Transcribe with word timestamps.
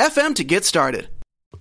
FM 0.00 0.34
to 0.36 0.44
get 0.44 0.64
started. 0.64 1.10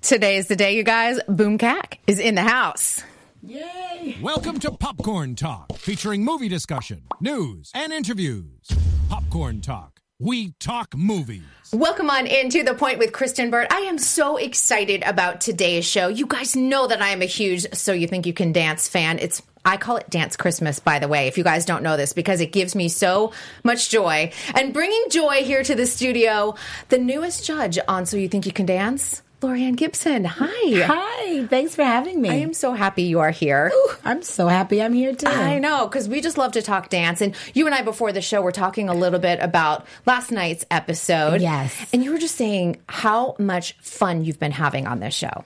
Today 0.01 0.37
is 0.37 0.47
the 0.47 0.55
day, 0.55 0.73
you 0.77 0.83
guys. 0.83 1.19
Boom 1.27 1.57
Cack 1.57 1.99
is 2.07 2.19
in 2.19 2.35
the 2.35 2.41
house. 2.41 3.03
Yay! 3.43 4.17
Welcome 4.21 4.59
to 4.59 4.71
Popcorn 4.71 5.35
Talk, 5.35 5.75
featuring 5.75 6.23
movie 6.23 6.47
discussion, 6.47 7.01
news, 7.19 7.69
and 7.75 7.91
interviews. 7.91 8.65
Popcorn 9.09 9.59
Talk. 9.59 9.98
We 10.21 10.51
talk 10.59 10.97
movies. 10.97 11.43
Welcome 11.71 12.09
on 12.09 12.27
into 12.27 12.61
the 12.61 12.73
point 12.73 12.99
with 12.99 13.13
Kristyn 13.13 13.49
Burtt. 13.49 13.71
I 13.71 13.83
am 13.83 13.97
so 13.97 14.35
excited 14.35 15.01
about 15.05 15.39
today's 15.39 15.85
show. 15.85 16.09
You 16.09 16.25
guys 16.25 16.57
know 16.57 16.87
that 16.87 17.01
I 17.01 17.11
am 17.11 17.21
a 17.21 17.25
huge 17.25 17.65
So 17.73 17.93
You 17.93 18.05
Think 18.05 18.25
You 18.25 18.33
Can 18.33 18.51
Dance 18.51 18.89
fan. 18.89 19.17
It's 19.19 19.41
I 19.63 19.77
call 19.77 19.95
it 19.95 20.09
Dance 20.09 20.35
Christmas, 20.35 20.81
by 20.81 20.99
the 20.99 21.07
way, 21.07 21.27
if 21.27 21.37
you 21.37 21.45
guys 21.45 21.63
don't 21.63 21.83
know 21.83 21.95
this, 21.95 22.11
because 22.11 22.41
it 22.41 22.51
gives 22.51 22.75
me 22.75 22.89
so 22.89 23.31
much 23.63 23.89
joy. 23.89 24.33
And 24.55 24.73
bringing 24.73 25.05
joy 25.09 25.45
here 25.45 25.63
to 25.63 25.73
the 25.73 25.85
studio, 25.85 26.55
the 26.89 26.97
newest 26.97 27.45
judge 27.45 27.79
on 27.87 28.05
So 28.05 28.17
You 28.17 28.27
Think 28.27 28.45
You 28.45 28.51
Can 28.51 28.65
Dance, 28.65 29.21
Laurieann 29.41 29.75
Gibson. 29.77 30.25
Hi. 30.25 30.81
Hi. 30.85 31.47
Thanks 31.47 31.75
for 31.75 31.83
having 31.83 32.21
me. 32.21 32.29
I 32.29 32.35
am 32.35 32.53
so 32.53 32.73
happy 32.73 33.03
you 33.03 33.19
are 33.19 33.31
here. 33.31 33.71
Ooh, 33.73 33.91
I'm 34.03 34.21
so 34.21 34.47
happy 34.47 34.81
I'm 34.81 34.93
here 34.93 35.15
too. 35.15 35.27
I 35.27 35.59
know, 35.59 35.87
because 35.87 36.09
we 36.09 36.19
just 36.19 36.37
love 36.37 36.51
to 36.53 36.61
talk 36.61 36.89
dance. 36.89 37.21
And 37.21 37.33
you 37.53 37.65
and 37.65 37.73
I, 37.73 37.81
before 37.81 38.11
the 38.11 38.21
show, 38.21 38.41
were 38.41 38.51
talking 38.51 38.89
a 38.89 38.93
little 38.93 39.19
bit 39.19 39.39
about 39.41 39.85
last 40.05 40.31
night's 40.31 40.65
episode. 40.69 41.41
Yes. 41.41 41.73
And 41.93 42.03
you 42.03 42.11
were 42.11 42.17
just 42.17 42.35
saying 42.35 42.81
how 42.89 43.35
much 43.39 43.73
fun 43.81 44.25
you've 44.25 44.39
been 44.39 44.51
having 44.51 44.87
on 44.87 44.99
this 44.99 45.13
show. 45.13 45.45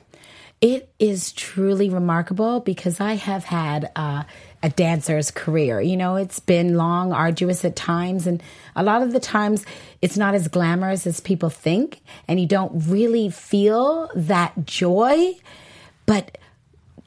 It 0.60 0.90
is 0.98 1.34
truly 1.34 1.90
remarkable 1.90 2.62
because 2.62 3.00
I 3.00 3.14
have 3.14 3.44
had 3.44 3.92
uh, 3.96 4.24
a 4.64 4.70
dancer's 4.70 5.30
career. 5.30 5.82
You 5.82 5.98
know, 5.98 6.16
it's 6.16 6.40
been 6.40 6.78
long, 6.78 7.12
arduous 7.12 7.66
at 7.66 7.76
times, 7.76 8.26
and 8.26 8.42
a 8.76 8.82
lot 8.82 9.04
of 9.04 9.12
the 9.12 9.20
times 9.20 9.66
it's 10.02 10.18
not 10.18 10.34
as 10.34 10.48
glamorous 10.48 11.06
as 11.06 11.20
people 11.20 11.50
think, 11.50 12.00
and 12.28 12.40
you 12.40 12.48
don't 12.48 12.72
really 12.88 13.30
feel 13.30 14.10
that 14.16 14.66
joy. 14.66 15.34
But 16.06 16.38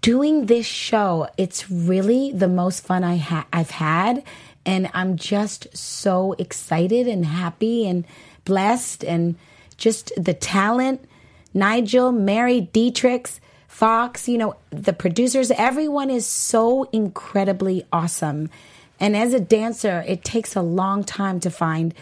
doing 0.02 0.46
this 0.46 0.66
show, 0.66 1.28
it's 1.38 1.70
really 1.70 2.30
the 2.30 2.48
most 2.48 2.84
fun 2.84 3.02
I 3.02 3.16
ha- 3.16 3.46
I've 3.52 3.70
had, 3.70 4.22
and 4.66 4.91
I'm 4.92 5.16
just 5.16 5.74
so 5.74 6.34
excited 6.34 7.08
and 7.08 7.24
happy 7.24 7.88
and 7.88 8.04
blessed, 8.44 9.02
and 9.02 9.36
just 9.78 10.12
the 10.16 10.34
talent. 10.34 11.08
Nigel, 11.54 12.12
Mary, 12.12 12.60
D-trix, 12.60 13.41
Fox, 13.77 14.27
you 14.27 14.38
know, 14.38 14.56
the 14.70 14.94
producers, 14.94 15.50
everyone 15.50 16.08
is 16.08 16.27
so 16.27 16.84
incredibly 16.92 17.84
awesome. 17.92 18.48
And 18.98 19.14
as 19.14 19.34
a 19.34 19.38
dancer, 19.38 20.02
it 20.08 20.24
takes 20.24 20.56
a 20.56 20.62
long 20.62 21.05
time 21.05 21.41
to 21.41 21.50
find 21.50 21.92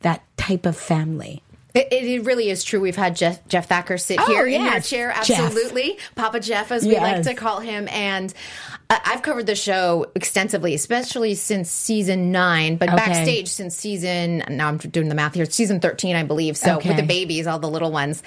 that 0.00 0.24
type 0.36 0.66
of 0.66 0.76
family. 0.76 1.44
It, 1.72 1.86
it, 1.92 2.24
really 2.24 2.50
is 2.50 2.64
true. 2.64 2.80
We've 2.80 2.96
had 2.96 3.14
Jeff, 3.14 3.46
Jeff 3.46 3.68
Thacker 3.68 3.96
sit 3.96 4.18
oh, 4.20 4.26
here 4.26 4.44
yes. 4.44 4.58
in 4.58 4.72
your 4.72 4.80
chair. 4.80 5.12
Absolutely. 5.12 5.92
Jeff. 5.92 6.14
Papa 6.16 6.40
Jeff, 6.40 6.72
as 6.72 6.84
we 6.84 6.94
yes. 6.94 7.00
like 7.00 7.22
to 7.22 7.40
call 7.40 7.60
him. 7.60 7.86
And 7.86 8.34
I've 8.90 9.22
covered 9.22 9.46
the 9.46 9.54
show 9.54 10.06
extensively, 10.16 10.74
especially 10.74 11.36
since 11.36 11.70
season 11.70 12.32
nine, 12.32 12.74
but 12.74 12.88
okay. 12.88 12.96
backstage 12.96 13.46
since 13.46 13.76
season, 13.76 14.42
now 14.48 14.66
I'm 14.66 14.78
doing 14.78 15.08
the 15.08 15.14
math 15.14 15.34
here, 15.34 15.46
season 15.46 15.78
13, 15.78 16.16
I 16.16 16.24
believe. 16.24 16.56
So 16.56 16.76
okay. 16.76 16.88
with 16.88 16.96
the 16.96 17.04
babies, 17.04 17.46
all 17.46 17.60
the 17.60 17.70
little 17.70 17.92
ones. 17.92 18.22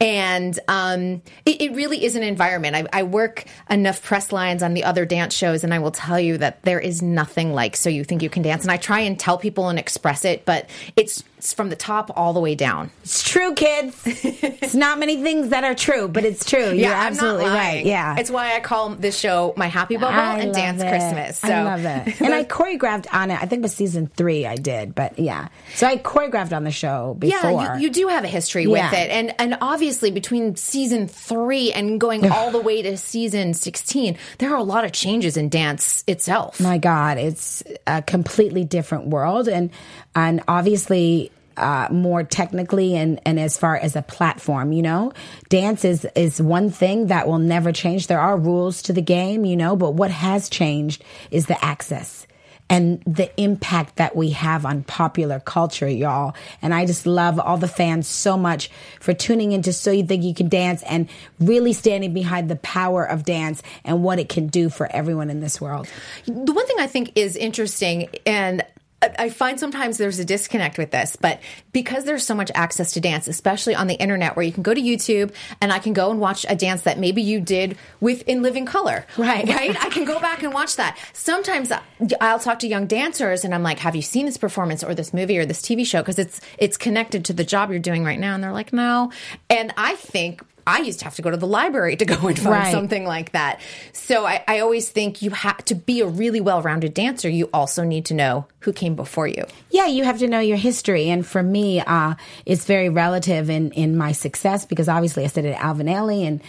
And 0.00 0.58
um, 0.68 1.20
it, 1.44 1.60
it, 1.60 1.72
really 1.76 2.02
is 2.02 2.16
an 2.16 2.22
environment. 2.22 2.74
I, 2.76 3.00
I, 3.00 3.02
work 3.02 3.44
enough 3.68 4.02
press 4.02 4.32
lines 4.32 4.62
on 4.62 4.72
the 4.72 4.84
other 4.84 5.04
dance 5.04 5.34
shows, 5.34 5.64
and 5.64 5.74
I 5.74 5.78
will 5.78 5.90
tell 5.90 6.18
you 6.18 6.38
that 6.38 6.62
there 6.62 6.80
is 6.80 7.02
nothing 7.02 7.52
like 7.52 7.76
So 7.76 7.90
You 7.90 8.02
Think 8.02 8.22
You 8.22 8.30
Can 8.30 8.42
Dance. 8.42 8.62
And 8.62 8.70
I 8.70 8.78
try 8.78 9.00
and 9.00 9.20
tell 9.20 9.36
people 9.36 9.68
and 9.68 9.78
express 9.78 10.24
it, 10.24 10.46
but 10.46 10.70
it's, 10.96 11.22
it's 11.36 11.52
from 11.52 11.68
the 11.68 11.76
top 11.76 12.10
all 12.16 12.32
the 12.32 12.40
way 12.40 12.54
down. 12.54 12.90
It's 13.02 13.22
true, 13.22 13.52
kids. 13.54 14.02
it's 14.06 14.74
not 14.74 14.98
many 14.98 15.22
things 15.22 15.50
that 15.50 15.64
are 15.64 15.74
true, 15.74 16.08
but 16.08 16.24
it's 16.24 16.44
true. 16.44 16.58
You're 16.66 16.74
yeah, 16.74 16.92
absolutely 16.92 17.44
right. 17.44 17.84
Yeah. 17.84 18.16
It's 18.18 18.30
why 18.30 18.54
I 18.54 18.60
call 18.60 18.90
this 18.90 19.18
show 19.18 19.52
My 19.56 19.66
Happy 19.66 19.96
Bubble 20.08 20.18
I 20.20 20.38
and 20.40 20.54
Dance 20.54 20.82
it. 20.82 20.88
Christmas. 20.88 21.38
So. 21.38 21.48
I 21.48 21.62
love 21.62 21.84
it. 21.84 22.20
and 22.20 22.34
I 22.34 22.44
choreographed 22.44 23.06
on 23.12 23.30
it. 23.30 23.34
I 23.40 23.46
think 23.46 23.60
it 23.60 23.62
was 23.62 23.74
season 23.74 24.06
three 24.06 24.46
I 24.46 24.56
did, 24.56 24.94
but 24.94 25.18
yeah. 25.18 25.48
So 25.74 25.86
I 25.86 25.96
choreographed 25.98 26.54
on 26.54 26.64
the 26.64 26.70
show 26.70 27.14
before. 27.18 27.50
Yeah, 27.50 27.76
you, 27.76 27.82
you 27.82 27.90
do 27.90 28.08
have 28.08 28.24
a 28.24 28.28
history 28.28 28.64
Yeah. 28.64 28.90
with 28.90 28.98
it. 28.98 29.10
And 29.10 29.34
and 29.38 29.58
obviously 29.60 30.10
between 30.10 30.56
season 30.56 31.08
three 31.08 31.72
and 31.72 32.00
going 32.00 32.30
all 32.30 32.50
the 32.50 32.60
way 32.60 32.82
to 32.82 32.96
season 32.96 33.54
16, 33.54 34.16
there 34.38 34.50
are 34.52 34.56
a 34.58 34.62
lot 34.62 34.84
of 34.84 34.92
changes 34.92 35.36
in 35.36 35.48
dance 35.48 36.04
itself. 36.06 36.60
My 36.60 36.78
God, 36.78 37.18
it's 37.18 37.62
a 37.86 38.02
completely 38.02 38.64
different 38.64 39.08
world, 39.08 39.48
and 39.48 39.70
and 40.14 40.42
obviously 40.48 41.30
uh, 41.56 41.88
more 41.90 42.22
technically 42.22 42.96
and 42.96 43.20
and 43.24 43.38
as 43.38 43.56
far 43.56 43.76
as 43.76 43.96
a 43.96 44.02
platform, 44.02 44.72
you 44.72 44.82
know, 44.82 45.12
dance 45.48 45.84
is 45.84 46.06
is 46.14 46.40
one 46.40 46.70
thing 46.70 47.08
that 47.08 47.26
will 47.26 47.38
never 47.38 47.72
change. 47.72 48.06
There 48.06 48.20
are 48.20 48.36
rules 48.36 48.82
to 48.82 48.92
the 48.92 49.02
game, 49.02 49.44
you 49.44 49.56
know, 49.56 49.76
but 49.76 49.94
what 49.94 50.10
has 50.10 50.48
changed 50.48 51.04
is 51.30 51.46
the 51.46 51.62
access 51.64 52.26
and 52.68 53.02
the 53.06 53.30
impact 53.40 53.96
that 53.96 54.16
we 54.16 54.30
have 54.30 54.66
on 54.66 54.82
popular 54.82 55.40
culture, 55.40 55.88
y'all. 55.88 56.34
And 56.62 56.74
I 56.74 56.84
just 56.84 57.06
love 57.06 57.38
all 57.38 57.58
the 57.58 57.68
fans 57.68 58.08
so 58.08 58.36
much 58.36 58.70
for 59.00 59.14
tuning 59.14 59.52
into 59.52 59.72
So 59.72 59.92
You 59.92 60.04
Think 60.04 60.24
You 60.24 60.34
Can 60.34 60.48
Dance 60.48 60.82
and 60.84 61.08
really 61.38 61.72
standing 61.72 62.12
behind 62.12 62.50
the 62.50 62.56
power 62.56 63.04
of 63.04 63.24
dance 63.24 63.62
and 63.84 64.02
what 64.02 64.18
it 64.18 64.28
can 64.28 64.48
do 64.48 64.68
for 64.68 64.90
everyone 64.92 65.30
in 65.30 65.40
this 65.40 65.60
world. 65.60 65.88
The 66.26 66.52
one 66.52 66.66
thing 66.66 66.76
I 66.80 66.86
think 66.86 67.12
is 67.14 67.36
interesting 67.36 68.08
and 68.26 68.64
I 69.02 69.28
find 69.28 69.60
sometimes 69.60 69.98
there's 69.98 70.18
a 70.18 70.24
disconnect 70.24 70.78
with 70.78 70.90
this, 70.90 71.16
but 71.16 71.40
because 71.72 72.04
there's 72.04 72.24
so 72.26 72.34
much 72.34 72.50
access 72.54 72.92
to 72.92 73.00
dance, 73.00 73.28
especially 73.28 73.74
on 73.74 73.88
the 73.88 73.94
internet 73.94 74.36
where 74.36 74.44
you 74.44 74.52
can 74.52 74.62
go 74.62 74.72
to 74.72 74.80
YouTube 74.80 75.32
and 75.60 75.70
I 75.70 75.78
can 75.78 75.92
go 75.92 76.10
and 76.10 76.18
watch 76.18 76.46
a 76.48 76.56
dance 76.56 76.82
that 76.82 76.98
maybe 76.98 77.20
you 77.20 77.40
did 77.40 77.76
with 78.00 78.22
In 78.26 78.42
Living 78.42 78.64
Color. 78.66 79.06
Right. 79.16 79.46
Right? 79.56 79.76
I 79.82 79.88
can 79.90 80.04
go 80.04 80.20
back 80.20 80.42
and 80.42 80.52
watch 80.52 80.76
that. 80.76 80.98
Sometimes 81.12 81.72
I'll 82.20 82.38
talk 82.38 82.58
to 82.58 82.66
young 82.66 82.86
dancers 82.86 83.44
and 83.44 83.54
I'm 83.54 83.62
like, 83.62 83.78
"Have 83.78 83.96
you 83.96 84.02
seen 84.02 84.26
this 84.26 84.36
performance 84.36 84.84
or 84.84 84.94
this 84.94 85.14
movie 85.14 85.38
or 85.38 85.46
this 85.46 85.62
TV 85.62 85.86
show 85.86 86.02
because 86.02 86.18
it's 86.18 86.40
it's 86.58 86.76
connected 86.76 87.24
to 87.26 87.32
the 87.32 87.44
job 87.44 87.70
you're 87.70 87.78
doing 87.78 88.04
right 88.04 88.18
now?" 88.18 88.34
And 88.34 88.44
they're 88.44 88.52
like, 88.52 88.72
"No." 88.72 89.12
And 89.48 89.72
I 89.76 89.94
think 89.94 90.42
I 90.66 90.80
used 90.80 90.98
to 90.98 91.04
have 91.04 91.14
to 91.16 91.22
go 91.22 91.30
to 91.30 91.36
the 91.36 91.46
library 91.46 91.96
to 91.96 92.04
go 92.04 92.14
and 92.26 92.36
find 92.38 92.46
Right. 92.50 92.72
something 92.72 93.04
like 93.06 93.32
that. 93.32 93.60
So 93.92 94.26
I, 94.26 94.42
I 94.48 94.58
always 94.60 94.88
think 94.90 95.22
you 95.22 95.30
have 95.30 95.64
to 95.66 95.74
be 95.74 96.00
a 96.00 96.06
really 96.06 96.40
well 96.40 96.60
rounded 96.62 96.92
dancer. 96.94 97.28
You 97.28 97.48
also 97.52 97.84
need 97.84 98.06
to 98.06 98.14
know 98.14 98.46
who 98.60 98.72
came 98.72 98.96
before 98.96 99.28
you. 99.28 99.44
Yeah, 99.70 99.86
you 99.86 100.04
have 100.04 100.18
to 100.18 100.26
know 100.28 100.40
your 100.40 100.56
history. 100.56 101.08
And 101.08 101.24
for 101.24 101.42
me, 101.42 101.80
uh, 101.80 102.14
it's 102.44 102.64
very 102.64 102.88
relative 102.88 103.48
in, 103.48 103.70
in 103.72 103.96
my 103.96 104.12
success 104.12 104.64
because 104.64 104.88
obviously 104.88 105.24
I 105.24 105.28
studied 105.28 105.54
Alvin 105.54 105.86
Ailey 105.86 106.26
and 106.26 106.40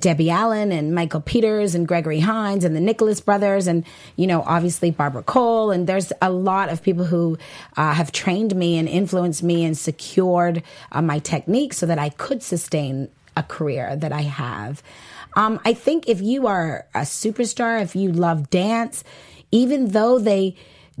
Debbie 0.00 0.30
Allen 0.30 0.72
and 0.72 0.94
Michael 0.96 1.20
Peters 1.20 1.76
and 1.76 1.86
Gregory 1.86 2.18
Hines 2.18 2.64
and 2.64 2.74
the 2.74 2.80
Nicholas 2.80 3.20
brothers 3.20 3.68
and, 3.68 3.84
you 4.16 4.26
know, 4.26 4.42
obviously 4.44 4.90
Barbara 4.90 5.22
Cole. 5.22 5.70
And 5.70 5.86
there's 5.86 6.12
a 6.20 6.28
lot 6.30 6.70
of 6.70 6.82
people 6.82 7.04
who 7.04 7.38
uh, 7.76 7.92
have 7.94 8.10
trained 8.10 8.54
me 8.56 8.78
and 8.78 8.88
influenced 8.88 9.44
me 9.44 9.64
and 9.64 9.78
secured 9.78 10.64
uh, 10.90 11.02
my 11.02 11.20
technique 11.20 11.72
so 11.72 11.86
that 11.86 12.00
I 12.00 12.08
could 12.08 12.42
sustain 12.42 13.08
a 13.36 13.42
career 13.42 13.96
that 13.96 14.12
I 14.12 14.22
have. 14.22 14.82
Um, 15.36 15.60
I 15.64 15.74
think 15.74 16.08
if 16.08 16.20
you 16.20 16.46
are 16.46 16.86
a 16.94 17.00
superstar, 17.00 17.82
if 17.82 17.94
you 17.94 18.10
love 18.12 18.50
dance, 18.50 19.04
even 19.52 19.88
though 19.88 20.18
they 20.18 20.56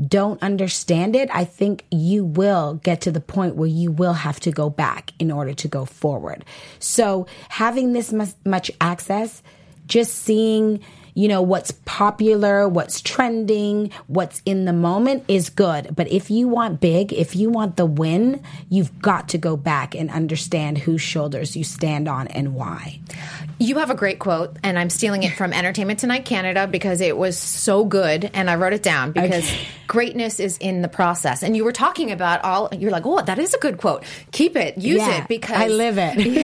don't 0.08 0.42
understand 0.42 1.14
it, 1.14 1.28
I 1.32 1.44
think 1.44 1.84
you 1.90 2.24
will 2.24 2.74
get 2.82 3.02
to 3.02 3.12
the 3.12 3.20
point 3.20 3.56
where 3.56 3.68
you 3.68 3.90
will 3.90 4.14
have 4.14 4.40
to 4.40 4.50
go 4.50 4.70
back 4.70 5.12
in 5.18 5.30
order 5.30 5.52
to 5.54 5.68
go 5.68 5.84
forward. 5.84 6.44
So 6.78 7.26
having 7.48 7.92
this 7.92 8.14
much 8.44 8.70
access, 8.80 9.42
just 9.86 10.14
seeing 10.14 10.80
you 11.20 11.28
know 11.28 11.42
what's 11.52 11.70
popular 11.84 12.56
what's 12.76 13.00
trending 13.02 13.90
what's 14.06 14.38
in 14.46 14.64
the 14.64 14.72
moment 14.72 15.22
is 15.28 15.50
good 15.50 15.94
but 15.94 16.06
if 16.10 16.30
you 16.30 16.48
want 16.48 16.80
big 16.80 17.12
if 17.12 17.30
you 17.40 17.50
want 17.50 17.76
the 17.76 17.84
win 18.02 18.42
you've 18.68 18.92
got 19.02 19.28
to 19.28 19.38
go 19.38 19.54
back 19.56 19.94
and 19.94 20.08
understand 20.10 20.78
whose 20.78 21.02
shoulders 21.12 21.56
you 21.58 21.64
stand 21.64 22.08
on 22.08 22.26
and 22.28 22.46
why 22.54 22.98
You 23.58 23.76
have 23.78 23.90
a 23.90 23.94
great 23.94 24.18
quote, 24.18 24.56
and 24.62 24.78
I'm 24.78 24.88
stealing 24.88 25.22
it 25.22 25.34
from 25.34 25.52
Entertainment 25.52 25.98
Tonight 26.00 26.24
Canada 26.24 26.66
because 26.66 27.02
it 27.02 27.14
was 27.24 27.36
so 27.38 27.84
good, 27.84 28.30
and 28.32 28.48
I 28.48 28.54
wrote 28.56 28.72
it 28.72 28.82
down 28.82 29.12
because 29.12 29.44
Okay. 29.44 29.66
greatness 29.86 30.40
is 30.40 30.56
in 30.58 30.80
the 30.80 30.88
process. 30.88 31.42
And 31.42 31.54
you 31.54 31.64
were 31.64 31.72
talking 31.84 32.10
about 32.10 32.42
all, 32.42 32.70
you're 32.72 32.90
like, 32.90 33.04
oh, 33.04 33.20
that 33.20 33.38
is 33.38 33.52
a 33.52 33.58
good 33.58 33.76
quote. 33.76 34.02
Keep 34.32 34.56
it, 34.56 34.78
use 34.78 34.96
Yeah, 35.06 35.18
it 35.18 35.28
because 35.28 35.60
I 35.60 35.68
live 35.68 35.98
it 35.98 36.42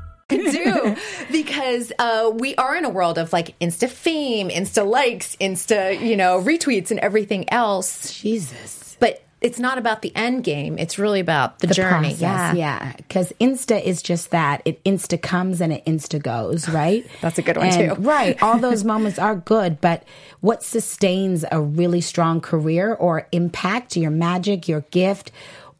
do 0.37 0.95
because 1.31 1.91
uh, 1.99 2.31
we 2.33 2.55
are 2.55 2.75
in 2.75 2.85
a 2.85 2.89
world 2.89 3.17
of 3.17 3.33
like 3.33 3.57
insta 3.59 3.89
fame, 3.89 4.49
insta 4.49 4.87
likes, 4.87 5.35
insta 5.37 5.99
you 5.99 6.15
know 6.15 6.41
retweets, 6.41 6.91
and 6.91 6.99
everything 6.99 7.51
else. 7.51 8.19
Jesus, 8.21 8.97
but 8.99 9.23
it's 9.41 9.57
not 9.57 9.79
about 9.79 10.03
the 10.03 10.15
end 10.15 10.43
game. 10.43 10.77
It's 10.77 10.99
really 10.99 11.19
about 11.19 11.59
the, 11.59 11.67
the 11.67 11.73
journey. 11.73 12.09
Process, 12.09 12.21
yeah, 12.21 12.53
yeah. 12.53 12.93
Because 12.95 13.33
Insta 13.41 13.83
is 13.83 14.03
just 14.03 14.29
that. 14.29 14.61
It 14.65 14.83
Insta 14.83 15.19
comes 15.19 15.61
and 15.61 15.73
it 15.73 15.83
Insta 15.85 16.21
goes. 16.21 16.69
Right. 16.81 17.05
That's 17.19 17.37
a 17.37 17.41
good 17.41 17.57
one 17.57 17.67
and, 17.67 17.95
too. 17.95 18.01
right. 18.01 18.41
All 18.41 18.57
those 18.59 18.83
moments 18.83 19.19
are 19.19 19.35
good, 19.35 19.81
but 19.81 20.03
what 20.39 20.63
sustains 20.63 21.43
a 21.51 21.59
really 21.59 22.01
strong 22.01 22.39
career 22.39 22.93
or 22.93 23.27
impact 23.31 23.97
your 23.97 24.09
magic, 24.09 24.67
your 24.67 24.81
gift, 24.91 25.31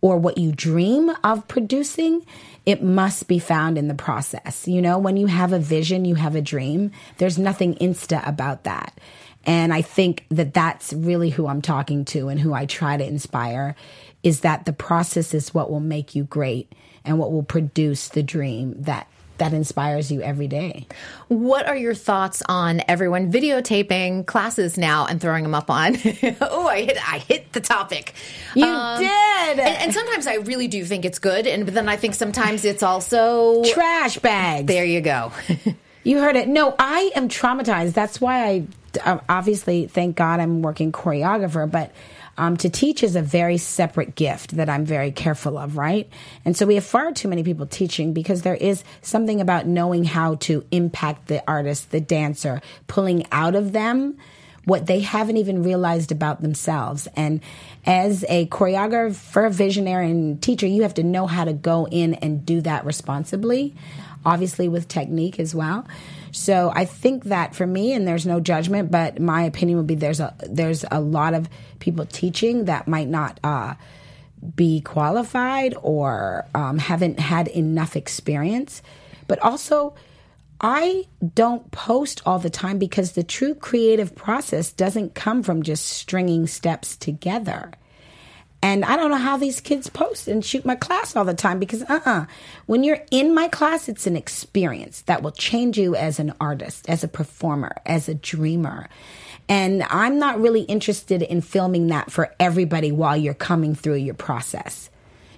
or 0.02 0.18
what 0.18 0.38
you 0.38 0.52
dream 0.52 1.12
of 1.24 1.48
producing? 1.48 2.26
It 2.66 2.84
must 2.84 3.28
be 3.28 3.40
found 3.40 3.78
in 3.78 3.88
the 3.88 3.96
process. 3.96 4.68
You 4.68 4.82
know, 4.82 5.00
when 5.00 5.18
you 5.18 5.28
have 5.28 5.54
a 5.54 5.60
vision, 5.60 6.06
you 6.06 6.16
have 6.16 6.36
a 6.36 6.42
dream. 6.42 6.92
There's 7.18 7.38
nothing 7.38 7.76
insta 7.76 8.26
about 8.28 8.64
that. 8.66 9.00
And 9.46 9.74
I 9.74 9.82
think 9.82 10.26
that 10.30 10.54
that's 10.54 10.94
really 10.94 11.32
who 11.32 11.48
I'm 11.48 11.62
talking 11.62 12.06
to 12.06 12.28
and 12.28 12.40
who 12.40 12.54
I 12.54 12.66
try 12.66 12.98
to 12.98 13.06
inspire 13.06 13.76
is 14.22 14.42
that 14.42 14.66
the 14.66 14.74
process 14.74 15.34
is 15.34 15.54
what 15.54 15.72
will 15.72 15.80
make 15.80 16.14
you 16.14 16.24
great 16.24 16.74
and 17.04 17.18
what 17.18 17.32
will 17.32 17.44
produce 17.44 18.10
the 18.10 18.22
dream 18.22 18.76
that 18.84 19.08
that 19.42 19.54
inspires 19.54 20.12
you 20.12 20.22
every 20.22 20.48
day. 20.48 20.86
What 21.28 21.68
are 21.68 21.76
your 21.76 21.96
thoughts 21.96 22.44
on 22.48 22.84
everyone 22.88 23.32
videotaping 23.32 24.28
classes 24.28 24.78
now 24.78 25.08
and 25.08 25.20
throwing 25.20 25.42
them 25.42 25.56
up 25.56 25.72
on? 25.72 25.96
oh, 26.42 26.68
I 26.68 26.84
hit 26.84 27.12
I 27.12 27.18
hit 27.18 27.52
the 27.52 27.60
topic. 27.60 28.14
You 28.54 28.66
um, 28.66 29.00
did. 29.00 29.60
And, 29.60 29.60
and, 29.60 29.94
sometimes 29.96 30.28
I 30.28 30.36
really 30.36 30.68
do 30.68 30.86
think 30.86 31.06
it's 31.06 31.18
good 31.18 31.48
and 31.48 31.66
but 31.66 31.74
then 31.74 31.90
I 31.90 31.96
think 31.96 32.14
sometimes 32.14 32.64
it's 32.66 32.84
also 32.84 33.64
trash 33.64 34.20
bags. 34.20 34.68
There 34.68 34.86
you 34.86 35.02
go. 35.02 35.32
you 36.04 36.20
heard 36.20 36.36
it. 36.36 36.48
No, 36.48 36.76
I 36.78 37.12
am 37.16 37.28
traumatized. 37.28 37.94
That's 37.94 38.22
why 38.22 38.64
I 39.04 39.20
obviously 39.28 39.88
thank 39.88 40.18
God 40.18 40.40
I'm 40.40 40.62
working 40.62 40.92
choreographer, 40.92 41.70
but 41.70 41.92
um, 42.42 42.58
to 42.58 42.72
teach 42.72 43.04
is 43.04 43.16
a 43.16 43.22
very 43.22 43.58
separate 43.58 44.16
gift 44.16 44.56
that 44.58 44.68
I'm 44.68 44.84
very 44.84 45.12
careful 45.12 45.60
of, 45.60 45.78
right? 45.78 46.10
And 46.44 46.58
so 46.58 46.66
we 46.66 46.74
have 46.74 46.84
far 46.84 47.12
too 47.12 47.28
many 47.28 47.44
people 47.44 47.68
teaching 47.68 48.14
because 48.14 48.42
there 48.42 48.56
is 48.56 48.84
something 49.04 49.40
about 49.40 49.68
knowing 49.68 50.06
how 50.06 50.36
to 50.36 50.66
impact 50.72 51.28
the 51.28 51.44
artist, 51.48 51.92
the 51.92 52.02
dancer, 52.02 52.60
pulling 52.88 53.28
out 53.32 53.54
of 53.54 53.74
them 53.74 54.18
what 54.66 54.88
they 54.88 55.02
haven't 55.02 55.38
even 55.38 55.62
realized 55.62 56.12
about 56.12 56.42
themselves. 56.42 57.08
And 57.16 57.42
as 57.86 58.26
a 58.28 58.48
choreographer, 58.48 59.52
visionary, 59.52 60.10
and 60.10 60.42
teacher, 60.42 60.66
you 60.66 60.82
have 60.82 60.96
to 60.96 61.04
know 61.04 61.28
how 61.28 61.46
to 61.46 61.54
go 61.54 61.88
in 61.92 62.16
and 62.16 62.44
do 62.44 62.60
that 62.62 62.86
responsibly, 62.86 63.76
obviously 64.26 64.68
with 64.68 64.88
technique 64.88 65.40
as 65.40 65.54
well. 65.54 65.86
So 66.32 66.72
I 66.74 66.86
think 66.86 67.26
that 67.26 67.56
for 67.56 67.68
me, 67.68 67.94
and 67.94 68.08
there's 68.08 68.26
no 68.26 68.40
judgment, 68.40 68.92
but 68.92 69.20
my 69.20 69.44
opinion 69.44 69.78
would 69.78 69.88
be 69.88 69.96
there's 69.96 70.20
a 70.20 70.34
there's 70.48 70.86
a 70.90 71.00
lot 71.00 71.34
of 71.34 71.50
people 71.80 72.06
teaching 72.06 72.66
that 72.66 72.88
might 72.88 73.08
not 73.08 73.40
uh, 73.44 73.76
be 74.56 74.82
qualified 74.82 75.76
or 75.82 76.46
um, 76.56 76.78
haven't 76.78 77.20
had 77.20 77.48
enough 77.50 77.96
experience, 77.96 78.82
but 79.28 79.40
also. 79.40 79.94
I 80.64 81.08
don't 81.34 81.72
post 81.72 82.22
all 82.24 82.38
the 82.38 82.52
time 82.52 82.78
because 82.78 83.14
the 83.14 83.24
true 83.24 83.56
creative 83.56 84.14
process 84.14 84.72
doesn't 84.72 85.16
come 85.16 85.42
from 85.42 85.64
just 85.64 85.88
stringing 85.88 86.46
steps 86.46 86.96
together. 86.96 87.72
And 88.64 88.86
I 88.86 88.96
don't 88.96 89.10
know 89.10 89.18
how 89.18 89.38
these 89.38 89.60
kids 89.60 89.90
post 89.90 90.28
and 90.28 90.46
shoot 90.46 90.66
my 90.66 90.76
class 90.76 91.16
all 91.16 91.26
the 91.26 91.34
time 91.34 91.58
because, 91.58 91.82
uh 91.84 92.00
uh-uh. 92.06 92.12
uh 92.12 92.26
when 92.68 92.84
you're 92.84 93.04
in 93.10 93.34
my 93.34 93.48
class, 93.48 93.90
it's 93.90 94.06
an 94.06 94.16
experience 94.16 95.02
that 95.04 95.24
will 95.24 95.32
change 95.32 95.80
you 95.80 95.96
as 95.96 96.20
an 96.20 96.34
artist, 96.40 96.88
as 96.88 97.04
a 97.04 97.08
performer, 97.08 97.76
as 97.86 98.08
a 98.08 98.14
dreamer. 98.14 98.88
And 99.50 99.84
I'm 99.90 100.20
not 100.20 100.40
really 100.40 100.62
interested 100.62 101.24
in 101.24 101.42
filming 101.42 101.88
that 101.88 102.12
for 102.12 102.34
everybody 102.40 102.92
while 102.92 103.18
you're 103.18 103.34
coming 103.34 103.74
through 103.74 103.96
your 103.96 104.14
process 104.14 104.91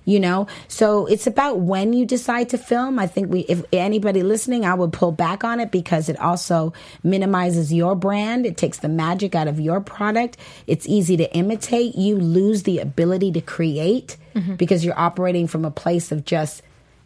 you 0.05 0.19
know? 0.19 0.47
So 0.67 1.05
it's 1.05 1.27
about 1.27 1.59
when 1.59 1.93
you 1.93 2.05
decide 2.05 2.49
to 2.49 2.57
film. 2.57 2.99
I 2.99 3.07
think 3.07 3.31
we 3.31 3.41
if 3.41 3.63
anybody 3.71 4.23
listening 4.23 4.65
i 4.65 4.73
would 4.73 4.93
pull 4.93 5.11
back 5.11 5.43
on 5.43 5.59
it 5.59 5.71
because 5.71 6.09
it 6.09 6.19
also 6.19 6.73
minimizes 7.03 7.73
your 7.73 7.95
brand. 7.95 8.45
It 8.45 8.57
takes 8.57 8.79
the 8.79 8.89
magic 8.89 9.35
out 9.35 9.47
of 9.47 9.59
your 9.59 9.81
product. 9.81 10.37
It's 10.67 10.87
easy 10.87 11.17
to 11.17 11.35
imitate. 11.35 11.95
You 11.95 12.17
lose 12.17 12.63
the 12.63 12.79
ability 12.79 13.31
to 13.33 13.41
create 13.41 14.17
mm-hmm. 14.35 14.55
because 14.55 14.83
you're 14.83 14.99
operating 14.99 15.47
from 15.47 15.65
a 15.65 15.71
place 15.71 16.11
of 16.11 16.25
just 16.25 16.61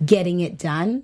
getting 0.06 0.40
it 0.42 0.58
done. 0.58 1.04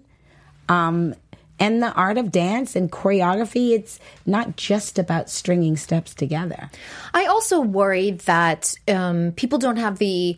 Um, 0.69 1.16
and 1.60 1.81
the 1.81 1.94
art 1.94 2.18
of 2.18 2.31
dance 2.31 2.75
and 2.75 2.92
choreography 2.92 3.72
it's 3.72 4.00
not 4.25 4.57
just 4.57 4.98
about 4.98 5.30
stringing 5.30 5.78
steps 5.78 6.13
together. 6.13 6.69
I 7.13 7.25
also 7.25 7.62
worry 7.62 8.12
that 8.12 8.75
um, 8.88 9.34
people 9.36 9.60
don't 9.60 9.78
have 9.78 10.00
the 10.00 10.38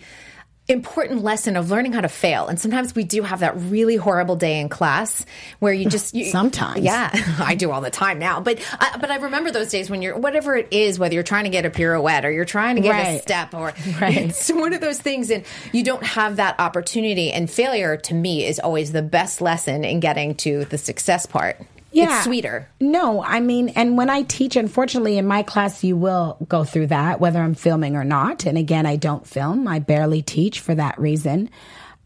important 0.67 1.23
lesson 1.23 1.55
of 1.57 1.69
learning 1.69 1.93
how 1.93 2.01
to 2.01 2.09
fail. 2.09 2.47
And 2.47 2.59
sometimes 2.59 2.95
we 2.95 3.03
do 3.03 3.21
have 3.21 3.41
that 3.41 3.55
really 3.55 3.95
horrible 3.97 4.35
day 4.35 4.59
in 4.59 4.67
class 4.67 5.25
where 5.59 5.71
you 5.73 5.87
just 5.87 6.15
you, 6.15 6.25
sometimes 6.25 6.83
yeah 6.83 7.11
I 7.39 7.55
do 7.55 7.71
all 7.71 7.81
the 7.81 7.91
time 7.91 8.17
now. 8.17 8.39
But 8.39 8.59
uh, 8.79 8.97
but 8.97 9.11
I 9.11 9.17
remember 9.17 9.51
those 9.51 9.69
days 9.69 9.89
when 9.89 10.01
you're 10.01 10.17
whatever 10.17 10.55
it 10.55 10.69
is, 10.71 10.97
whether 10.97 11.13
you're 11.13 11.23
trying 11.23 11.43
to 11.43 11.51
get 11.51 11.65
a 11.65 11.69
pirouette 11.69 12.25
or 12.25 12.31
you're 12.31 12.45
trying 12.45 12.77
to 12.77 12.81
get 12.81 12.91
right. 12.91 13.19
a 13.19 13.21
step 13.21 13.53
or 13.53 13.73
right. 14.01 14.17
it's 14.17 14.49
one 14.51 14.73
of 14.73 14.81
those 14.81 14.99
things, 14.99 15.29
and 15.29 15.45
you 15.71 15.83
don't 15.83 16.03
have 16.03 16.37
that 16.37 16.59
opportunity. 16.59 17.31
And 17.31 17.49
failure 17.49 17.97
to 17.97 18.13
me 18.13 18.45
is 18.45 18.59
always 18.59 18.91
the 18.91 19.03
best 19.03 19.41
lesson 19.41 19.83
in 19.83 19.99
getting 19.99 20.35
to 20.35 20.65
the 20.65 20.77
success 20.77 21.25
part 21.25 21.57
yeah. 21.95 22.17
it's 22.17 22.25
sweeter. 22.25 22.69
No, 22.79 23.23
I 23.23 23.39
mean, 23.39 23.69
and 23.69 23.97
when 23.97 24.09
I 24.09 24.23
teach, 24.23 24.55
unfortunately, 24.55 25.17
in 25.17 25.25
my 25.25 25.43
class, 25.43 25.83
you 25.83 25.95
will 25.95 26.37
go 26.47 26.63
through 26.63 26.87
that, 26.87 27.19
whether 27.19 27.41
I'm 27.41 27.55
filming 27.55 27.95
or 27.95 28.03
not. 28.03 28.45
And 28.45 28.57
again, 28.57 28.85
I 28.85 28.95
don't 28.97 29.25
film, 29.25 29.67
I 29.67 29.79
barely 29.79 30.21
teach 30.21 30.59
for 30.59 30.75
that 30.75 30.99
reason. 30.99 31.49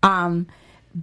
Um, 0.04 0.48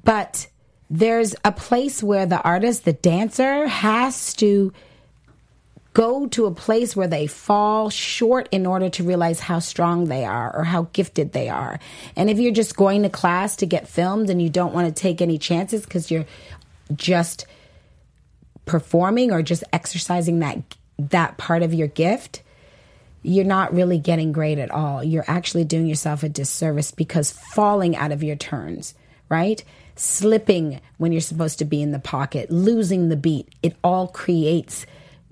but 0.04 0.48
there's 0.88 1.34
a 1.44 1.52
place 1.52 2.02
where 2.02 2.26
the 2.26 2.40
artist, 2.40 2.84
the 2.84 2.92
dancer, 2.92 3.66
has 3.66 4.34
to 4.34 4.72
go 5.92 6.26
to 6.26 6.44
a 6.44 6.50
place 6.50 6.94
where 6.94 7.08
they 7.08 7.26
fall 7.26 7.88
short 7.88 8.48
in 8.52 8.66
order 8.66 8.90
to 8.90 9.02
realize 9.02 9.40
how 9.40 9.58
strong 9.58 10.04
they 10.04 10.26
are 10.26 10.54
or 10.54 10.62
how 10.62 10.88
gifted 10.92 11.32
they 11.32 11.48
are. 11.48 11.80
And 12.14 12.28
if 12.28 12.38
you're 12.38 12.52
just 12.52 12.76
going 12.76 13.02
to 13.02 13.08
class 13.08 13.56
to 13.56 13.66
get 13.66 13.88
filmed 13.88 14.28
and 14.28 14.40
you 14.40 14.50
don't 14.50 14.74
want 14.74 14.86
to 14.86 14.92
take 14.92 15.22
any 15.22 15.38
chances 15.38 15.84
because 15.84 16.10
you're 16.10 16.26
just 16.94 17.46
performing 18.66 19.32
or 19.32 19.42
just 19.42 19.64
exercising 19.72 20.40
that 20.40 20.58
that 20.98 21.36
part 21.38 21.62
of 21.62 21.74
your 21.74 21.88
gift, 21.88 22.42
you're 23.22 23.44
not 23.44 23.74
really 23.74 23.98
getting 23.98 24.32
great 24.32 24.58
at 24.58 24.70
all. 24.70 25.02
You're 25.02 25.24
actually 25.26 25.64
doing 25.64 25.86
yourself 25.86 26.22
a 26.22 26.28
disservice 26.28 26.90
because 26.90 27.32
falling 27.32 27.96
out 27.96 28.12
of 28.12 28.22
your 28.22 28.36
turns, 28.36 28.94
right? 29.28 29.62
Slipping 29.94 30.80
when 30.98 31.12
you're 31.12 31.20
supposed 31.20 31.58
to 31.58 31.64
be 31.64 31.82
in 31.82 31.92
the 31.92 31.98
pocket, 31.98 32.50
losing 32.50 33.08
the 33.08 33.16
beat, 33.16 33.48
it 33.62 33.76
all 33.82 34.08
creates 34.08 34.86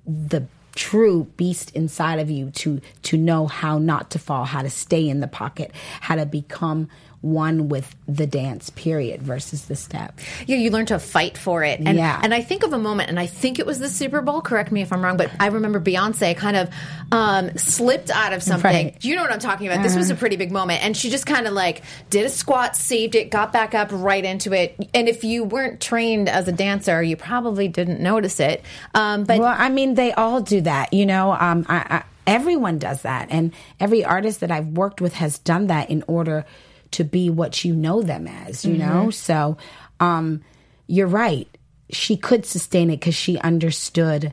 the 0.06 0.46
true 0.74 1.24
beast 1.36 1.70
inside 1.76 2.18
of 2.18 2.30
you 2.30 2.50
to 2.50 2.80
to 3.02 3.16
know 3.16 3.46
how 3.46 3.78
not 3.78 4.10
to 4.10 4.18
fall, 4.18 4.44
how 4.44 4.62
to 4.62 4.70
stay 4.70 5.08
in 5.08 5.20
the 5.20 5.28
pocket, 5.28 5.70
how 6.00 6.16
to 6.16 6.26
become 6.26 6.88
one 7.24 7.70
with 7.70 7.96
the 8.06 8.26
dance 8.26 8.68
period 8.70 9.22
versus 9.22 9.64
the 9.64 9.74
step. 9.74 10.20
Yeah, 10.46 10.58
you 10.58 10.70
learn 10.70 10.84
to 10.86 10.98
fight 10.98 11.38
for 11.38 11.64
it. 11.64 11.80
And, 11.80 11.96
yeah. 11.96 12.20
and 12.22 12.34
I 12.34 12.42
think 12.42 12.62
of 12.62 12.74
a 12.74 12.78
moment, 12.78 13.08
and 13.08 13.18
I 13.18 13.26
think 13.26 13.58
it 13.58 13.64
was 13.64 13.78
the 13.78 13.88
Super 13.88 14.20
Bowl, 14.20 14.42
correct 14.42 14.70
me 14.70 14.82
if 14.82 14.92
I'm 14.92 15.02
wrong, 15.02 15.16
but 15.16 15.30
I 15.40 15.46
remember 15.46 15.80
Beyonce 15.80 16.36
kind 16.36 16.56
of 16.56 16.68
um, 17.10 17.56
slipped 17.56 18.10
out 18.10 18.34
of 18.34 18.42
something. 18.42 18.88
Right. 18.88 19.04
You 19.04 19.16
know 19.16 19.22
what 19.22 19.32
I'm 19.32 19.38
talking 19.38 19.66
about. 19.66 19.76
Uh-huh. 19.76 19.84
This 19.84 19.96
was 19.96 20.10
a 20.10 20.12
uh-huh. 20.12 20.20
pretty 20.20 20.36
big 20.36 20.52
moment. 20.52 20.84
And 20.84 20.94
she 20.94 21.08
just 21.08 21.24
kind 21.24 21.46
of 21.46 21.54
like 21.54 21.82
did 22.10 22.26
a 22.26 22.28
squat, 22.28 22.76
saved 22.76 23.14
it, 23.14 23.30
got 23.30 23.52
back 23.52 23.74
up 23.74 23.88
right 23.90 24.24
into 24.24 24.52
it. 24.52 24.76
And 24.92 25.08
if 25.08 25.24
you 25.24 25.44
weren't 25.44 25.80
trained 25.80 26.28
as 26.28 26.46
a 26.46 26.52
dancer, 26.52 27.02
you 27.02 27.16
probably 27.16 27.68
didn't 27.68 28.00
notice 28.00 28.38
it. 28.38 28.62
Um, 28.94 29.24
but 29.24 29.38
Well, 29.38 29.54
I 29.56 29.70
mean, 29.70 29.94
they 29.94 30.12
all 30.12 30.42
do 30.42 30.60
that. 30.60 30.92
You 30.92 31.06
know, 31.06 31.32
um, 31.32 31.64
I, 31.70 31.76
I, 31.76 32.04
everyone 32.26 32.78
does 32.78 33.00
that. 33.02 33.28
And 33.30 33.54
every 33.80 34.04
artist 34.04 34.40
that 34.40 34.50
I've 34.50 34.68
worked 34.68 35.00
with 35.00 35.14
has 35.14 35.38
done 35.38 35.68
that 35.68 35.88
in 35.88 36.04
order– 36.06 36.44
to 36.94 37.04
be 37.04 37.30
what 37.30 37.64
you 37.64 37.74
know 37.74 38.02
them 38.02 38.26
as, 38.26 38.64
you 38.64 38.76
mm-hmm. 38.76 38.88
know? 38.88 39.10
So, 39.10 39.56
um, 40.00 40.42
you're 40.86 41.06
right. 41.06 41.48
she 41.90 42.16
could 42.16 42.46
sustain 42.46 42.90
it 42.90 43.00
because 43.00 43.14
she 43.14 43.38
understood 43.38 44.32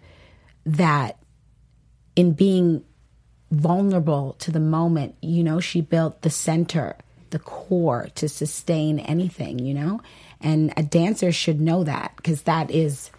that 0.65 1.17
in 2.15 2.31
being 2.33 2.83
vulnerable 3.51 4.33
to 4.39 4.51
the 4.51 4.59
moment, 4.59 5.15
you 5.21 5.43
know, 5.43 5.59
she 5.59 5.81
built 5.81 6.21
the 6.21 6.29
center, 6.29 6.95
the 7.31 7.39
core 7.39 8.09
to 8.15 8.29
sustain 8.29 8.99
anything, 8.99 9.59
you 9.59 9.73
know? 9.73 10.01
And 10.39 10.73
a 10.77 10.83
dancer 10.83 11.31
should 11.31 11.59
know 11.59 11.83
that 11.83 12.13
because 12.15 12.43
that 12.43 12.71
is 12.71 13.11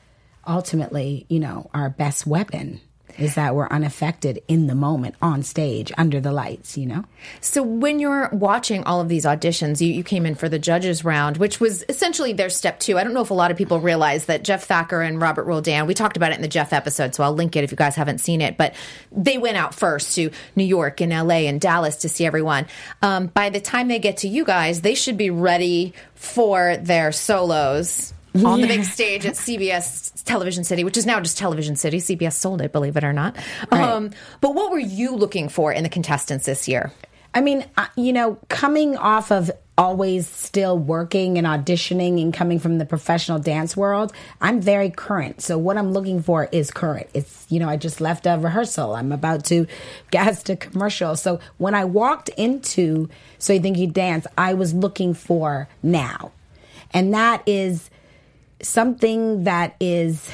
ultimately, 0.46 1.26
you 1.28 1.38
know, 1.38 1.70
our 1.74 1.90
best 1.90 2.26
weapon 2.26 2.80
is 3.18 3.34
that 3.34 3.54
we're 3.54 3.68
unaffected 3.68 4.42
in 4.48 4.66
the 4.66 4.74
moment 4.74 5.14
on 5.22 5.42
stage 5.42 5.92
under 5.96 6.20
the 6.20 6.32
lights, 6.32 6.76
you 6.76 6.86
know? 6.86 7.04
So 7.40 7.62
when 7.62 7.98
you're 7.98 8.28
watching 8.32 8.84
all 8.84 9.00
of 9.00 9.08
these 9.08 9.24
auditions, 9.24 9.80
you, 9.80 9.92
you 9.92 10.02
came 10.04 10.26
in 10.26 10.34
for 10.34 10.48
the 10.48 10.58
judges 10.58 11.04
round, 11.04 11.36
which 11.36 11.60
was 11.60 11.84
essentially 11.88 12.32
their 12.32 12.50
step 12.50 12.80
two. 12.80 12.98
I 12.98 13.04
don't 13.04 13.14
know 13.14 13.22
if 13.22 13.30
a 13.30 13.34
lot 13.34 13.50
of 13.50 13.56
people 13.56 13.80
realize 13.80 14.26
that 14.26 14.44
Jeff 14.44 14.64
Thacker 14.64 15.02
and 15.02 15.20
Robert 15.20 15.44
Roldan, 15.44 15.86
we 15.86 15.94
talked 15.94 16.16
about 16.16 16.32
it 16.32 16.36
in 16.36 16.42
the 16.42 16.48
Jeff 16.48 16.72
episode, 16.72 17.14
so 17.14 17.22
I'll 17.22 17.34
link 17.34 17.56
it 17.56 17.64
if 17.64 17.70
you 17.70 17.76
guys 17.76 17.96
haven't 17.96 18.18
seen 18.18 18.40
it, 18.40 18.56
but 18.56 18.74
they 19.10 19.38
went 19.38 19.56
out 19.56 19.74
first 19.74 20.14
to 20.16 20.30
New 20.56 20.64
York 20.64 21.00
and 21.00 21.12
LA 21.12 21.46
and 21.46 21.60
Dallas 21.60 21.96
to 21.96 22.08
see 22.08 22.26
everyone. 22.26 22.66
Um, 23.02 23.26
by 23.28 23.50
the 23.50 23.60
time 23.60 23.88
they 23.88 23.98
get 23.98 24.18
to 24.18 24.28
you 24.28 24.44
guys, 24.44 24.80
they 24.80 24.94
should 24.94 25.16
be 25.16 25.30
ready 25.30 25.94
for 26.14 26.76
their 26.76 27.12
solos 27.12 28.12
on 28.34 28.60
the 28.60 28.66
big 28.66 28.84
stage 28.84 29.26
at 29.26 29.34
CBS 29.34 30.22
Television 30.24 30.64
City, 30.64 30.84
which 30.84 30.96
is 30.96 31.06
now 31.06 31.20
just 31.20 31.38
Television 31.38 31.76
City. 31.76 31.98
CBS 31.98 32.34
sold 32.34 32.62
it, 32.62 32.72
believe 32.72 32.96
it 32.96 33.04
or 33.04 33.12
not. 33.12 33.36
Right. 33.70 33.82
Um, 33.82 34.10
but 34.40 34.54
what 34.54 34.70
were 34.70 34.78
you 34.78 35.16
looking 35.16 35.48
for 35.48 35.72
in 35.72 35.82
the 35.82 35.88
contestants 35.88 36.46
this 36.46 36.68
year? 36.68 36.92
I 37.34 37.40
mean, 37.40 37.64
you 37.96 38.12
know, 38.12 38.38
coming 38.48 38.96
off 38.96 39.32
of 39.32 39.50
always 39.78 40.28
still 40.28 40.78
working 40.78 41.38
and 41.38 41.46
auditioning 41.46 42.20
and 42.20 42.32
coming 42.34 42.58
from 42.58 42.76
the 42.76 42.84
professional 42.84 43.38
dance 43.38 43.74
world, 43.74 44.12
I'm 44.40 44.60
very 44.60 44.90
current. 44.90 45.40
So 45.40 45.56
what 45.56 45.78
I'm 45.78 45.92
looking 45.92 46.22
for 46.22 46.48
is 46.52 46.70
current. 46.70 47.08
It's, 47.14 47.46
you 47.48 47.58
know, 47.58 47.68
I 47.68 47.78
just 47.78 48.00
left 48.00 48.26
a 48.26 48.36
rehearsal. 48.38 48.94
I'm 48.94 49.12
about 49.12 49.46
to 49.46 49.66
gas 50.10 50.42
to 50.44 50.56
commercial. 50.56 51.16
So 51.16 51.40
when 51.56 51.74
I 51.74 51.84
walked 51.86 52.28
into 52.30 53.08
So 53.38 53.54
You 53.54 53.60
Think 53.60 53.78
You 53.78 53.86
Dance, 53.86 54.26
I 54.36 54.52
was 54.54 54.74
looking 54.74 55.14
for 55.14 55.68
now. 55.82 56.32
And 56.92 57.14
that 57.14 57.42
is 57.46 57.88
something 58.62 59.44
that 59.44 59.76
is 59.80 60.30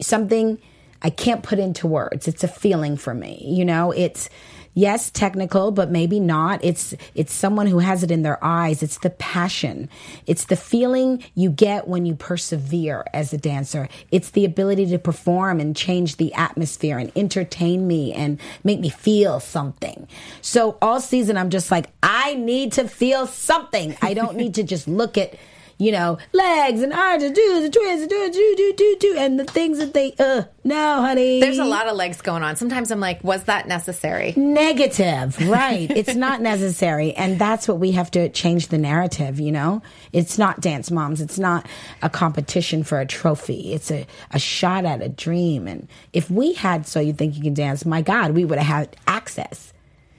something 0.00 0.58
I 1.02 1.10
can't 1.10 1.42
put 1.42 1.58
into 1.58 1.86
words. 1.86 2.26
It's 2.26 2.42
a 2.42 2.48
feeling 2.48 2.96
for 2.96 3.14
me. 3.14 3.44
You 3.46 3.64
know, 3.64 3.92
it's 3.92 4.28
yes, 4.74 5.10
technical, 5.10 5.70
but 5.70 5.90
maybe 5.90 6.20
not. 6.20 6.64
It's 6.64 6.94
it's 7.14 7.32
someone 7.32 7.66
who 7.66 7.78
has 7.78 8.02
it 8.02 8.10
in 8.10 8.22
their 8.22 8.42
eyes. 8.42 8.82
It's 8.82 8.98
the 8.98 9.10
passion. 9.10 9.88
It's 10.26 10.46
the 10.46 10.56
feeling 10.56 11.24
you 11.34 11.50
get 11.50 11.88
when 11.88 12.06
you 12.06 12.14
persevere 12.14 13.04
as 13.12 13.32
a 13.32 13.38
dancer. 13.38 13.88
It's 14.10 14.30
the 14.30 14.44
ability 14.44 14.86
to 14.86 14.98
perform 14.98 15.60
and 15.60 15.76
change 15.76 16.16
the 16.16 16.32
atmosphere 16.34 16.98
and 16.98 17.12
entertain 17.16 17.86
me 17.86 18.12
and 18.12 18.40
make 18.64 18.80
me 18.80 18.88
feel 18.88 19.40
something. 19.40 20.08
So 20.42 20.78
all 20.82 21.00
season 21.00 21.36
I'm 21.36 21.50
just 21.50 21.70
like 21.70 21.86
I 22.02 22.34
need 22.34 22.72
to 22.72 22.88
feel 22.88 23.26
something. 23.26 23.96
I 24.02 24.14
don't 24.14 24.36
need 24.36 24.54
to 24.54 24.62
just 24.62 24.88
look 24.88 25.18
at 25.18 25.34
you 25.78 25.92
know, 25.92 26.18
legs 26.32 26.82
and 26.82 26.92
arms 26.92 27.22
and 27.22 27.34
do's 27.34 27.64
and 27.64 27.72
twists 27.72 28.02
and 28.02 28.10
do 28.10 28.30
do 28.32 28.54
do 28.56 28.74
do 28.76 28.96
do 28.98 29.16
and 29.16 29.38
the 29.38 29.44
things 29.44 29.78
that 29.78 29.94
they 29.94 30.12
uh 30.18 30.42
no, 30.64 31.00
honey. 31.00 31.40
There's 31.40 31.58
a 31.58 31.64
lot 31.64 31.86
of 31.86 31.96
legs 31.96 32.20
going 32.20 32.42
on. 32.42 32.56
Sometimes 32.56 32.90
I'm 32.90 33.00
like, 33.00 33.22
was 33.24 33.44
that 33.44 33.68
necessary? 33.68 34.34
Negative, 34.36 35.38
right? 35.48 35.90
it's 35.90 36.14
not 36.14 36.42
necessary, 36.42 37.14
and 37.14 37.38
that's 37.38 37.68
what 37.68 37.78
we 37.78 37.92
have 37.92 38.10
to 38.10 38.28
change 38.28 38.68
the 38.68 38.76
narrative. 38.76 39.38
You 39.40 39.52
know, 39.52 39.82
it's 40.12 40.36
not 40.36 40.60
dance 40.60 40.90
moms. 40.90 41.20
It's 41.20 41.38
not 41.38 41.66
a 42.02 42.10
competition 42.10 42.82
for 42.82 43.00
a 43.00 43.06
trophy. 43.06 43.72
It's 43.72 43.90
a 43.90 44.06
a 44.32 44.38
shot 44.38 44.84
at 44.84 45.00
a 45.00 45.08
dream. 45.08 45.68
And 45.68 45.88
if 46.12 46.30
we 46.30 46.54
had 46.54 46.86
so 46.86 46.98
you 46.98 47.12
think 47.12 47.36
you 47.36 47.42
can 47.42 47.54
dance, 47.54 47.86
my 47.86 48.02
God, 48.02 48.32
we 48.32 48.44
would 48.44 48.58
have 48.58 48.66
had 48.66 48.96
access. 49.06 49.72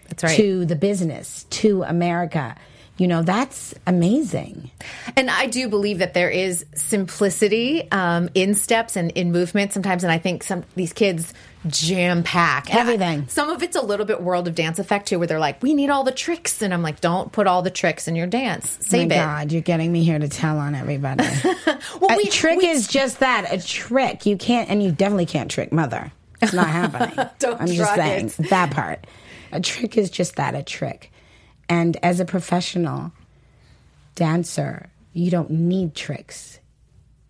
That's 0.07 0.23
right. 0.23 0.37
To 0.37 0.65
the 0.65 0.75
business, 0.75 1.45
to 1.51 1.83
America 1.83 2.55
you 2.99 3.07
know 3.07 3.23
that's 3.23 3.73
amazing. 3.87 4.69
And 5.15 5.29
i 5.29 5.47
do 5.47 5.69
believe 5.69 5.99
that 5.99 6.13
there 6.13 6.29
is 6.29 6.65
simplicity 6.75 7.89
um, 7.91 8.29
in 8.33 8.53
steps 8.53 8.95
and 8.95 9.11
in 9.11 9.31
movement 9.31 9.73
sometimes 9.73 10.03
and 10.03 10.11
i 10.11 10.17
think 10.17 10.43
some 10.43 10.63
these 10.75 10.93
kids 10.93 11.33
jam 11.67 12.23
pack. 12.23 12.73
Everything 12.73 13.21
I, 13.21 13.25
some 13.27 13.49
of 13.49 13.61
it's 13.63 13.75
a 13.75 13.81
little 13.81 14.05
bit 14.05 14.21
world 14.21 14.47
of 14.47 14.55
dance 14.55 14.79
effect 14.79 15.07
too 15.07 15.17
where 15.17 15.27
they're 15.27 15.39
like 15.39 15.61
we 15.61 15.73
need 15.73 15.89
all 15.89 16.03
the 16.03 16.11
tricks. 16.11 16.61
And 16.61 16.73
i'm 16.73 16.81
like 16.81 17.01
don't 17.01 17.31
put 17.31 17.47
all 17.47 17.61
the 17.61 17.71
tricks 17.71 18.07
in 18.07 18.15
your 18.15 18.27
dance. 18.27 18.77
Save 18.81 19.09
My 19.09 19.15
it. 19.15 19.17
God 19.17 19.51
you're 19.51 19.61
getting 19.61 19.91
me 19.91 20.03
here 20.03 20.19
to 20.19 20.27
tell 20.27 20.57
on 20.57 20.75
everybody. 20.75 21.25
Well, 21.99 22.11
a 22.11 22.17
we, 22.17 22.25
trick 22.29 22.59
we, 22.59 22.67
is 22.67 22.87
just 22.87 23.19
that 23.19 23.53
a 23.53 23.65
trick. 23.65 24.25
You 24.25 24.37
can't 24.37 24.69
and 24.69 24.81
you 24.81 24.91
definitely 24.91 25.25
can't 25.25 25.49
trick 25.49 25.71
mother. 25.71 26.11
It's 26.41 26.53
not 26.53 26.67
happening. 26.67 27.29
Don't 27.39 27.59
i'm 27.61 27.67
just 27.67 27.95
saying 27.95 28.27
it. 28.27 28.49
that 28.49 28.71
part. 28.71 29.05
A 29.51 29.59
trick 29.59 29.97
is 29.97 30.09
just 30.09 30.35
that 30.35 30.55
a 30.55 30.63
trick 30.63 31.11
and 31.69 31.95
as 32.03 32.19
a 32.19 32.25
professional 32.25 33.13
dancer, 34.15 34.89
you 35.13 35.29
don't 35.29 35.51
need 35.51 35.95
tricks. 35.95 36.59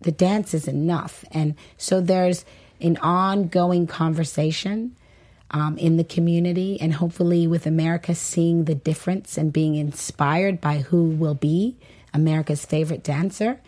The 0.00 0.10
dance 0.10 0.54
is 0.54 0.66
enough. 0.66 1.24
And 1.30 1.54
so 1.76 2.00
there's 2.00 2.46
an 2.80 2.96
ongoing 2.96 3.86
conversation 3.86 4.96
um, 5.50 5.76
in 5.76 5.96
the 5.96 6.04
community, 6.04 6.80
and 6.80 6.94
hopefully 6.94 7.46
with 7.46 7.66
America 7.66 8.14
seeing 8.14 8.64
the 8.64 8.74
difference 8.74 9.36
and 9.36 9.52
being 9.52 9.74
inspired 9.74 10.60
by 10.60 10.78
who 10.78 11.04
will 11.04 11.34
be 11.34 11.76
America's 12.14 12.64
favorite 12.64 13.02
dancer. 13.02 13.60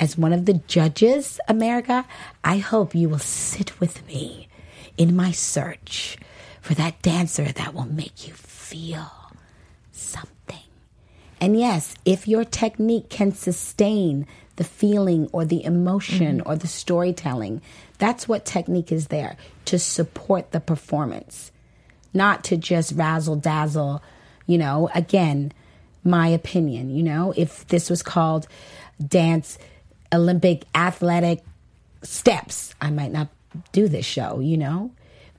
As 0.00 0.18
one 0.18 0.32
of 0.32 0.44
the 0.46 0.60
judges, 0.66 1.40
America, 1.48 2.06
I 2.44 2.58
hope 2.58 2.94
you 2.94 3.08
will 3.08 3.18
sit 3.18 3.80
with 3.80 4.06
me 4.06 4.48
in 4.96 5.16
my 5.16 5.30
search 5.30 6.18
for 6.60 6.74
that 6.74 7.00
dancer 7.02 7.50
that 7.52 7.72
will 7.72 7.86
make 7.86 8.26
you 8.26 8.34
feel. 8.34 9.17
And 11.40 11.58
yes, 11.58 11.94
if 12.04 12.26
your 12.26 12.44
technique 12.44 13.08
can 13.08 13.32
sustain 13.32 14.26
the 14.56 14.64
feeling 14.64 15.28
or 15.32 15.44
the 15.44 15.64
emotion 15.64 16.38
mm-hmm. 16.38 16.48
or 16.48 16.56
the 16.56 16.66
storytelling, 16.66 17.62
that's 17.98 18.28
what 18.28 18.44
technique 18.44 18.90
is 18.90 19.08
there 19.08 19.36
to 19.66 19.78
support 19.78 20.50
the 20.50 20.60
performance, 20.60 21.52
not 22.12 22.44
to 22.44 22.56
just 22.56 22.92
razzle 22.92 23.36
dazzle. 23.36 24.02
You 24.46 24.58
know, 24.58 24.90
again, 24.94 25.52
my 26.04 26.28
opinion, 26.28 26.90
you 26.90 27.02
know, 27.02 27.32
if 27.36 27.66
this 27.68 27.90
was 27.90 28.02
called 28.02 28.48
dance 29.04 29.58
Olympic 30.12 30.64
athletic 30.74 31.44
steps, 32.02 32.74
I 32.80 32.90
might 32.90 33.12
not 33.12 33.28
do 33.72 33.88
this 33.88 34.06
show, 34.06 34.40
you 34.40 34.56
know, 34.56 34.90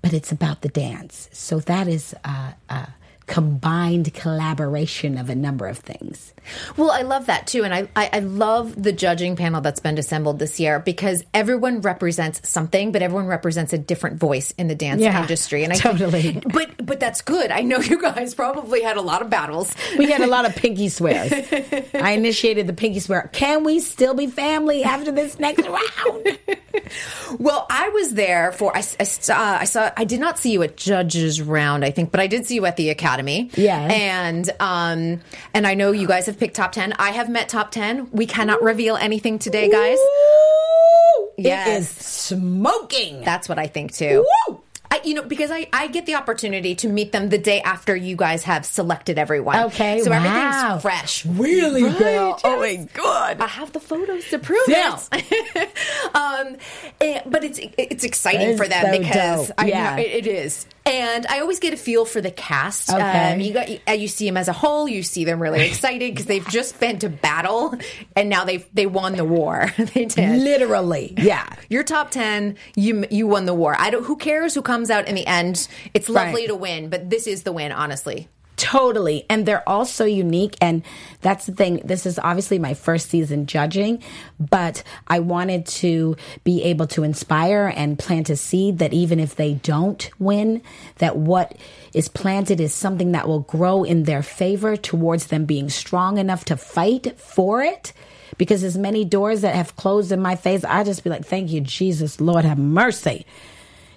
but 0.02 0.14
it's 0.14 0.32
about 0.32 0.62
the 0.62 0.70
dance. 0.70 1.30
So 1.32 1.60
that 1.62 1.88
is 1.88 2.16
uh, 2.24 2.52
uh, 2.70 2.86
combined 3.30 4.12
collaboration 4.16 5.16
of 5.20 5.30
a 5.30 5.36
number 5.36 5.68
of 5.68 5.78
things. 5.78 6.34
Well, 6.78 6.90
I 6.90 7.04
love 7.04 7.28
that 7.28 7.46
too. 7.46 7.64
And 7.64 7.72
I, 7.72 7.88
I, 7.96 8.10
I, 8.14 8.20
love 8.20 8.82
the 8.82 8.92
judging 8.92 9.36
panel 9.36 9.62
that's 9.62 9.80
been 9.80 10.00
assembled 10.00 10.40
this 10.40 10.60
year 10.60 10.80
because 10.80 11.24
everyone 11.32 11.82
represents 11.82 12.50
something, 12.50 12.92
but 12.92 13.04
everyone 13.04 13.28
represents 13.28 13.72
a 13.72 13.78
different 13.78 14.18
voice 14.18 14.50
in 14.58 14.68
the 14.68 14.74
dance 14.74 15.02
yeah, 15.02 15.22
industry. 15.22 15.64
And 15.64 15.72
I 15.72 15.76
totally. 15.76 16.24
Think, 16.24 16.52
but 16.52 16.84
but 16.84 17.00
that's 17.00 17.22
good. 17.22 17.52
I 17.52 17.62
know 17.62 17.78
you 17.92 18.02
guys 18.02 18.34
probably 18.34 18.82
had 18.82 18.98
a 18.98 19.02
lot 19.02 19.22
of 19.22 19.30
battles. 19.30 19.76
We 19.96 20.10
had 20.10 20.22
a 20.22 20.28
lot 20.28 20.48
of 20.48 20.56
pinky 20.56 20.90
swears. 20.90 21.32
I 21.94 22.14
initiated 22.14 22.66
the 22.66 22.74
pinky 22.74 23.00
swear. 23.00 23.30
Can 23.32 23.64
we 23.64 23.80
still 23.80 24.16
be 24.16 24.26
family 24.26 24.84
after 24.84 25.12
this 25.12 25.38
next 25.38 25.68
round? 25.68 26.40
well, 27.40 27.68
I 27.70 27.90
was 27.90 28.16
there 28.16 28.54
for 28.54 28.76
I, 28.76 28.80
I, 28.80 29.04
saw, 29.04 29.58
I 29.60 29.66
saw 29.66 29.92
I 29.96 30.04
did 30.04 30.20
not 30.20 30.40
see 30.40 30.52
you 30.52 30.64
at 30.64 30.78
judges 30.78 31.44
round, 31.44 31.86
I 31.86 31.92
think, 31.92 32.10
but 32.10 32.20
I 32.20 32.26
did 32.26 32.48
see 32.48 32.56
you 32.56 32.66
at 32.66 32.76
the 32.76 32.90
academy 32.90 33.19
Academy. 33.20 33.50
Yeah. 33.56 33.82
And 33.82 34.50
um 34.60 35.22
and 35.54 35.68
I 35.68 35.74
know 35.74 35.92
you 35.92 36.08
guys 36.08 36.26
have 36.28 36.40
picked 36.40 36.56
top 36.56 36.72
10. 36.72 36.94
I 36.94 37.12
have 37.12 37.30
met 37.30 37.50
top 37.50 37.72
10. 37.72 38.12
We 38.12 38.26
cannot 38.26 38.62
reveal 38.62 38.96
anything 38.96 39.40
today, 39.40 39.70
guys. 39.70 39.98
Ooh, 39.98 41.30
yes. 41.38 41.68
It 41.68 41.72
is 41.72 41.90
smoking. 41.90 43.22
That's 43.22 43.50
what 43.50 43.60
I 43.60 43.68
think 43.68 43.94
too. 43.94 44.26
Woo! 44.48 44.62
I, 44.92 45.02
you 45.04 45.14
know, 45.14 45.22
because 45.22 45.52
I, 45.52 45.68
I 45.72 45.86
get 45.86 46.08
the 46.08 46.16
opportunity 46.16 46.74
to 46.76 46.90
meet 46.90 47.12
them 47.12 47.30
the 47.30 47.38
day 47.38 47.62
after 47.62 47.96
you 47.96 48.16
guys 48.16 48.44
have 48.46 48.66
selected 48.66 49.20
everyone. 49.20 49.66
Okay, 49.66 50.02
so 50.02 50.10
wow. 50.10 50.18
everything's 50.18 50.82
fresh. 50.82 51.26
Really, 51.28 51.84
right, 51.84 52.00
girl? 52.00 52.40
Oh 52.44 52.60
my 52.60 52.88
god! 52.94 53.40
I 53.40 53.46
have 53.46 53.72
the 53.72 53.80
photos 53.80 54.28
to 54.30 54.40
prove 54.40 54.66
Damn. 54.66 54.98
it. 55.14 55.70
um, 56.16 56.58
and, 57.00 57.22
but 57.32 57.44
it's 57.44 57.60
it's 57.78 58.04
exciting 58.04 58.58
for 58.58 58.68
them 58.68 58.96
so 58.96 59.00
because 59.00 59.52
I 59.60 59.68
yeah. 59.68 59.96
know 59.96 60.02
it, 60.02 60.26
it 60.26 60.28
is. 60.28 60.66
And 60.90 61.28
I 61.28 61.40
always 61.40 61.60
get 61.60 61.74
a 61.74 61.78
feel 61.78 62.06
for 62.06 62.20
the 62.20 62.32
cast. 62.32 62.90
Okay. 62.90 63.34
Um, 63.34 63.40
you 63.40 63.54
got 63.54 63.70
you, 63.70 63.80
you, 63.88 64.08
see 64.08 64.26
them 64.26 64.38
as 64.38 64.48
a 64.48 64.54
whole. 64.54 64.88
You 64.88 65.04
see 65.04 65.24
them 65.24 65.42
really 65.42 65.62
excited 65.68 66.12
because 66.12 66.26
they've 66.26 66.48
just 66.48 66.80
been 66.80 67.00
to 67.00 67.10
battle, 67.10 67.76
and 68.16 68.30
now 68.30 68.44
they 68.44 68.58
they 68.74 68.86
won 68.86 69.16
the 69.16 69.26
war. 69.26 69.72
they 69.78 70.06
did 70.06 70.42
literally. 70.42 71.14
Yeah, 71.18 71.48
your 71.70 71.84
top 71.84 72.12
ten. 72.12 72.58
You 72.76 73.06
you 73.12 73.28
won 73.28 73.46
the 73.46 73.54
war. 73.54 73.76
I 73.78 73.90
don't. 73.90 74.06
Who 74.06 74.16
cares 74.16 74.56
who 74.56 74.62
comes 74.62 74.90
out 74.90 75.08
in 75.08 75.16
the 75.16 75.28
end? 75.28 75.68
It's 75.94 76.10
lovely 76.10 76.42
right. 76.42 76.48
to 76.48 76.56
win, 76.56 76.90
but 76.90 77.10
this 77.10 77.28
is 77.28 77.44
the 77.44 77.52
win, 77.52 77.72
honestly. 77.72 78.28
Totally. 78.60 79.26
And 79.30 79.46
they're 79.46 79.68
all 79.68 79.86
so 79.86 80.04
unique. 80.04 80.58
And 80.60 80.84
that's 81.22 81.46
the 81.46 81.54
thing. 81.54 81.82
This 81.86 82.06
is 82.06 82.20
obviously 82.20 82.60
my 82.60 82.74
first 82.74 83.10
season 83.10 83.46
judging, 83.46 84.04
but 84.38 84.84
I 85.08 85.20
wanted 85.20 85.66
to 85.68 86.18
be 86.44 86.64
able 86.64 86.86
to 86.88 87.04
inspire 87.04 87.72
and 87.74 87.98
plant 87.98 88.30
a 88.30 88.36
seed 88.36 88.80
that 88.80 88.92
even 88.92 89.18
if 89.18 89.36
they 89.38 89.54
don't 89.54 90.12
win, 90.20 90.62
that 90.98 91.16
what 91.16 91.56
is 91.94 92.10
planted 92.10 92.60
is 92.60 92.74
something 92.74 93.14
that 93.14 93.30
will 93.30 93.40
grow 93.40 93.86
in 93.86 94.04
their 94.04 94.22
favor 94.22 94.76
towards 94.76 95.28
them 95.28 95.46
being 95.46 95.70
strong 95.70 96.18
enough 96.18 96.44
to 96.46 96.58
fight 96.58 97.18
for 97.18 97.64
it. 97.64 97.94
Because 98.38 98.66
as 98.66 98.78
many 98.78 99.06
doors 99.06 99.40
that 99.42 99.56
have 99.56 99.78
closed 99.78 100.12
in 100.12 100.22
my 100.22 100.36
face, 100.36 100.66
I 100.66 100.84
just 100.84 101.06
be 101.06 101.10
like, 101.10 101.26
thank 101.26 101.50
you, 101.50 101.62
Jesus, 101.62 102.20
Lord 102.20 102.44
have 102.44 102.60
mercy. 102.60 103.26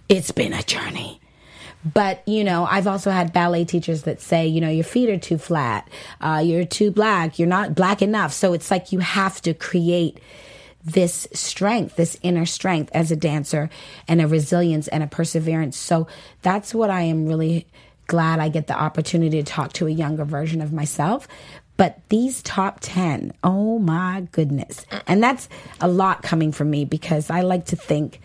It's 0.09 0.31
been 0.31 0.53
a 0.53 0.63
journey. 0.63 1.22
But, 1.85 2.27
you 2.27 2.45
know, 2.45 2.65
I've 2.65 2.87
also 2.87 3.11
had 3.11 3.33
ballet 3.33 3.65
teachers 3.65 4.03
that 4.03 4.21
say, 4.21 4.47
you 4.47 4.61
know, 4.61 4.69
your 4.69 4.85
feet 4.85 5.09
are 5.11 5.19
too 5.19 5.39
flat, 5.39 5.89
uh, 6.21 6.43
you're 6.45 6.65
too 6.65 6.91
black, 6.91 7.39
you're 7.39 7.49
not 7.49 7.75
black 7.75 8.03
enough. 8.03 8.33
So 8.33 8.53
it's 8.53 8.71
like 8.71 8.93
you 8.93 9.01
have 9.01 9.41
to 9.43 9.55
create 9.55 10.21
this 10.85 11.29
strength, 11.33 11.97
this 11.97 12.17
inner 12.23 12.47
strength 12.47 12.91
as 12.93 13.11
a 13.11 13.17
dancer 13.17 13.71
and 14.09 14.21
a 14.21 14.27
resilience 14.27 14.89
and 14.89 15.03
a 15.03 15.07
perseverance. 15.07 15.77
So 15.77 16.07
that's 16.43 16.75
what 16.75 16.91
I 16.91 17.03
am 17.03 17.27
really 17.27 17.67
glad 18.07 18.41
I 18.41 18.49
get 18.49 18.67
the 18.67 18.79
opportunity 18.79 19.43
to 19.43 19.51
talk 19.51 19.73
to 19.75 19.87
a 19.87 19.91
younger 19.91 20.25
version 20.25 20.61
of 20.61 20.73
myself. 20.73 21.29
But 21.77 22.01
these 22.11 22.43
top 22.43 22.79
10, 22.81 23.33
oh 23.43 23.79
my 23.79 24.27
goodness. 24.33 24.85
And 25.07 25.23
that's 25.23 25.49
a 25.81 25.89
lot 25.89 26.23
coming 26.23 26.53
from 26.53 26.71
me 26.71 26.85
because 26.85 27.31
I 27.31 27.41
like 27.41 27.67
to 27.67 27.77
think 27.77 28.21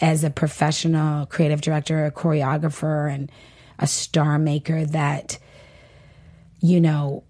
as 0.00 0.24
a 0.24 0.30
professional 0.30 1.26
creative 1.26 1.60
director, 1.60 2.06
a 2.06 2.10
choreographer, 2.10 3.12
and 3.12 3.30
a 3.78 3.86
star 3.86 4.38
maker 4.38 4.84
that, 4.86 5.38
you 6.60 6.80
know, 6.80 7.24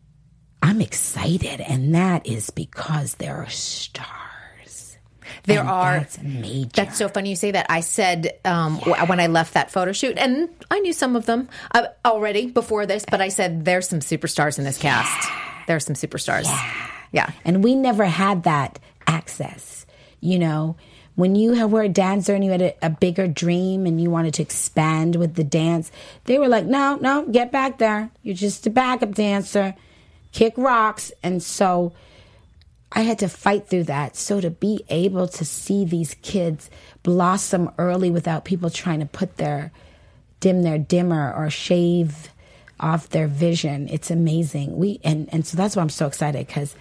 I'm 0.62 0.80
excited. 0.80 1.60
And 1.60 1.94
that 1.94 2.26
is 2.26 2.50
because 2.50 3.14
there 3.14 3.36
are 3.36 3.48
stars. 3.48 4.98
There 5.44 5.60
and 5.60 5.68
are. 5.68 5.98
That's 6.00 6.22
major. 6.22 6.70
That's 6.74 6.98
so 6.98 7.08
funny 7.08 7.30
you 7.30 7.36
say 7.36 7.52
that. 7.52 7.66
I 7.68 7.80
said 7.80 8.38
um, 8.44 8.80
yeah. 8.86 9.04
when 9.04 9.20
I 9.20 9.28
left 9.28 9.54
that 9.54 9.70
photo 9.70 9.92
shoot, 9.92 10.18
and 10.18 10.48
I 10.70 10.80
knew 10.80 10.92
some 10.92 11.16
of 11.16 11.26
them 11.26 11.48
uh, 11.72 11.86
already 12.04 12.46
before 12.46 12.84
this, 12.84 13.04
but 13.10 13.20
I 13.20 13.28
said 13.28 13.64
there's 13.64 13.88
some 13.88 14.00
superstars 14.00 14.58
in 14.58 14.64
this 14.64 14.82
yeah. 14.82 15.02
cast. 15.02 15.30
There's 15.66 15.84
some 15.84 15.94
superstars. 15.94 16.44
Yeah. 16.44 16.90
yeah. 17.12 17.30
And 17.44 17.64
we 17.64 17.74
never 17.74 18.04
had 18.04 18.42
that 18.42 18.78
access, 19.06 19.86
you 20.20 20.38
know 20.38 20.76
when 21.20 21.34
you 21.34 21.68
were 21.68 21.82
a 21.82 21.88
dancer 21.88 22.34
and 22.34 22.42
you 22.42 22.50
had 22.50 22.62
a, 22.62 22.74
a, 22.86 22.88
bigger 22.88 23.28
dream 23.28 23.84
and 23.84 24.00
you 24.00 24.10
wanted 24.10 24.32
to 24.34 24.42
expand 24.42 25.16
with 25.16 25.34
the 25.34 25.44
dance, 25.44 25.92
they 26.24 26.38
were 26.38 26.48
like, 26.48 26.64
no, 26.64 26.96
no, 26.96 27.26
get 27.26 27.52
back 27.52 27.76
there. 27.76 28.10
You're 28.22 28.34
just 28.34 28.66
a 28.66 28.70
backup 28.70 29.14
dancer, 29.14 29.74
kick 30.32 30.54
rocks. 30.56 31.12
And 31.22 31.42
so 31.42 31.92
I 32.90 33.02
had 33.02 33.18
to 33.18 33.28
fight 33.28 33.68
through 33.68 33.84
that. 33.84 34.16
So 34.16 34.40
to 34.40 34.48
be 34.48 34.82
able 34.88 35.28
to 35.28 35.44
see 35.44 35.84
these 35.84 36.14
kids 36.22 36.70
blossom 37.02 37.70
early 37.76 38.10
without 38.10 38.46
people 38.46 38.70
trying 38.70 39.00
to 39.00 39.06
put 39.06 39.36
their 39.36 39.72
dim 40.40 40.62
their 40.62 40.78
dimmer 40.78 41.34
or 41.34 41.50
shave 41.50 42.30
off 42.80 43.10
their 43.10 43.28
vision, 43.28 43.90
it's 43.90 44.10
amazing. 44.10 44.74
We 44.74 45.00
and 45.04 45.28
and 45.32 45.46
so 45.46 45.58
that's 45.58 45.76
why 45.76 45.82
I'm 45.82 45.90
so 45.90 46.06
excited 46.06 46.46
because 46.46 46.74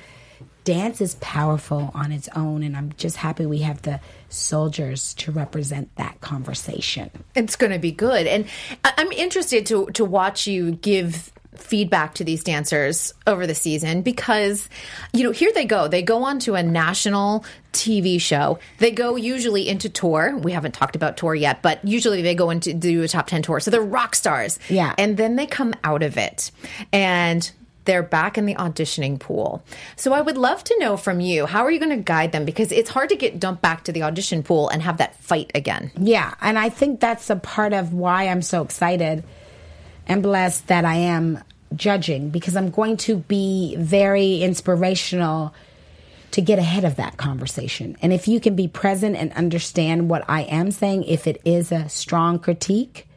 dance 0.64 1.02
is 1.02 1.16
powerful 1.16 1.90
on 1.94 2.12
its 2.12 2.30
own 2.36 2.62
and 2.64 2.76
i'm 2.76 2.94
just 2.98 3.16
happy 3.16 3.46
we 3.46 3.60
have 3.60 3.82
the 3.84 4.00
soldiers 4.30 5.14
to 5.16 5.32
represent 5.32 5.94
that 5.96 6.22
conversation. 6.22 7.10
It's 7.36 7.56
going 7.56 7.72
to 7.72 7.80
be 7.80 7.92
good. 7.92 8.28
And 8.28 8.46
i'm 8.84 9.12
interested 9.12 9.66
to 9.68 9.88
to 9.88 10.06
watch 10.06 10.48
you 10.48 10.72
give 10.72 11.32
feedback 11.56 12.14
to 12.16 12.24
these 12.24 12.44
dancers 12.44 13.14
over 13.28 13.46
the 13.46 13.56
season 13.56 14.02
because 14.02 14.70
you 15.14 15.24
know 15.24 15.32
here 15.32 15.52
they 15.54 15.66
go. 15.66 15.88
They 15.88 16.02
go 16.02 16.24
on 16.24 16.40
to 16.40 16.56
a 16.56 16.64
national 16.64 17.44
TV 17.74 18.20
show. 18.20 18.60
They 18.78 18.92
go 18.92 19.16
usually 19.16 19.68
into 19.68 19.90
tour. 19.90 20.38
We 20.38 20.52
haven't 20.52 20.74
talked 20.74 20.96
about 20.96 21.18
tour 21.18 21.36
yet 21.36 21.62
but 21.62 21.86
usually 21.86 22.22
they 22.22 22.36
go 22.36 22.50
into 22.50 22.74
do 22.74 23.04
a 23.04 23.08
top 23.08 23.28
10 23.28 23.42
tour. 23.42 23.60
So 23.60 23.72
they're 23.72 23.82
rock 23.82 24.16
stars. 24.16 24.60
Yeah. 24.70 24.94
And 24.98 25.18
then 25.18 25.36
they 25.36 25.46
come 25.46 25.74
out 25.84 26.04
of 26.04 26.18
it. 26.18 26.52
And 26.94 27.50
they're 27.90 28.04
back 28.04 28.38
in 28.38 28.46
the 28.46 28.54
auditioning 28.54 29.20
pool. 29.20 29.64
So 29.96 30.14
I 30.14 30.22
would 30.22 30.38
love 30.38 30.64
to 30.66 30.78
know 30.78 30.96
from 30.96 31.20
you, 31.22 31.48
how 31.48 31.66
are 31.66 31.72
you 31.72 31.80
going 31.80 31.90
to 31.90 32.04
guide 32.04 32.32
them? 32.32 32.46
Because 32.46 32.72
it's 32.72 32.92
hard 32.92 33.10
to 33.10 33.16
get 33.16 33.40
dumped 33.40 33.64
back 33.64 33.84
to 33.86 33.92
the 33.92 34.04
audition 34.04 34.44
pool 34.44 34.70
and 34.70 34.84
have 34.84 34.98
that 34.98 35.16
fight 35.16 35.52
again. 35.56 35.92
Yeah. 35.98 36.36
And 36.40 36.60
I 36.60 36.70
think 36.70 37.00
that's 37.00 37.32
a 37.32 37.36
part 37.36 37.74
of 37.74 37.92
why 37.92 38.28
I'm 38.28 38.44
so 38.44 38.62
excited 38.62 39.24
and 40.06 40.22
blessed 40.22 40.68
that 40.68 40.86
I 40.86 40.98
am 40.98 41.44
judging 41.76 42.30
because 42.30 42.56
I'm 42.56 42.70
going 42.70 42.96
to 42.98 43.18
be 43.18 43.76
very 43.80 44.44
inspirational 44.44 45.52
to 46.30 46.42
get 46.42 46.60
ahead 46.60 46.86
of 46.86 46.96
that 46.98 47.18
conversation. 47.18 47.98
And 48.04 48.14
if 48.14 48.28
you 48.28 48.40
can 48.40 48.56
be 48.56 48.68
present 48.68 49.16
and 49.16 49.34
understand 49.34 50.12
what 50.12 50.26
I 50.30 50.42
am 50.44 50.70
saying, 50.70 51.06
if 51.06 51.26
it 51.26 51.42
is 51.44 51.72
a 51.72 51.90
strong 51.90 52.38
critique, 52.38 53.08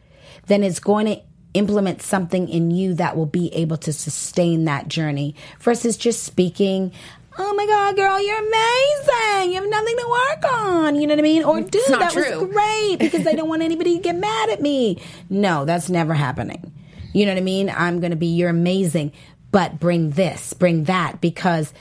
then 0.47 0.63
it's 0.63 0.79
going 0.79 1.05
to 1.05 1.21
implement 1.53 2.01
something 2.01 2.49
in 2.49 2.71
you 2.71 2.93
that 2.95 3.15
will 3.15 3.25
be 3.25 3.53
able 3.53 3.77
to 3.77 3.93
sustain 3.93 4.65
that 4.65 4.87
journey 4.87 5.35
versus 5.59 5.97
just 5.97 6.23
speaking 6.23 6.91
oh 7.37 7.53
my 7.55 7.65
god 7.65 7.95
girl 7.95 8.21
you're 8.21 8.37
amazing. 8.37 9.51
You 9.51 9.61
have 9.61 9.69
nothing 9.69 9.97
to 9.97 10.07
work 10.09 10.53
on. 10.53 10.95
You 10.95 11.07
know 11.07 11.13
what 11.13 11.19
i 11.19 11.23
mean? 11.23 11.43
Or 11.43 11.61
dude 11.61 11.81
that 11.87 12.11
true. 12.11 12.45
was 12.45 12.53
great 12.53 12.97
because 12.99 13.25
i 13.25 13.33
don't 13.33 13.49
want 13.49 13.61
anybody 13.63 13.97
to 13.97 14.01
get 14.01 14.15
mad 14.15 14.49
at 14.49 14.61
me. 14.61 15.01
No 15.29 15.65
that's 15.65 15.89
never 15.89 16.13
happening. 16.13 16.71
You 17.13 17.25
know 17.25 17.31
what 17.33 17.39
i 17.39 17.43
mean? 17.43 17.69
I'm 17.69 17.99
gonna 17.99 18.15
be 18.15 18.27
you're 18.27 18.49
amazing 18.49 19.11
but 19.51 19.79
bring 19.79 20.11
this 20.11 20.53
bring 20.53 20.85
that 20.85 21.21
because 21.21 21.73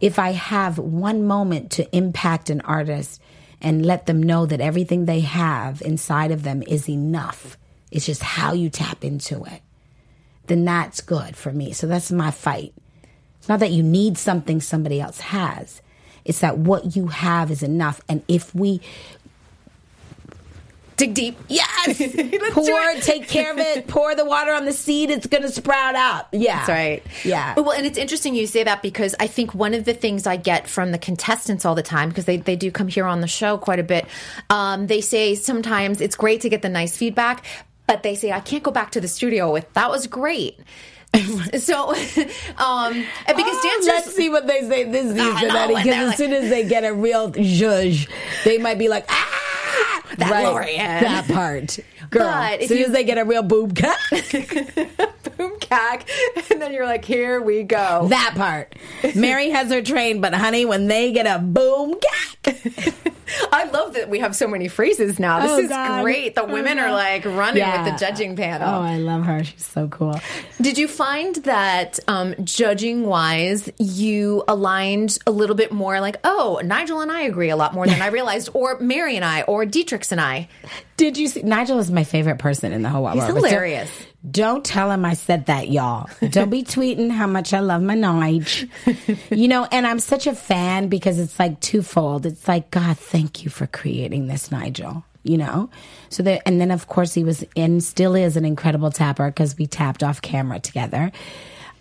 if 0.00 0.18
i 0.18 0.32
have 0.32 0.78
one 0.78 1.24
moment 1.24 1.70
to 1.70 1.96
impact 1.96 2.50
an 2.50 2.60
artist 2.62 3.22
and 3.62 3.86
let 3.86 4.06
them 4.06 4.22
know 4.22 4.44
that 4.44 4.60
everything 4.60 5.04
they 5.06 5.20
have 5.20 5.80
inside 5.82 6.32
of 6.32 6.42
them 6.42 6.62
is 6.66 6.88
enough 6.88 7.56
it's 7.92 8.06
just 8.06 8.22
how 8.22 8.54
you 8.54 8.70
tap 8.70 9.04
into 9.04 9.44
it. 9.44 9.60
Then 10.46 10.64
that's 10.64 11.00
good 11.00 11.36
for 11.36 11.52
me. 11.52 11.72
So 11.72 11.86
that's 11.86 12.10
my 12.10 12.30
fight. 12.30 12.72
It's 13.38 13.48
not 13.48 13.60
that 13.60 13.70
you 13.70 13.82
need 13.82 14.18
something 14.18 14.60
somebody 14.60 15.00
else 15.00 15.20
has. 15.20 15.82
It's 16.24 16.40
that 16.40 16.58
what 16.58 16.96
you 16.96 17.08
have 17.08 17.50
is 17.50 17.62
enough. 17.62 18.00
And 18.08 18.22
if 18.28 18.54
we 18.54 18.80
dig 20.96 21.14
deep. 21.14 21.38
Yes. 21.48 21.98
pour, 22.52 23.00
take 23.00 23.28
care 23.28 23.52
of 23.52 23.58
it. 23.58 23.88
Pour 23.88 24.14
the 24.14 24.24
water 24.24 24.52
on 24.52 24.64
the 24.64 24.72
seed. 24.72 25.10
It's 25.10 25.26
going 25.26 25.42
to 25.42 25.50
sprout 25.50 25.94
up. 25.94 26.28
Yeah. 26.32 26.56
That's 26.56 26.68
right. 26.68 27.02
Yeah. 27.24 27.54
Well, 27.56 27.72
and 27.72 27.86
it's 27.86 27.98
interesting 27.98 28.34
you 28.34 28.46
say 28.46 28.64
that 28.64 28.82
because 28.82 29.14
I 29.20 29.26
think 29.26 29.54
one 29.54 29.74
of 29.74 29.84
the 29.84 29.94
things 29.94 30.26
I 30.26 30.36
get 30.36 30.68
from 30.68 30.92
the 30.92 30.98
contestants 30.98 31.64
all 31.64 31.74
the 31.74 31.82
time, 31.82 32.08
because 32.08 32.24
they, 32.24 32.38
they 32.38 32.56
do 32.56 32.70
come 32.70 32.88
here 32.88 33.04
on 33.04 33.20
the 33.20 33.28
show 33.28 33.58
quite 33.58 33.80
a 33.80 33.84
bit, 33.84 34.06
um, 34.50 34.86
they 34.86 35.00
say 35.00 35.34
sometimes 35.34 36.00
it's 36.00 36.16
great 36.16 36.42
to 36.42 36.48
get 36.48 36.62
the 36.62 36.68
nice 36.68 36.96
feedback, 36.96 37.44
but 37.86 38.02
they 38.02 38.14
say 38.14 38.32
I 38.32 38.40
can't 38.40 38.62
go 38.62 38.70
back 38.70 38.90
to 38.92 39.00
the 39.00 39.08
studio 39.08 39.52
with 39.52 39.72
that 39.74 39.90
was 39.90 40.06
great. 40.06 40.58
so, 41.58 41.90
um, 42.56 42.94
because 42.94 43.56
oh, 43.56 43.60
dancers. 43.62 43.86
Let's 43.86 44.16
see 44.16 44.30
what 44.30 44.46
they 44.46 44.60
say 44.62 44.84
this 44.84 45.12
season, 45.12 45.34
because 45.34 45.54
as 45.54 45.70
like, 45.70 46.16
soon 46.16 46.32
as 46.32 46.48
they 46.48 46.66
get 46.66 46.84
a 46.84 46.94
real 46.94 47.30
zhuzh, 47.32 48.08
they 48.44 48.56
might 48.56 48.78
be 48.78 48.88
like, 48.88 49.04
ah, 49.10 50.02
that 50.16 50.54
right, 50.54 50.78
that 50.78 51.28
part, 51.28 51.78
girl. 52.10 52.22
But 52.22 52.62
as 52.62 52.68
soon 52.68 52.78
you, 52.78 52.84
as 52.86 52.92
they 52.92 53.04
get 53.04 53.18
a 53.18 53.26
real 53.26 53.42
boom 53.42 53.72
cut, 53.72 53.98
boom 55.36 55.58
cack, 55.60 56.08
and 56.50 56.62
then 56.62 56.72
you're 56.72 56.86
like, 56.86 57.04
here 57.04 57.42
we 57.42 57.62
go. 57.62 58.06
That 58.08 58.32
part. 58.34 58.74
Mary 59.14 59.50
has 59.50 59.70
her 59.70 59.82
train, 59.82 60.22
but 60.22 60.32
honey, 60.32 60.64
when 60.64 60.86
they 60.86 61.12
get 61.12 61.26
a 61.26 61.38
boom 61.38 61.98
cack. 62.00 62.56
I 63.52 63.64
love 63.64 63.94
that 63.94 64.08
we 64.08 64.18
have 64.20 64.34
so 64.34 64.46
many 64.46 64.68
phrases 64.68 65.18
now. 65.18 65.40
This 65.40 65.50
oh, 65.50 65.58
is 65.58 65.68
God. 65.68 66.02
great. 66.02 66.34
The 66.34 66.44
women 66.44 66.78
are 66.78 66.92
like 66.92 67.24
running 67.24 67.58
yeah. 67.58 67.84
with 67.84 67.92
the 67.92 67.98
judging 67.98 68.36
panel. 68.36 68.68
Oh, 68.68 68.82
I 68.82 68.96
love 68.96 69.24
her. 69.24 69.44
She's 69.44 69.64
so 69.64 69.88
cool. 69.88 70.20
Did 70.60 70.78
you 70.78 70.88
find 70.88 71.36
that 71.36 71.98
um, 72.08 72.34
judging 72.44 73.06
wise, 73.06 73.70
you 73.78 74.44
aligned 74.48 75.18
a 75.26 75.30
little 75.30 75.56
bit 75.56 75.72
more 75.72 76.00
like, 76.00 76.16
oh, 76.24 76.60
Nigel 76.64 77.00
and 77.00 77.10
I 77.10 77.22
agree 77.22 77.50
a 77.50 77.56
lot 77.56 77.74
more 77.74 77.86
than 77.86 78.00
I 78.02 78.06
realized, 78.08 78.48
or 78.54 78.78
Mary 78.80 79.16
and 79.16 79.24
I, 79.24 79.42
or 79.42 79.64
D-trix 79.66 80.12
and 80.12 80.20
I? 80.20 80.48
Did 81.02 81.16
you 81.16 81.26
see? 81.26 81.42
Nigel 81.42 81.80
is 81.80 81.90
my 81.90 82.04
favorite 82.04 82.38
person 82.38 82.70
in 82.72 82.82
the 82.82 82.88
whole 82.88 83.02
world. 83.02 83.16
He's 83.16 83.26
hilarious. 83.26 83.90
Don't 84.30 84.64
tell 84.64 84.88
him 84.88 85.04
I 85.04 85.14
said 85.14 85.46
that, 85.46 85.68
y'all. 85.68 86.08
Don't 86.30 86.48
be 86.48 86.62
tweeting 86.62 87.10
how 87.10 87.26
much 87.26 87.52
I 87.52 87.58
love 87.58 87.82
my 87.82 87.96
Nige. 87.96 88.70
you 89.36 89.48
know, 89.48 89.66
and 89.72 89.84
I'm 89.84 89.98
such 89.98 90.28
a 90.28 90.34
fan 90.36 90.86
because 90.86 91.18
it's 91.18 91.40
like 91.40 91.58
twofold. 91.58 92.24
It's 92.24 92.46
like, 92.46 92.70
God, 92.70 92.96
thank 92.96 93.42
you 93.42 93.50
for 93.50 93.66
creating 93.66 94.28
this, 94.28 94.52
Nigel. 94.52 95.04
You 95.24 95.38
know? 95.38 95.70
So 96.08 96.22
there, 96.22 96.40
and 96.46 96.60
then 96.60 96.70
of 96.70 96.86
course 96.86 97.14
he 97.14 97.24
was 97.24 97.44
and 97.56 97.82
still 97.82 98.14
is 98.14 98.36
an 98.36 98.44
incredible 98.44 98.92
tapper 98.92 99.26
because 99.26 99.58
we 99.58 99.66
tapped 99.66 100.04
off 100.04 100.22
camera 100.22 100.60
together. 100.60 101.10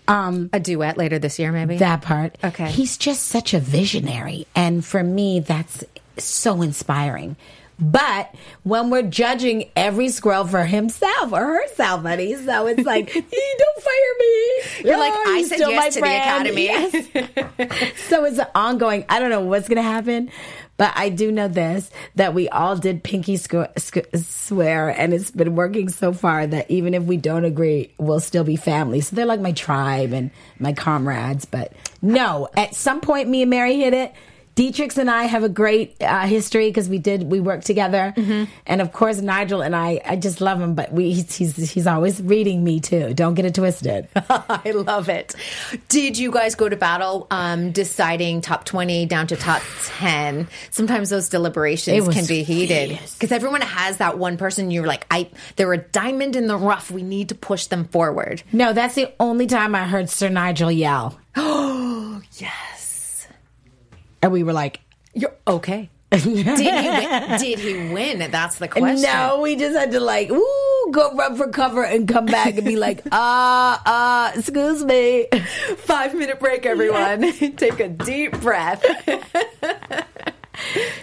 Um, 0.08 0.50
a 0.52 0.60
duet 0.60 0.98
later 0.98 1.20
this 1.20 1.38
year, 1.38 1.52
maybe? 1.52 1.78
That 1.78 2.02
part. 2.02 2.40
Okay. 2.44 2.72
He's 2.72 2.98
just 2.98 3.28
such 3.28 3.54
a 3.54 3.60
visionary. 3.60 4.48
And 4.56 4.84
for 4.84 5.04
me, 5.04 5.42
that's 5.42 5.84
so 6.18 6.64
inspiring 6.64 7.36
But 7.82 8.36
when 8.62 8.92
we're 8.92 9.02
judging 9.02 9.72
every 9.76 10.10
squirrel 10.10 10.46
for 10.46 10.64
himself 10.64 11.34
or 11.34 11.44
herself, 11.44 12.04
honey, 12.04 12.36
so 12.36 12.68
it's 12.68 12.86
like, 12.86 13.12
don't 13.14 13.84
fire 13.84 14.14
me. 14.20 14.62
You're 14.84 14.96
oh, 14.96 15.00
like, 15.00 15.14
I 15.14 15.44
said 15.48 15.60
yes 15.60 15.96
to 15.96 16.00
friend. 16.00 16.14
the 16.14 16.20
academy. 16.20 16.66
Yes. 16.66 17.98
so 18.08 18.24
it's 18.26 18.38
an 18.38 18.46
ongoing. 18.54 19.04
I 19.10 19.20
don't 19.20 19.32
know 19.32 19.42
what's 19.42 19.68
going 19.68 19.78
to 19.78 19.82
happen, 19.82 20.30
but 20.78 20.94
I 20.96 21.10
do 21.10 21.32
know 21.32 21.48
this 21.48 21.90
that 22.16 22.36
we 22.36 22.50
all 22.50 22.76
did 22.76 23.04
pinky 23.04 23.38
swear, 23.38 24.90
and 24.90 25.14
it's 25.14 25.32
been 25.32 25.56
working 25.56 25.90
so 25.90 26.14
far 26.14 26.46
that 26.46 26.70
even 26.70 26.94
if 26.94 27.04
we 27.04 27.18
don't 27.18 27.46
agree, 27.46 27.94
we'll 27.98 28.20
still 28.20 28.44
be 28.44 28.58
family. 28.58 29.02
So 29.02 29.16
they're 29.16 29.26
like 29.26 29.42
my 29.42 29.54
tribe 29.54 30.14
and 30.14 30.30
my 30.60 30.74
comrades. 30.74 31.46
But 31.46 31.74
no, 32.04 32.48
at 32.56 32.76
some 32.76 33.02
point, 33.02 33.28
me 33.28 33.42
and 33.42 33.50
Mary 33.50 33.78
hit 33.78 33.96
it. 33.96 34.14
D-trix 34.56 34.98
and 34.98 35.10
I 35.10 35.24
have 35.24 35.44
a 35.44 35.50
great 35.50 35.96
uh, 36.02 36.28
history 36.28 36.70
because 36.70 36.90
we 36.90 36.98
did 36.98 37.24
we 37.24 37.40
work 37.40 37.64
together, 37.64 38.14
mm-hmm. 38.16 38.52
and 38.66 38.82
of 38.82 38.92
course 38.92 39.22
Nigel 39.22 39.62
and 39.62 39.76
I 39.76 40.02
I 40.06 40.16
just 40.18 40.42
love 40.42 40.60
him, 40.60 40.76
but 40.76 40.92
we 40.92 41.14
he's 41.14 41.36
he's, 41.36 41.72
he's 41.72 41.88
always 41.88 42.22
reading 42.22 42.64
me 42.64 42.80
too. 42.80 43.14
Don't 43.14 43.34
get 43.34 43.46
it 43.46 43.56
twisted. 43.56 44.08
I 44.16 44.72
love 44.72 45.08
it. 45.10 45.36
Did 45.88 46.18
you 46.18 46.32
guys 46.32 46.56
go 46.56 46.68
to 46.68 46.76
battle 46.76 47.28
um, 47.32 47.72
deciding 47.72 48.42
top 48.42 48.66
twenty 48.66 49.06
down 49.06 49.28
to 49.28 49.38
top 49.38 49.62
ten? 49.86 50.48
Sometimes 50.70 51.10
those 51.10 51.30
deliberations 51.30 52.10
can 52.10 52.26
be 52.26 52.44
heated 52.44 53.00
because 53.14 53.32
everyone 53.32 53.62
has 53.62 53.98
that 53.98 54.18
one 54.18 54.38
person 54.38 54.70
you're 54.70 54.88
like 54.88 55.06
I 55.10 55.30
they're 55.56 55.72
a 55.72 55.78
diamond 55.78 56.36
in 56.36 56.48
the 56.48 56.58
rough. 56.58 56.92
We 56.92 57.04
need 57.04 57.30
to 57.30 57.36
push 57.36 57.68
them 57.68 57.86
forward. 57.86 58.44
No, 58.52 58.74
that's 58.74 58.96
the 58.96 59.14
only 59.20 59.48
time 59.48 59.76
I 59.76 59.86
heard 59.86 60.10
Sir 60.10 60.28
Nigel 60.28 60.72
yell. 60.72 61.18
Oh 61.38 62.22
yes. 62.34 62.81
And 64.22 64.32
we 64.32 64.44
were 64.44 64.54
like, 64.54 64.80
You're 65.14 65.36
okay. 65.48 65.90
did 66.12 66.24
he 66.24 66.44
win? 66.44 67.40
Did 67.40 67.60
he 67.60 67.94
win? 67.94 68.32
That's 68.32 68.58
the 68.58 68.68
question. 68.68 69.04
No, 69.04 69.40
we 69.42 69.56
just 69.56 69.78
had 69.78 69.92
to 69.92 70.02
like, 70.02 70.30
ooh, 70.30 70.92
go 70.92 71.16
run 71.16 71.38
for 71.38 71.48
cover 71.48 71.86
and 71.86 72.06
come 72.06 72.26
back 72.26 72.58
and 72.58 72.66
be 72.66 72.76
like, 72.76 73.02
ah, 73.14 73.82
uh, 73.86 73.90
uh, 74.36 74.38
excuse 74.38 74.84
me. 74.84 75.28
Five 75.78 76.14
minute 76.14 76.38
break, 76.42 76.66
everyone. 76.66 77.32
Take 77.56 77.80
a 77.80 77.88
deep 77.88 78.38
breath. 78.42 78.84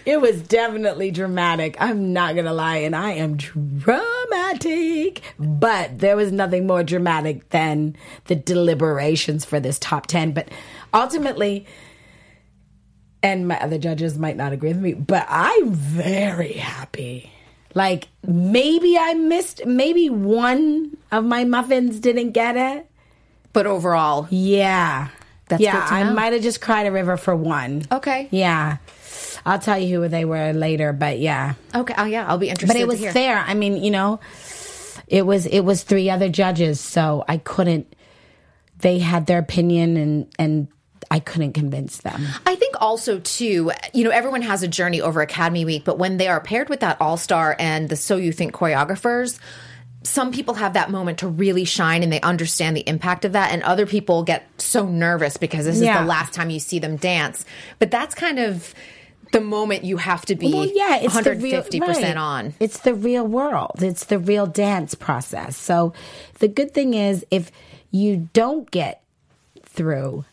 it 0.05 0.21
was 0.21 0.43
definitely 0.43 1.11
dramatic. 1.11 1.79
I'm 1.81 2.13
not 2.13 2.37
gonna 2.37 2.53
lie, 2.53 2.77
and 2.77 2.95
I 2.95 3.13
am 3.13 3.39
dramatic. 3.39 5.23
But 5.39 6.01
there 6.01 6.17
was 6.17 6.33
nothing 6.33 6.67
more 6.67 6.85
dramatic 6.85 7.49
than 7.49 7.97
the 8.27 8.35
deliberations 8.35 9.47
for 9.47 9.59
this 9.59 9.79
top 9.79 10.07
ten. 10.07 10.33
But 10.33 10.51
ultimately, 10.93 11.67
and 13.23 13.49
my 13.49 13.61
other 13.61 13.79
judges 13.79 14.19
might 14.19 14.37
not 14.37 14.53
agree 14.53 14.71
with 14.71 14.81
me, 14.81 14.95
but 14.95 15.27
I'm 15.29 15.73
very 15.73 16.53
happy. 16.53 17.33
Like 17.75 18.09
maybe 18.27 18.97
I 18.99 19.15
missed, 19.15 19.65
maybe 19.67 20.11
one 20.11 20.97
of 21.13 21.25
my 21.25 21.45
muffins 21.45 22.01
didn't 22.01 22.33
get 22.33 22.57
it, 22.57 22.91
but 23.53 23.67
overall, 23.67 24.27
yeah, 24.31 25.09
that's 25.49 25.63
yeah. 25.63 25.87
I 25.91 26.05
might 26.13 26.33
have 26.33 26.43
just 26.43 26.61
cried 26.61 26.87
a 26.87 26.93
river 26.93 27.17
for 27.17 27.35
one. 27.37 27.85
Okay, 27.91 28.29
yeah. 28.31 28.79
I'll 29.45 29.59
tell 29.59 29.79
you 29.79 30.03
who 30.03 30.09
they 30.09 30.25
were 30.25 30.53
later, 30.53 30.93
but 30.93 31.19
yeah. 31.19 31.55
Okay. 31.75 31.95
Oh 31.97 32.05
yeah, 32.05 32.27
I'll 32.27 32.39
be 32.39 32.49
interested. 32.51 32.75
But 32.75 32.81
it 32.81 32.89
was 32.89 33.01
fair. 33.13 33.39
I 33.39 33.55
mean, 33.55 33.83
you 33.83 33.91
know, 33.91 34.21
it 35.07 35.25
was 35.25 35.47
it 35.47 35.61
was 35.61 35.83
three 35.83 36.11
other 36.11 36.29
judges, 36.29 36.81
so 36.81 37.25
I 37.29 37.39
couldn't. 37.39 37.95
They 38.79 38.99
had 38.99 39.27
their 39.27 39.39
opinion, 39.39 39.97
and 39.97 40.35
and 40.39 40.69
I 41.11 41.21
couldn't 41.21 41.53
convince 41.53 41.99
them. 41.99 42.27
I 42.47 42.55
think 42.55 42.77
also 42.81 43.18
too, 43.21 43.73
you 43.94 44.05
know, 44.05 44.11
everyone 44.11 44.42
has 44.42 44.62
a 44.62 44.68
journey 44.68 45.01
over 45.01 45.21
Academy 45.21 45.64
Week, 45.64 45.85
but 45.85 45.99
when 45.99 46.16
they 46.16 46.29
are 46.29 46.40
paired 46.40 46.68
with 46.68 46.81
that 46.81 47.01
All 47.01 47.16
Star 47.16 47.57
and 47.59 47.88
the 47.88 47.97
So 47.97 48.16
You 48.16 48.33
Think 48.33 48.53
choreographers, 48.53 49.38
some 50.03 50.33
people 50.33 50.55
have 50.55 50.75
that 50.75 50.90
moment 50.90 51.18
to 51.18 51.29
really 51.29 51.64
shine 51.64 52.03
and 52.03 52.12
they 52.12 52.21
understand 52.21 52.77
the 52.77 52.88
impact 52.88 53.25
of 53.25 53.33
that 53.33 53.53
and 53.53 53.62
other 53.62 53.87
people 53.87 54.23
get 54.23 54.47
so 54.59 54.87
nervous 54.87 55.37
because 55.37 55.64
this 55.64 55.81
yeah. 55.81 55.97
is 55.97 56.01
the 56.01 56.07
last 56.07 56.33
time 56.33 56.51
you 56.51 56.61
see 56.61 56.79
them 56.79 56.97
dance 56.97 57.44
but 57.79 57.90
that's 57.90 58.14
kind 58.14 58.38
of 58.38 58.75
the 59.33 59.40
moment 59.40 59.85
you 59.85 59.97
have 59.97 60.25
to 60.27 60.35
be 60.35 60.53
well, 60.53 60.66
yeah, 60.66 60.97
it's 60.97 61.14
150% 61.14 61.42
real, 61.73 61.87
right. 61.87 62.16
on. 62.16 62.55
It's 62.61 62.81
the 62.81 62.94
real 62.94 63.27
world. 63.27 63.83
It's 63.83 64.05
the 64.07 64.18
real 64.18 64.47
dance 64.47 64.94
process. 64.94 65.57
So 65.57 65.92
the 66.38 66.49
good 66.49 66.73
thing 66.73 66.94
is 66.94 67.27
if 67.31 67.51
you 67.90 68.29
don't 68.33 68.71
get 68.71 69.03
through 69.64 70.25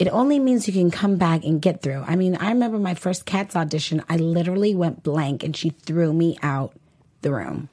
it 0.00 0.08
only 0.08 0.38
means 0.38 0.66
you 0.66 0.72
can 0.72 0.90
come 0.90 1.16
back 1.16 1.44
and 1.44 1.60
get 1.60 1.82
through. 1.82 2.02
I 2.06 2.16
mean, 2.16 2.34
I 2.36 2.48
remember 2.48 2.78
my 2.78 2.94
first 2.94 3.26
Cats 3.26 3.54
audition, 3.54 4.02
I 4.08 4.16
literally 4.16 4.74
went 4.74 5.02
blank 5.02 5.44
and 5.44 5.54
she 5.54 5.70
threw 5.70 6.14
me 6.14 6.38
out 6.42 6.72
the 7.20 7.30
room. 7.30 7.68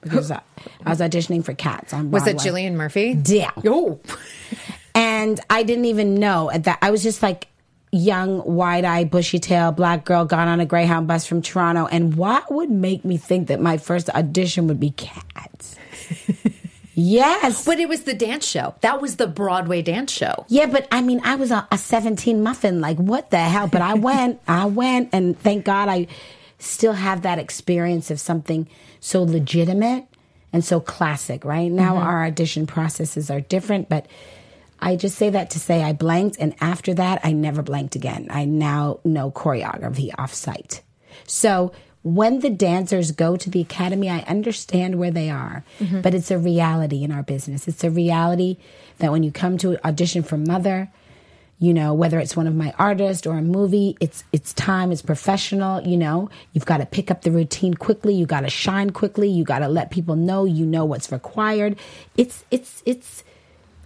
Because 0.00 0.32
I, 0.32 0.40
I 0.84 0.90
was 0.90 0.98
auditioning 0.98 1.44
for 1.44 1.54
Cats 1.54 1.94
on 1.94 2.10
Broadway. 2.10 2.34
Was 2.34 2.44
it 2.44 2.48
Jillian 2.48 2.74
Murphy? 2.74 3.16
Yeah. 3.26 3.52
Oh. 3.64 4.00
and 4.96 5.38
I 5.48 5.62
didn't 5.62 5.84
even 5.84 6.16
know 6.16 6.50
at 6.50 6.64
that. 6.64 6.80
I 6.82 6.90
was 6.90 7.04
just 7.04 7.22
like 7.22 7.46
young, 7.92 8.42
wide 8.44 8.84
eyed, 8.84 9.12
bushy 9.12 9.38
tail 9.38 9.70
black 9.70 10.04
girl 10.04 10.24
got 10.24 10.48
on 10.48 10.58
a 10.58 10.66
Greyhound 10.66 11.06
bus 11.06 11.26
from 11.26 11.42
Toronto. 11.42 11.86
And 11.86 12.16
what 12.16 12.52
would 12.52 12.72
make 12.72 13.04
me 13.04 13.18
think 13.18 13.46
that 13.46 13.60
my 13.60 13.76
first 13.76 14.10
audition 14.10 14.66
would 14.66 14.80
be 14.80 14.90
Cats? 14.90 15.76
Yes. 16.94 17.64
But 17.64 17.78
it 17.78 17.88
was 17.88 18.02
the 18.02 18.14
dance 18.14 18.46
show. 18.46 18.74
That 18.80 19.00
was 19.00 19.16
the 19.16 19.26
Broadway 19.26 19.82
dance 19.82 20.12
show. 20.12 20.44
Yeah, 20.48 20.66
but 20.66 20.86
I 20.92 21.00
mean, 21.00 21.20
I 21.24 21.36
was 21.36 21.50
a, 21.50 21.66
a 21.70 21.78
17 21.78 22.42
muffin. 22.42 22.80
Like, 22.80 22.98
what 22.98 23.30
the 23.30 23.38
hell? 23.38 23.66
But 23.66 23.82
I 23.82 23.94
went, 23.94 24.40
I 24.48 24.66
went, 24.66 25.10
and 25.12 25.38
thank 25.38 25.64
God 25.64 25.88
I 25.88 26.06
still 26.58 26.92
have 26.92 27.22
that 27.22 27.38
experience 27.38 28.10
of 28.10 28.20
something 28.20 28.68
so 29.00 29.22
legitimate 29.22 30.06
and 30.52 30.64
so 30.64 30.80
classic, 30.80 31.44
right? 31.44 31.70
Now 31.70 31.94
mm-hmm. 31.94 32.06
our 32.06 32.26
audition 32.26 32.66
processes 32.66 33.30
are 33.30 33.40
different, 33.40 33.88
but 33.88 34.06
I 34.78 34.96
just 34.96 35.16
say 35.16 35.30
that 35.30 35.50
to 35.50 35.60
say 35.60 35.82
I 35.82 35.92
blanked. 35.92 36.36
And 36.38 36.54
after 36.60 36.92
that, 36.94 37.20
I 37.24 37.32
never 37.32 37.62
blanked 37.62 37.94
again. 37.94 38.26
I 38.30 38.44
now 38.44 39.00
know 39.04 39.30
choreography 39.30 40.10
off 40.18 40.34
site. 40.34 40.82
So 41.26 41.72
when 42.04 42.40
the 42.40 42.50
dancers 42.50 43.12
go 43.12 43.36
to 43.36 43.48
the 43.48 43.60
academy, 43.60 44.10
I 44.10 44.20
understand 44.20 44.98
where 44.98 45.10
they 45.10 45.30
are, 45.30 45.64
mm-hmm. 45.78 46.00
but 46.00 46.14
it's 46.14 46.30
a 46.30 46.38
reality 46.38 47.04
in 47.04 47.12
our 47.12 47.22
business. 47.22 47.68
It's 47.68 47.84
a 47.84 47.90
reality 47.90 48.56
that 48.98 49.12
when 49.12 49.22
you 49.22 49.30
come 49.30 49.56
to 49.58 49.84
audition 49.86 50.22
for 50.22 50.36
Mother, 50.36 50.90
you 51.62 51.72
know 51.72 51.94
whether 51.94 52.18
it's 52.18 52.36
one 52.36 52.48
of 52.48 52.56
my 52.56 52.74
artists 52.76 53.24
or 53.24 53.38
a 53.38 53.42
movie 53.42 53.96
it's 54.00 54.24
it's 54.32 54.52
time 54.54 54.90
it's 54.90 55.00
professional 55.00 55.80
you 55.86 55.96
know 55.96 56.28
you've 56.52 56.66
got 56.66 56.78
to 56.78 56.86
pick 56.86 57.08
up 57.08 57.22
the 57.22 57.30
routine 57.30 57.72
quickly 57.72 58.12
you 58.12 58.26
got 58.26 58.40
to 58.40 58.50
shine 58.50 58.90
quickly 58.90 59.28
you 59.28 59.44
got 59.44 59.60
to 59.60 59.68
let 59.68 59.92
people 59.92 60.16
know 60.16 60.44
you 60.44 60.66
know 60.66 60.84
what's 60.84 61.12
required 61.12 61.78
it's 62.16 62.44
it's 62.50 62.82
it's 62.84 63.22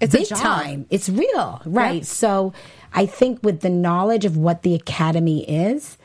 it's 0.01 0.15
big 0.15 0.27
time 0.29 0.87
it's 0.89 1.11
real 1.11 1.61
right 1.67 1.97
yep. 1.97 2.05
so 2.05 2.53
i 2.95 3.05
think 3.05 3.43
with 3.43 3.61
the 3.61 3.71
knowledge 3.71 4.25
of 4.25 4.39
what 4.39 4.63
the 4.63 4.75
academy 4.75 5.45
is 5.49 5.99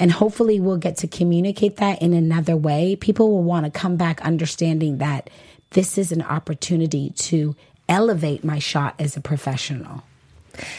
and 0.00 0.10
hopefully, 0.10 0.58
we'll 0.58 0.78
get 0.78 0.96
to 0.98 1.06
communicate 1.06 1.76
that 1.76 2.00
in 2.02 2.14
another 2.14 2.56
way. 2.56 2.96
People 2.96 3.30
will 3.30 3.42
want 3.42 3.66
to 3.66 3.70
come 3.70 3.96
back 3.96 4.20
understanding 4.22 4.98
that 4.98 5.30
this 5.70 5.98
is 5.98 6.10
an 6.10 6.22
opportunity 6.22 7.10
to 7.10 7.54
elevate 7.88 8.42
my 8.42 8.58
shot 8.58 8.94
as 8.98 9.16
a 9.16 9.20
professional. 9.20 10.02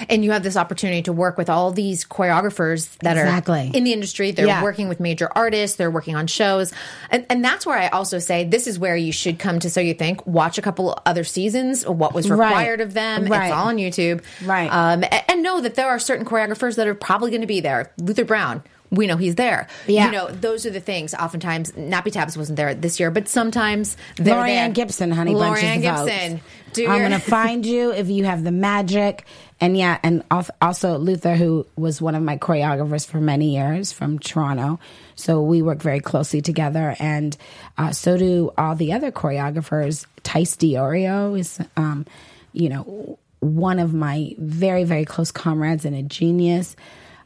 And 0.09 0.23
you 0.23 0.31
have 0.31 0.43
this 0.43 0.57
opportunity 0.57 1.01
to 1.03 1.13
work 1.13 1.37
with 1.37 1.49
all 1.49 1.71
these 1.71 2.05
choreographers 2.05 2.97
that 2.99 3.17
exactly. 3.17 3.71
are 3.71 3.77
in 3.77 3.83
the 3.83 3.93
industry. 3.93 4.31
They're 4.31 4.45
yeah. 4.45 4.63
working 4.63 4.89
with 4.89 4.99
major 4.99 5.29
artists, 5.33 5.77
they're 5.77 5.91
working 5.91 6.15
on 6.15 6.27
shows. 6.27 6.73
And, 7.09 7.25
and 7.29 7.43
that's 7.43 7.65
where 7.65 7.77
I 7.77 7.87
also 7.87 8.19
say 8.19 8.43
this 8.43 8.67
is 8.67 8.77
where 8.77 8.95
you 8.95 9.11
should 9.11 9.39
come 9.39 9.59
to 9.59 9.69
So 9.69 9.79
You 9.79 9.93
Think, 9.93 10.25
watch 10.27 10.57
a 10.57 10.61
couple 10.61 10.99
other 11.05 11.23
seasons, 11.23 11.87
what 11.87 12.13
was 12.13 12.29
required 12.29 12.79
right. 12.79 12.81
of 12.81 12.93
them. 12.93 13.25
Right. 13.25 13.45
It's 13.45 13.53
all 13.53 13.67
on 13.67 13.77
YouTube. 13.77 14.23
Right. 14.45 14.67
Um, 14.67 15.03
and, 15.03 15.23
and 15.27 15.43
know 15.43 15.61
that 15.61 15.75
there 15.75 15.87
are 15.87 15.99
certain 15.99 16.25
choreographers 16.25 16.75
that 16.75 16.87
are 16.87 16.95
probably 16.95 17.31
going 17.31 17.41
to 17.41 17.47
be 17.47 17.61
there. 17.61 17.91
Luther 17.97 18.25
Brown 18.25 18.63
we 18.91 19.07
know 19.07 19.15
he's 19.15 19.35
there. 19.35 19.67
Yeah. 19.87 20.05
You 20.05 20.11
know, 20.11 20.27
those 20.27 20.65
are 20.65 20.69
the 20.69 20.81
things. 20.81 21.13
Oftentimes, 21.13 21.71
Nappy 21.71 22.11
Tabs 22.11 22.37
wasn't 22.37 22.57
there 22.57 22.75
this 22.75 22.99
year, 22.99 23.09
but 23.09 23.27
sometimes 23.29 23.95
they're 24.17 24.35
Laurieann 24.35 24.73
Gibson, 24.73 25.11
honey, 25.11 25.33
Laurieann 25.33 25.81
Gibson. 25.81 26.41
Do 26.73 26.87
I'm 26.87 26.99
going 26.99 27.11
to 27.19 27.19
find 27.19 27.65
you 27.65 27.91
if 27.91 28.09
you 28.09 28.25
have 28.25 28.43
the 28.43 28.51
magic. 28.51 29.25
And 29.61 29.77
yeah, 29.77 29.97
and 30.03 30.23
also 30.61 30.97
Luther, 30.97 31.35
who 31.35 31.65
was 31.77 32.01
one 32.01 32.15
of 32.15 32.23
my 32.23 32.37
choreographers 32.37 33.07
for 33.07 33.21
many 33.21 33.55
years 33.55 33.91
from 33.91 34.19
Toronto. 34.19 34.79
So 35.15 35.41
we 35.41 35.61
work 35.61 35.81
very 35.81 35.99
closely 35.99 36.41
together. 36.41 36.95
And 36.99 37.37
uh, 37.77 37.91
so 37.91 38.17
do 38.17 38.51
all 38.57 38.75
the 38.75 38.91
other 38.91 39.11
choreographers. 39.11 40.05
Tice 40.23 40.55
Diorio 40.57 41.39
is, 41.39 41.59
um, 41.77 42.05
you 42.53 42.69
know, 42.69 43.19
one 43.39 43.79
of 43.79 43.93
my 43.93 44.35
very, 44.37 44.83
very 44.83 45.05
close 45.05 45.31
comrades 45.31 45.85
and 45.85 45.95
a 45.95 46.03
genius. 46.03 46.75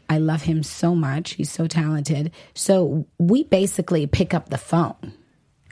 I 0.10 0.18
love 0.18 0.44
him 0.44 0.63
so 0.63 0.96
much. 0.96 1.34
He's 1.34 1.52
so 1.52 1.68
talented. 1.68 2.32
So 2.54 3.06
we 3.18 3.44
basically 3.44 4.08
pick 4.08 4.34
up 4.34 4.50
the 4.50 4.58
phone 4.58 5.13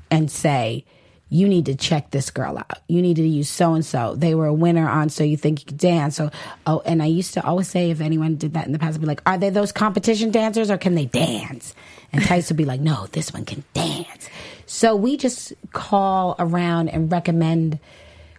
and 0.10 0.30
say, 0.30 0.86
you 1.30 1.48
need 1.48 1.65
to 1.65 1.74
check 1.74 2.12
this 2.12 2.30
girl 2.30 2.60
out. 2.60 2.78
You 2.88 3.02
need 3.02 3.15
to 3.15 3.28
use 3.28 3.50
so 3.50 3.74
and 3.74 3.84
so. 3.84 4.15
They 4.15 4.36
were 4.36 4.46
a 4.46 4.54
winner 4.54 4.88
on 4.88 5.10
So 5.10 5.24
You 5.24 5.36
Think 5.36 5.62
You 5.62 5.65
Can 5.65 5.78
Dance. 5.78 6.15
So, 6.15 6.30
oh, 6.67 6.84
and 6.86 7.02
I 7.02 7.08
used 7.08 7.34
to 7.34 7.43
always 7.43 7.67
say 7.67 7.89
if 7.89 8.02
anyone 8.02 8.36
did 8.36 8.54
that 8.54 8.67
in 8.67 8.72
the 8.72 8.78
past, 8.78 8.96
I'd 8.96 9.02
be 9.02 9.08
like, 9.08 9.22
are 9.26 9.39
they 9.39 9.50
those 9.50 9.72
competition 9.72 10.30
dancers 10.30 10.69
or 10.69 10.78
can 10.78 10.93
they 10.93 11.06
dance? 11.06 11.74
And 12.12 12.24
Tice 12.24 12.50
would 12.50 12.58
be 12.58 12.65
like, 12.65 12.82
no, 12.82 13.08
this 13.08 13.34
one 13.34 13.46
can 13.46 13.63
dance. 13.74 14.30
So 14.67 14.96
we 14.96 15.17
just 15.17 15.54
call 15.72 16.36
around 16.38 16.89
and 16.89 17.12
recommend 17.12 17.80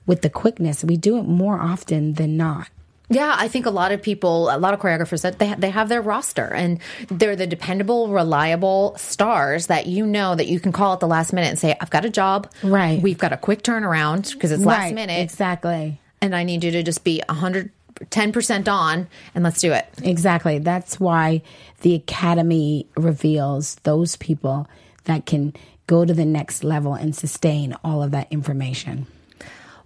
with 0.06 0.22
the 0.22 0.30
quickness. 0.30 0.84
We 0.84 0.96
do 0.96 1.18
it 1.18 1.24
more 1.24 1.58
often 1.58 2.12
than 2.12 2.36
not. 2.36 2.68
Yeah, 3.10 3.34
I 3.36 3.48
think 3.48 3.66
a 3.66 3.70
lot 3.70 3.92
of 3.92 4.00
people, 4.00 4.48
a 4.48 4.56
lot 4.56 4.72
of 4.72 4.80
choreographers 4.80 5.22
that 5.22 5.38
they 5.38 5.54
they 5.54 5.70
have 5.70 5.88
their 5.88 6.00
roster 6.00 6.46
and 6.46 6.80
they're 7.08 7.36
the 7.36 7.46
dependable, 7.46 8.08
reliable 8.08 8.94
stars 8.96 9.66
that 9.66 9.86
you 9.86 10.06
know 10.06 10.34
that 10.34 10.46
you 10.46 10.58
can 10.58 10.72
call 10.72 10.94
at 10.94 11.00
the 11.00 11.06
last 11.06 11.32
minute 11.32 11.48
and 11.48 11.58
say, 11.58 11.76
"I've 11.80 11.90
got 11.90 12.04
a 12.04 12.10
job, 12.10 12.50
right? 12.62 13.02
We've 13.02 13.18
got 13.18 13.32
a 13.32 13.36
quick 13.36 13.62
turnaround 13.62 14.32
because 14.32 14.52
it's 14.52 14.64
last 14.64 14.78
right, 14.78 14.94
minute, 14.94 15.20
exactly, 15.20 16.00
and 16.22 16.34
I 16.34 16.44
need 16.44 16.64
you 16.64 16.70
to 16.70 16.82
just 16.82 17.04
be 17.04 17.22
a 17.28 17.34
hundred 17.34 17.70
10% 18.00 18.68
on 18.68 19.06
and 19.34 19.44
let's 19.44 19.60
do 19.60 19.72
it. 19.72 19.86
Exactly. 20.02 20.58
That's 20.58 20.98
why 20.98 21.42
the 21.82 21.94
academy 21.94 22.86
reveals 22.96 23.76
those 23.84 24.16
people 24.16 24.66
that 25.04 25.26
can 25.26 25.52
go 25.86 26.04
to 26.04 26.14
the 26.14 26.24
next 26.24 26.64
level 26.64 26.94
and 26.94 27.14
sustain 27.14 27.76
all 27.84 28.02
of 28.02 28.10
that 28.12 28.26
information. 28.32 29.06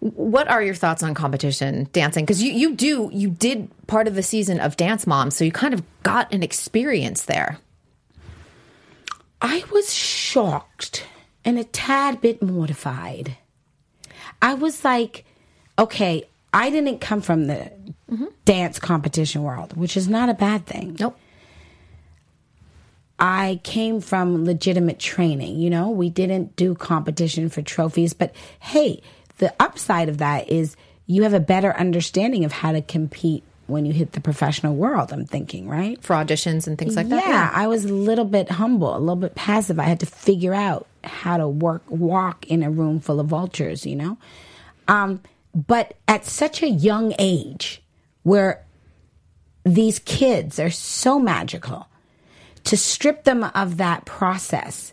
What 0.01 0.49
are 0.49 0.63
your 0.63 0.75
thoughts 0.75 1.03
on 1.03 1.15
competition 1.15 1.89
dancing? 1.93 2.25
Because 2.25 2.43
you, 2.43 2.53
you 2.53 2.75
do, 2.75 3.11
you 3.13 3.31
did 3.31 3.69
part 3.89 4.07
of 4.07 4.15
the 4.15 4.23
season 4.23 4.61
of 4.61 4.77
Dance 4.77 5.07
Mom, 5.07 5.31
so 5.31 5.45
you 5.45 5.51
kind 5.51 5.75
of 5.75 5.83
got 6.03 6.33
an 6.33 6.43
experience 6.43 7.25
there. 7.25 7.59
I 9.43 9.65
was 9.73 9.93
shocked 9.93 11.07
and 11.45 11.59
a 11.59 11.65
tad 11.65 12.21
bit 12.21 12.43
mortified. 12.43 13.37
I 14.41 14.55
was 14.55 14.85
like, 14.85 15.25
okay, 15.79 16.25
I 16.53 16.71
didn't 16.71 17.01
come 17.01 17.21
from 17.21 17.47
the 17.47 17.73
mm-hmm. 18.11 18.27
dance 18.45 18.79
competition 18.79 19.43
world, 19.43 19.77
which 19.77 19.97
is 19.97 20.09
not 20.09 20.29
a 20.29 20.35
bad 20.35 20.67
thing. 20.67 20.97
Nope. 20.99 21.19
I 23.19 23.61
came 23.65 24.01
from 24.01 24.45
legitimate 24.45 24.99
training. 24.99 25.59
You 25.59 25.71
know, 25.71 25.91
we 25.91 26.09
didn't 26.09 26.55
do 26.55 26.75
competition 26.75 27.49
for 27.49 27.63
trophies, 27.63 28.13
but 28.13 28.35
hey, 28.61 29.03
the 29.39 29.55
upside 29.59 30.09
of 30.09 30.19
that 30.19 30.49
is 30.49 30.77
you 31.07 31.23
have 31.23 31.35
a 31.35 31.41
better 31.41 31.73
understanding 31.77 32.45
of 32.45 32.53
how 32.53 32.73
to 32.73 32.83
compete 32.83 33.43
when 33.67 33.85
you 33.85 33.93
hit 33.93 34.13
the 34.13 34.21
professional 34.21 34.75
world, 34.75 35.13
I'm 35.13 35.27
thinking, 35.27 35.69
right? 35.69 36.03
For 36.03 36.17
auditions 36.17 36.67
and 36.67 36.79
things 36.79 36.97
like 36.97 37.09
that. 37.11 37.23
Yeah, 37.23 37.29
yeah, 37.29 37.51
I 37.53 37.67
was 37.67 37.85
a 37.85 37.93
little 37.93 38.25
bit 38.25 38.51
humble, 38.51 38.97
a 38.97 38.99
little 38.99 39.17
bit 39.17 39.35
passive. 39.35 39.79
I 39.79 39.85
had 39.85 40.01
to 40.01 40.07
figure 40.07 40.55
out 40.55 40.87
how 41.05 41.37
to 41.37 41.47
work, 41.47 41.83
walk 41.89 42.47
in 42.47 42.63
a 42.63 42.71
room 42.71 42.99
full 42.99 43.21
of 43.21 43.27
vultures, 43.27 43.85
you 43.85 43.95
know? 43.95 44.17
Um, 44.89 45.21
but 45.55 45.95
at 46.09 46.25
such 46.25 46.63
a 46.63 46.69
young 46.69 47.15
age 47.19 47.83
where 48.23 48.65
these 49.65 49.99
kids 49.99 50.59
are 50.59 50.71
so 50.71 51.19
magical, 51.19 51.89
to 52.65 52.77
strip 52.77 53.25
them 53.25 53.45
of 53.45 53.77
that 53.77 54.05
process 54.07 54.93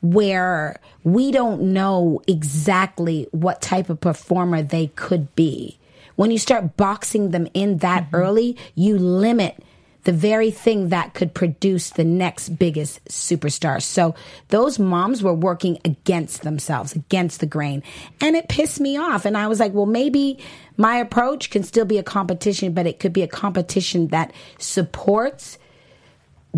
where 0.00 0.80
we 1.04 1.30
don't 1.30 1.60
know 1.60 2.20
exactly 2.26 3.26
what 3.32 3.60
type 3.60 3.90
of 3.90 4.00
performer 4.00 4.62
they 4.62 4.88
could 4.88 5.34
be. 5.34 5.78
When 6.16 6.30
you 6.30 6.38
start 6.38 6.76
boxing 6.76 7.30
them 7.30 7.48
in 7.54 7.78
that 7.78 8.04
mm-hmm. 8.04 8.16
early, 8.16 8.56
you 8.74 8.98
limit 8.98 9.62
the 10.04 10.12
very 10.12 10.50
thing 10.50 10.88
that 10.88 11.14
could 11.14 11.34
produce 11.34 11.90
the 11.90 12.04
next 12.04 12.50
biggest 12.50 13.04
superstar. 13.04 13.82
So 13.82 14.14
those 14.48 14.78
moms 14.78 15.22
were 15.22 15.34
working 15.34 15.78
against 15.84 16.42
themselves, 16.42 16.94
against 16.94 17.40
the 17.40 17.46
grain. 17.46 17.82
And 18.20 18.34
it 18.34 18.48
pissed 18.48 18.80
me 18.80 18.96
off. 18.96 19.24
And 19.24 19.36
I 19.36 19.46
was 19.46 19.60
like, 19.60 19.74
well, 19.74 19.86
maybe 19.86 20.38
my 20.76 20.96
approach 20.96 21.50
can 21.50 21.62
still 21.62 21.84
be 21.84 21.98
a 21.98 22.02
competition, 22.02 22.72
but 22.72 22.86
it 22.86 22.98
could 22.98 23.12
be 23.12 23.22
a 23.22 23.28
competition 23.28 24.08
that 24.08 24.32
supports 24.58 25.58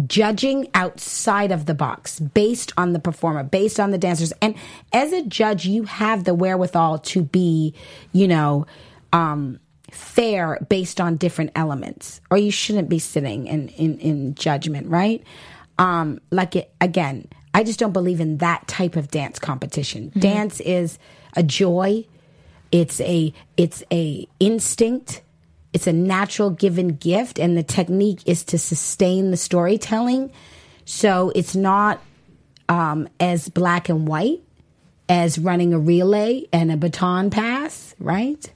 judging 0.06 0.68
outside 0.74 1.52
of 1.52 1.66
the 1.66 1.74
box 1.74 2.18
based 2.18 2.72
on 2.76 2.92
the 2.92 2.98
performer, 2.98 3.42
based 3.42 3.78
on 3.78 3.90
the 3.90 3.98
dancers. 3.98 4.32
And 4.40 4.54
as 4.92 5.12
a 5.12 5.22
judge, 5.22 5.66
you 5.66 5.84
have 5.84 6.24
the 6.24 6.34
wherewithal 6.34 6.98
to 6.98 7.22
be, 7.22 7.74
you 8.12 8.26
know, 8.26 8.66
um, 9.12 9.58
fair 9.90 10.58
based 10.68 11.00
on 11.00 11.16
different 11.16 11.50
elements, 11.54 12.20
or 12.30 12.38
you 12.38 12.50
shouldn't 12.50 12.88
be 12.88 12.98
sitting 12.98 13.46
in, 13.46 13.68
in, 13.68 13.98
in 13.98 14.34
judgment, 14.34 14.88
right? 14.88 15.22
Um, 15.78 16.20
like 16.30 16.56
it, 16.56 16.72
again, 16.80 17.28
I 17.52 17.62
just 17.62 17.78
don't 17.78 17.92
believe 17.92 18.20
in 18.20 18.38
that 18.38 18.66
type 18.66 18.96
of 18.96 19.08
dance 19.08 19.38
competition. 19.38 20.08
Mm-hmm. 20.08 20.20
Dance 20.20 20.60
is 20.60 20.98
a 21.36 21.42
joy. 21.42 22.06
It's 22.70 23.00
a, 23.02 23.34
it's 23.58 23.82
a 23.92 24.26
instinct 24.40 25.20
it's 25.72 25.86
a 25.86 25.92
natural 25.92 26.50
given 26.50 26.96
gift, 26.96 27.38
and 27.38 27.56
the 27.56 27.62
technique 27.62 28.20
is 28.26 28.44
to 28.44 28.58
sustain 28.58 29.30
the 29.30 29.36
storytelling. 29.36 30.32
So 30.84 31.32
it's 31.34 31.56
not 31.56 32.00
um, 32.68 33.08
as 33.20 33.48
black 33.48 33.88
and 33.88 34.06
white 34.06 34.42
as 35.08 35.38
running 35.38 35.74
a 35.74 35.78
relay 35.78 36.44
and 36.52 36.70
a 36.72 36.76
baton 36.76 37.30
pass, 37.30 37.94
right? 37.98 38.52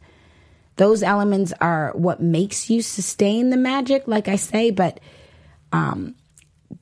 Those 0.76 1.02
elements 1.02 1.52
are 1.60 1.92
what 1.94 2.20
makes 2.20 2.68
you 2.68 2.82
sustain 2.82 3.50
the 3.50 3.56
magic, 3.56 4.06
like 4.06 4.28
I 4.28 4.36
say, 4.36 4.70
but 4.70 5.00
um, 5.72 6.14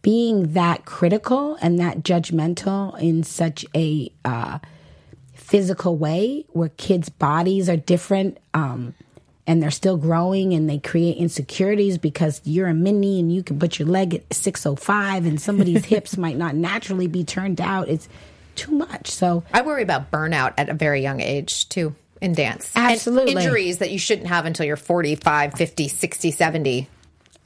being 0.02 0.52
that 0.52 0.84
critical 0.84 1.56
and 1.60 1.78
that 1.78 2.02
judgmental 2.02 2.98
in 3.00 3.22
such 3.22 3.64
a 3.74 4.12
uh, 4.24 4.58
physical 5.32 5.96
way 5.96 6.44
where 6.50 6.70
kids' 6.70 7.08
bodies 7.08 7.68
are 7.68 7.76
different. 7.76 8.38
Um, 8.52 8.94
and 9.46 9.62
they're 9.62 9.70
still 9.70 9.96
growing 9.96 10.54
and 10.54 10.68
they 10.68 10.78
create 10.78 11.16
insecurities 11.16 11.98
because 11.98 12.40
you're 12.44 12.68
a 12.68 12.74
mini 12.74 13.20
and 13.20 13.32
you 13.32 13.42
can 13.42 13.58
put 13.58 13.78
your 13.78 13.88
leg 13.88 14.14
at 14.14 14.32
605 14.32 15.26
and 15.26 15.40
somebody's 15.40 15.84
hips 15.86 16.16
might 16.16 16.36
not 16.36 16.54
naturally 16.54 17.06
be 17.06 17.24
turned 17.24 17.60
out. 17.60 17.88
It's 17.88 18.08
too 18.54 18.72
much. 18.72 19.10
So 19.10 19.44
I 19.52 19.62
worry 19.62 19.82
about 19.82 20.10
burnout 20.10 20.54
at 20.56 20.68
a 20.68 20.74
very 20.74 21.02
young 21.02 21.20
age 21.20 21.68
too 21.68 21.94
in 22.20 22.32
dance. 22.32 22.72
Absolutely. 22.74 23.32
And 23.32 23.40
injuries 23.42 23.78
that 23.78 23.90
you 23.90 23.98
shouldn't 23.98 24.28
have 24.28 24.46
until 24.46 24.64
you're 24.64 24.76
45, 24.76 25.54
50, 25.54 25.88
60, 25.88 26.30
70. 26.30 26.88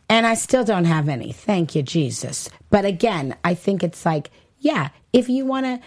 And 0.08 0.26
I 0.26 0.34
still 0.34 0.64
don't 0.64 0.84
have 0.84 1.08
any. 1.08 1.32
Thank 1.32 1.74
you, 1.74 1.82
Jesus. 1.82 2.48
But 2.70 2.84
again, 2.84 3.36
I 3.44 3.54
think 3.54 3.82
it's 3.82 4.06
like, 4.06 4.30
yeah, 4.60 4.88
if 5.12 5.28
you 5.28 5.44
want 5.44 5.66
to 5.66 5.80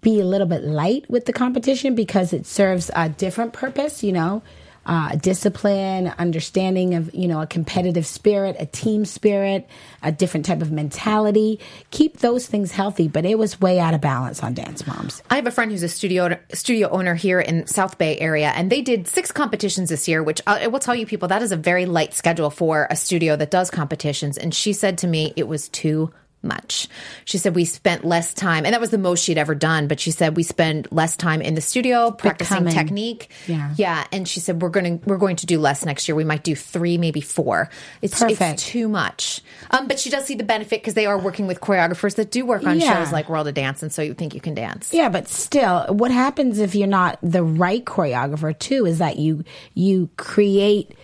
be 0.00 0.20
a 0.20 0.24
little 0.24 0.46
bit 0.46 0.62
light 0.62 1.08
with 1.10 1.26
the 1.26 1.32
competition 1.32 1.94
because 1.94 2.32
it 2.32 2.46
serves 2.46 2.90
a 2.94 3.08
different 3.08 3.52
purpose, 3.52 4.02
you 4.02 4.12
know, 4.12 4.42
uh, 4.88 5.14
discipline, 5.16 6.08
understanding 6.18 6.94
of 6.94 7.14
you 7.14 7.28
know 7.28 7.42
a 7.42 7.46
competitive 7.46 8.06
spirit, 8.06 8.56
a 8.58 8.64
team 8.64 9.04
spirit, 9.04 9.68
a 10.02 10.10
different 10.10 10.46
type 10.46 10.62
of 10.62 10.72
mentality. 10.72 11.60
Keep 11.90 12.18
those 12.18 12.46
things 12.46 12.72
healthy, 12.72 13.06
but 13.06 13.26
it 13.26 13.38
was 13.38 13.60
way 13.60 13.78
out 13.78 13.92
of 13.92 14.00
balance 14.00 14.42
on 14.42 14.54
Dance 14.54 14.86
Moms. 14.86 15.22
I 15.28 15.36
have 15.36 15.46
a 15.46 15.50
friend 15.50 15.70
who's 15.70 15.82
a 15.82 15.88
studio 15.88 16.38
studio 16.54 16.88
owner 16.88 17.14
here 17.14 17.38
in 17.38 17.66
South 17.66 17.98
Bay 17.98 18.18
area, 18.18 18.50
and 18.56 18.72
they 18.72 18.80
did 18.80 19.06
six 19.06 19.30
competitions 19.30 19.90
this 19.90 20.08
year. 20.08 20.22
Which 20.22 20.40
I 20.46 20.66
will 20.68 20.80
tell 20.80 20.94
you, 20.94 21.04
people, 21.04 21.28
that 21.28 21.42
is 21.42 21.52
a 21.52 21.56
very 21.56 21.84
light 21.84 22.14
schedule 22.14 22.48
for 22.48 22.88
a 22.90 22.96
studio 22.96 23.36
that 23.36 23.50
does 23.50 23.70
competitions. 23.70 24.38
And 24.38 24.54
she 24.54 24.72
said 24.72 24.96
to 24.98 25.06
me, 25.06 25.34
it 25.36 25.46
was 25.46 25.68
too 25.68 26.10
much. 26.42 26.88
She 27.24 27.38
said 27.38 27.54
we 27.54 27.64
spent 27.64 28.04
less 28.04 28.32
time, 28.32 28.64
and 28.64 28.72
that 28.74 28.80
was 28.80 28.90
the 28.90 28.98
most 28.98 29.22
she'd 29.24 29.38
ever 29.38 29.54
done. 29.54 29.88
But 29.88 30.00
she 30.00 30.10
said 30.10 30.36
we 30.36 30.42
spend 30.42 30.88
less 30.90 31.16
time 31.16 31.42
in 31.42 31.54
the 31.54 31.60
studio 31.60 32.10
practicing 32.10 32.64
Becoming. 32.64 32.74
technique. 32.74 33.30
Yeah, 33.46 33.74
yeah. 33.76 34.06
And 34.12 34.26
she 34.28 34.40
said 34.40 34.62
we're 34.62 34.68
going 34.68 35.00
to 35.00 35.08
we're 35.08 35.18
going 35.18 35.36
to 35.36 35.46
do 35.46 35.58
less 35.58 35.84
next 35.84 36.08
year. 36.08 36.14
We 36.14 36.24
might 36.24 36.44
do 36.44 36.54
three, 36.54 36.98
maybe 36.98 37.20
four. 37.20 37.70
It's, 38.02 38.20
it's 38.22 38.64
too 38.64 38.88
much. 38.88 39.40
Um, 39.70 39.88
but 39.88 39.98
she 39.98 40.10
does 40.10 40.24
see 40.24 40.34
the 40.34 40.44
benefit 40.44 40.80
because 40.80 40.94
they 40.94 41.06
are 41.06 41.18
working 41.18 41.46
with 41.46 41.60
choreographers 41.60 42.14
that 42.16 42.30
do 42.30 42.46
work 42.46 42.64
on 42.64 42.80
yeah. 42.80 42.94
shows 42.94 43.12
like 43.12 43.28
World 43.28 43.48
of 43.48 43.54
Dance, 43.54 43.82
and 43.82 43.92
so 43.92 44.02
you 44.02 44.14
think 44.14 44.34
you 44.34 44.40
can 44.40 44.54
dance. 44.54 44.92
Yeah, 44.92 45.08
but 45.08 45.28
still, 45.28 45.86
what 45.90 46.10
happens 46.10 46.58
if 46.58 46.74
you're 46.74 46.86
not 46.86 47.18
the 47.22 47.42
right 47.42 47.84
choreographer 47.84 48.58
too? 48.58 48.86
Is 48.86 48.98
that 48.98 49.18
you 49.18 49.44
you 49.74 50.08
create. 50.16 50.94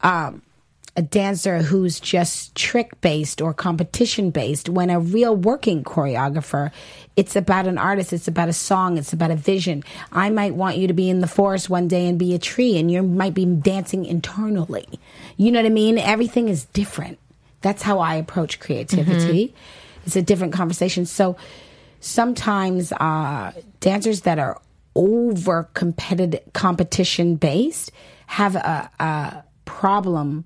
Um, 0.00 0.42
a 0.94 1.02
dancer 1.02 1.62
who's 1.62 1.98
just 1.98 2.54
trick 2.54 3.00
based 3.00 3.40
or 3.40 3.54
competition 3.54 4.30
based 4.30 4.68
when 4.68 4.90
a 4.90 5.00
real 5.00 5.34
working 5.34 5.82
choreographer 5.82 6.70
it's 7.16 7.34
about 7.34 7.66
an 7.66 7.78
artist 7.78 8.12
it's 8.12 8.28
about 8.28 8.48
a 8.48 8.52
song 8.52 8.98
it's 8.98 9.12
about 9.12 9.30
a 9.30 9.36
vision. 9.36 9.82
I 10.10 10.28
might 10.30 10.54
want 10.54 10.76
you 10.76 10.86
to 10.88 10.94
be 10.94 11.08
in 11.08 11.20
the 11.20 11.26
forest 11.26 11.70
one 11.70 11.88
day 11.88 12.06
and 12.06 12.18
be 12.18 12.34
a 12.34 12.38
tree 12.38 12.76
and 12.78 12.90
you 12.90 13.02
might 13.02 13.34
be 13.34 13.46
dancing 13.46 14.04
internally. 14.04 14.86
You 15.36 15.50
know 15.50 15.60
what 15.60 15.66
i 15.66 15.70
mean? 15.70 15.98
Everything 15.98 16.48
is 16.48 16.64
different. 16.66 17.18
That's 17.62 17.82
how 17.82 17.98
i 17.98 18.16
approach 18.16 18.60
creativity. 18.60 19.48
Mm-hmm. 19.48 20.06
it's 20.06 20.16
a 20.16 20.22
different 20.22 20.52
conversation. 20.52 21.06
So 21.06 21.36
sometimes 22.00 22.92
uh, 22.92 23.52
dancers 23.80 24.22
that 24.22 24.38
are 24.38 24.60
over 24.94 25.70
competitive 25.72 26.42
competition 26.52 27.36
based 27.36 27.90
have 28.26 28.56
a, 28.56 28.90
a 29.00 29.44
problem 29.64 30.44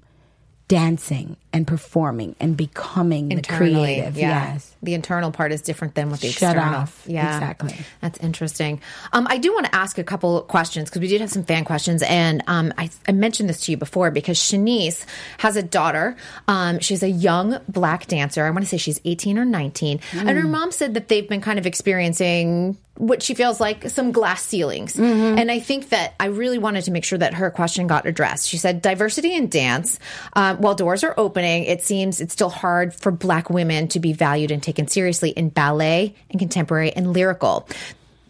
dancing 0.68 1.36
and 1.56 1.66
performing 1.66 2.36
and 2.38 2.54
becoming 2.54 3.32
Internally, 3.32 3.70
the 3.70 3.76
creative. 3.80 4.16
Yeah. 4.18 4.52
Yes. 4.52 4.76
The 4.82 4.92
internal 4.92 5.30
part 5.30 5.52
is 5.52 5.62
different 5.62 5.94
than 5.94 6.10
what 6.10 6.20
the 6.20 6.28
Shut 6.28 6.54
external. 6.54 6.82
Off. 6.82 7.02
Yeah. 7.06 7.34
Exactly. 7.34 7.74
That's 8.02 8.18
interesting. 8.18 8.82
Um, 9.14 9.26
I 9.30 9.38
do 9.38 9.54
want 9.54 9.64
to 9.64 9.74
ask 9.74 9.96
a 9.96 10.04
couple 10.04 10.42
questions 10.42 10.90
because 10.90 11.00
we 11.00 11.08
did 11.08 11.22
have 11.22 11.30
some 11.30 11.44
fan 11.44 11.64
questions. 11.64 12.02
And 12.02 12.42
um, 12.46 12.74
I, 12.76 12.90
I, 13.08 13.12
mentioned 13.12 13.48
this 13.48 13.62
to 13.62 13.70
you 13.70 13.78
before 13.78 14.10
because 14.10 14.38
Shanice 14.38 15.06
has 15.38 15.56
a 15.56 15.62
daughter. 15.62 16.14
Um, 16.46 16.78
she's 16.80 17.02
a 17.02 17.08
young 17.08 17.58
black 17.68 18.06
dancer. 18.06 18.44
I 18.44 18.50
want 18.50 18.64
to 18.64 18.68
say 18.68 18.76
she's 18.76 19.00
18 19.06 19.38
or 19.38 19.46
19. 19.46 19.98
Mm. 19.98 20.20
And 20.20 20.28
her 20.28 20.44
mm. 20.44 20.50
mom 20.50 20.70
said 20.72 20.92
that 20.92 21.08
they've 21.08 21.26
been 21.26 21.40
kind 21.40 21.58
of 21.58 21.64
experiencing 21.64 22.76
what 22.98 23.22
she 23.22 23.34
feels 23.34 23.60
like 23.60 23.88
some 23.90 24.12
glass 24.12 24.42
ceilings. 24.42 24.94
Mm-hmm. 24.94 25.38
And 25.38 25.50
I 25.50 25.60
think 25.60 25.90
that 25.90 26.14
I 26.18 26.26
really 26.26 26.58
wanted 26.58 26.84
to 26.84 26.90
make 26.90 27.04
sure 27.04 27.18
that 27.18 27.34
her 27.34 27.50
question 27.50 27.86
got 27.86 28.06
addressed. 28.06 28.48
She 28.48 28.56
said, 28.56 28.82
diversity 28.82 29.34
in 29.34 29.48
dance, 29.48 29.98
uh, 30.34 30.56
while 30.56 30.74
doors 30.74 31.04
are 31.04 31.14
opening, 31.46 31.64
it 31.64 31.82
seems 31.82 32.20
it's 32.20 32.32
still 32.32 32.50
hard 32.50 32.94
for 32.94 33.12
black 33.12 33.50
women 33.50 33.88
to 33.88 34.00
be 34.00 34.12
valued 34.12 34.50
and 34.50 34.62
taken 34.62 34.88
seriously 34.88 35.30
in 35.30 35.48
ballet 35.48 36.14
and 36.30 36.38
contemporary 36.38 36.92
and 36.92 37.12
lyrical 37.12 37.68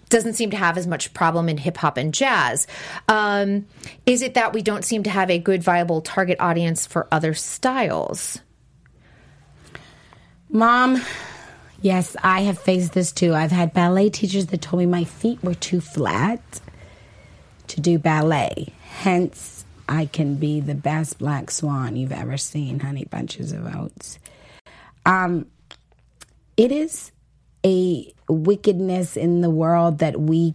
doesn't 0.08 0.34
seem 0.34 0.50
to 0.50 0.56
have 0.56 0.78
as 0.78 0.86
much 0.86 1.12
problem 1.14 1.48
in 1.48 1.58
hip 1.58 1.76
hop 1.76 1.96
and 1.96 2.14
jazz. 2.14 2.68
Um, 3.08 3.66
is 4.06 4.22
it 4.22 4.34
that 4.34 4.52
we 4.52 4.62
don't 4.62 4.84
seem 4.84 5.02
to 5.02 5.10
have 5.10 5.30
a 5.30 5.38
good, 5.40 5.64
viable 5.64 6.00
target 6.00 6.38
audience 6.38 6.86
for 6.86 7.08
other 7.10 7.34
styles? 7.34 8.38
Mom, 10.48 11.02
Yes, 11.82 12.16
I 12.22 12.42
have 12.42 12.58
faced 12.58 12.94
this 12.94 13.12
too. 13.12 13.34
I've 13.34 13.50
had 13.50 13.74
ballet 13.74 14.08
teachers 14.08 14.46
that 14.46 14.62
told 14.62 14.78
me 14.80 14.86
my 14.86 15.04
feet 15.04 15.42
were 15.42 15.54
too 15.54 15.80
flat 15.80 16.40
to 17.68 17.80
do 17.80 17.98
ballet. 17.98 18.72
Hence, 18.80 19.55
I 19.88 20.06
can 20.06 20.36
be 20.36 20.60
the 20.60 20.74
best 20.74 21.18
black 21.18 21.50
swan 21.50 21.96
you've 21.96 22.12
ever 22.12 22.36
seen, 22.36 22.80
honey 22.80 23.04
bunches 23.04 23.52
of 23.52 23.66
oats. 23.66 24.18
Um, 25.04 25.46
it 26.56 26.72
is 26.72 27.12
a 27.64 28.12
wickedness 28.28 29.16
in 29.16 29.40
the 29.40 29.50
world 29.50 29.98
that 29.98 30.20
we 30.20 30.54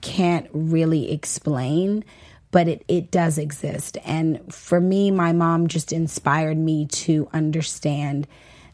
can't 0.00 0.48
really 0.52 1.10
explain, 1.12 2.04
but 2.50 2.68
it, 2.68 2.84
it 2.88 3.10
does 3.10 3.38
exist. 3.38 3.98
And 4.04 4.52
for 4.52 4.80
me, 4.80 5.10
my 5.10 5.32
mom 5.32 5.68
just 5.68 5.92
inspired 5.92 6.58
me 6.58 6.86
to 6.86 7.28
understand 7.32 8.26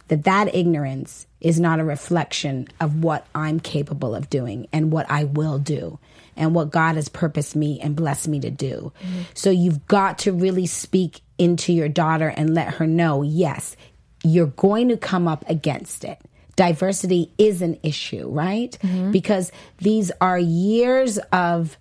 that 0.09 0.25
that 0.25 0.55
ignorance 0.55 1.27
is 1.41 1.61
not 1.61 1.81
a 1.81 1.85
reflection 1.85 2.67
of 2.81 3.03
what 3.03 3.27
I'm 3.35 3.61
capable 3.61 4.15
of 4.15 4.31
doing 4.31 4.67
and 4.73 4.91
what 4.91 5.11
I 5.11 5.25
will 5.25 5.59
do 5.59 5.99
and 6.39 6.55
what 6.55 6.71
God 6.71 6.95
has 6.95 7.09
purposed 7.09 7.55
me 7.55 7.81
and 7.81 7.95
blessed 7.95 8.29
me 8.29 8.41
to 8.41 8.51
do. 8.51 8.93
Mm-hmm. 9.03 9.21
So 9.35 9.51
you've 9.51 9.87
got 9.87 10.19
to 10.21 10.33
really 10.33 10.67
speak 10.67 11.21
into 11.37 11.73
your 11.73 11.89
daughter 11.89 12.29
and 12.29 12.55
let 12.55 12.75
her 12.75 12.87
know, 12.87 13.23
yes, 13.23 13.77
you're 14.25 14.47
going 14.47 14.89
to 14.89 14.97
come 14.97 15.29
up 15.29 15.45
against 15.49 16.05
it. 16.05 16.19
Diversity 16.57 17.33
is 17.39 17.63
an 17.63 17.79
issue, 17.83 18.29
right? 18.29 18.77
Mm-hmm. 18.83 19.11
Because 19.11 19.53
these 19.79 20.11
are 20.21 20.39
years 20.39 21.19
of 21.33 21.77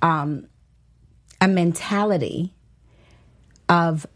um, 0.00 0.46
a 1.40 1.48
mentality 1.48 2.54
of 3.68 4.06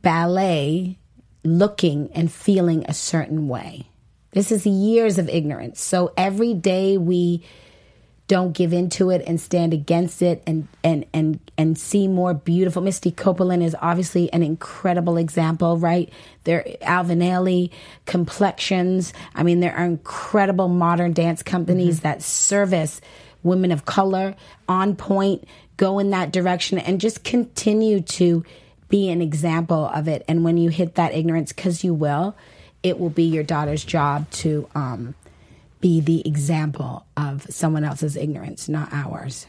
ballet 0.00 0.98
looking 1.42 2.10
and 2.12 2.32
feeling 2.32 2.84
a 2.86 2.94
certain 2.94 3.48
way. 3.48 3.88
This 4.32 4.50
is 4.50 4.66
years 4.66 5.18
of 5.18 5.28
ignorance. 5.28 5.80
So 5.80 6.12
every 6.16 6.54
day 6.54 6.98
we 6.98 7.44
don't 8.26 8.52
give 8.52 8.72
into 8.72 9.10
it 9.10 9.22
and 9.26 9.38
stand 9.38 9.74
against 9.74 10.22
it 10.22 10.42
and 10.46 10.66
and 10.82 11.04
and 11.12 11.38
and 11.58 11.78
see 11.78 12.08
more 12.08 12.32
beautiful. 12.32 12.80
Misty 12.80 13.10
Copeland 13.10 13.62
is 13.62 13.76
obviously 13.80 14.32
an 14.32 14.42
incredible 14.42 15.16
example, 15.16 15.76
right? 15.76 16.10
There 16.44 16.66
Alvin 16.80 17.18
Ailey, 17.18 17.70
complexions. 18.06 19.12
I 19.34 19.42
mean, 19.42 19.60
there 19.60 19.76
are 19.76 19.84
incredible 19.84 20.68
modern 20.68 21.12
dance 21.12 21.42
companies 21.42 21.96
mm-hmm. 21.96 22.08
that 22.08 22.22
service 22.22 23.00
women 23.42 23.70
of 23.70 23.84
color 23.84 24.34
on 24.68 24.96
point, 24.96 25.46
go 25.76 25.98
in 25.98 26.10
that 26.10 26.32
direction 26.32 26.78
and 26.78 27.00
just 27.00 27.22
continue 27.22 28.00
to 28.00 28.44
be 28.88 29.10
an 29.10 29.20
example 29.20 29.86
of 29.94 30.08
it. 30.08 30.24
And 30.26 30.44
when 30.44 30.56
you 30.56 30.70
hit 30.70 30.96
that 30.96 31.14
ignorance, 31.14 31.52
because 31.52 31.84
you 31.84 31.94
will, 31.94 32.34
it 32.82 32.98
will 32.98 33.10
be 33.10 33.24
your 33.24 33.44
daughter's 33.44 33.84
job 33.84 34.30
to 34.30 34.68
um, 34.74 35.14
be 35.84 36.00
the 36.00 36.26
example 36.26 37.04
of 37.14 37.42
someone 37.50 37.84
else's 37.84 38.16
ignorance, 38.16 38.70
not 38.70 38.88
ours. 38.90 39.46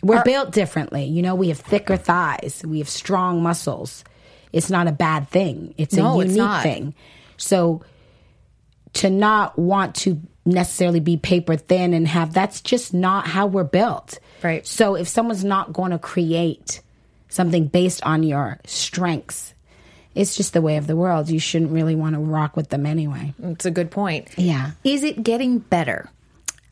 We're 0.00 0.18
Are, 0.18 0.24
built 0.24 0.52
differently. 0.52 1.06
You 1.06 1.22
know, 1.22 1.34
we 1.34 1.48
have 1.48 1.58
thicker 1.58 1.96
thighs, 1.96 2.62
we 2.64 2.78
have 2.78 2.88
strong 2.88 3.42
muscles. 3.42 4.04
It's 4.52 4.70
not 4.70 4.86
a 4.86 4.92
bad 4.92 5.28
thing, 5.28 5.74
it's 5.76 5.94
no, 5.94 6.20
a 6.20 6.24
unique 6.24 6.38
it's 6.38 6.62
thing. 6.62 6.94
So 7.36 7.82
to 8.92 9.10
not 9.10 9.58
want 9.58 9.96
to 9.96 10.20
necessarily 10.46 11.00
be 11.00 11.16
paper 11.16 11.56
thin 11.56 11.92
and 11.92 12.06
have 12.06 12.32
that's 12.32 12.60
just 12.60 12.94
not 12.94 13.26
how 13.26 13.48
we're 13.48 13.64
built. 13.64 14.20
Right. 14.40 14.64
So 14.64 14.94
if 14.94 15.08
someone's 15.08 15.44
not 15.44 15.72
going 15.72 15.90
to 15.90 15.98
create 15.98 16.80
something 17.28 17.66
based 17.66 18.04
on 18.04 18.22
your 18.22 18.60
strengths. 18.66 19.52
It's 20.14 20.36
just 20.36 20.52
the 20.52 20.62
way 20.62 20.76
of 20.76 20.86
the 20.86 20.96
world. 20.96 21.30
You 21.30 21.38
shouldn't 21.38 21.70
really 21.70 21.94
want 21.94 22.14
to 22.14 22.20
rock 22.20 22.56
with 22.56 22.68
them 22.68 22.86
anyway. 22.86 23.34
It's 23.42 23.66
a 23.66 23.70
good 23.70 23.90
point. 23.90 24.28
Yeah. 24.36 24.72
Is 24.84 25.04
it 25.04 25.22
getting 25.22 25.58
better? 25.58 26.10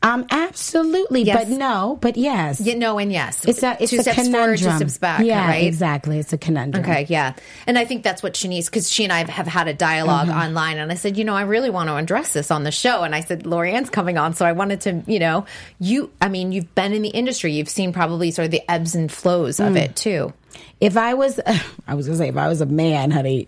Um, 0.01 0.25
absolutely, 0.31 1.23
yes. 1.23 1.37
but 1.37 1.57
no, 1.57 1.97
but 1.99 2.15
yes. 2.15 2.61
Yeah, 2.61 2.75
no, 2.75 2.99
and 2.99 3.11
yes. 3.11 3.45
It's 3.45 3.61
a 3.63 3.75
it's 3.81 3.91
two 3.91 3.99
a 3.99 4.01
steps 4.01 4.15
conundrum. 4.15 4.57
forward, 4.57 4.57
two 4.59 4.77
steps 4.77 4.97
back. 4.97 5.25
Yeah, 5.25 5.45
right? 5.45 5.65
exactly. 5.65 6.19
It's 6.19 6.31
a 6.31 6.37
conundrum. 6.37 6.85
Okay, 6.85 7.05
yeah, 7.09 7.33
and 7.67 7.77
I 7.77 7.83
think 7.83 8.03
that's 8.03 8.23
what 8.23 8.33
Shanice, 8.33 8.67
because 8.67 8.89
she 8.89 9.03
and 9.03 9.11
I 9.11 9.29
have 9.29 9.47
had 9.47 9.67
a 9.67 9.73
dialog 9.73 10.29
mm-hmm. 10.29 10.39
online, 10.39 10.77
and 10.77 10.89
I 10.89 10.95
said, 10.95 11.17
you 11.17 11.25
know, 11.25 11.35
I 11.35 11.41
really 11.41 11.69
want 11.69 11.89
to 11.89 11.97
address 11.97 12.31
this 12.31 12.49
on 12.49 12.63
the 12.63 12.71
show, 12.71 13.03
and 13.03 13.13
I 13.13 13.19
said, 13.19 13.43
Laurieann's 13.43 13.89
coming 13.89 14.17
on, 14.17 14.33
so 14.35 14.45
I 14.45 14.53
wanted 14.53 14.79
to, 14.81 15.03
you 15.05 15.19
know, 15.19 15.45
you, 15.79 16.09
I 16.21 16.29
mean, 16.29 16.53
you've 16.53 16.73
been 16.75 16.93
in 16.93 17.01
the 17.01 17.09
industry, 17.09 17.51
you've 17.51 17.67
seen 17.67 17.91
probably 17.91 18.31
sort 18.31 18.45
of 18.45 18.51
the 18.51 18.63
ebbs 18.71 18.95
and 18.95 19.11
flows 19.11 19.57
mm. 19.57 19.67
of 19.67 19.75
it 19.75 19.97
too. 19.97 20.33
If 20.79 20.97
I 20.97 21.13
was, 21.13 21.39
I 21.87 21.95
was 21.95 22.07
gonna 22.07 22.17
say, 22.17 22.29
if 22.29 22.37
I 22.37 22.47
was 22.47 22.61
a 22.61 22.65
man, 22.65 23.11
honey, 23.11 23.47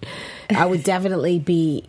I 0.49 0.65
would 0.65 0.83
definitely 0.83 1.39
be 1.39 1.85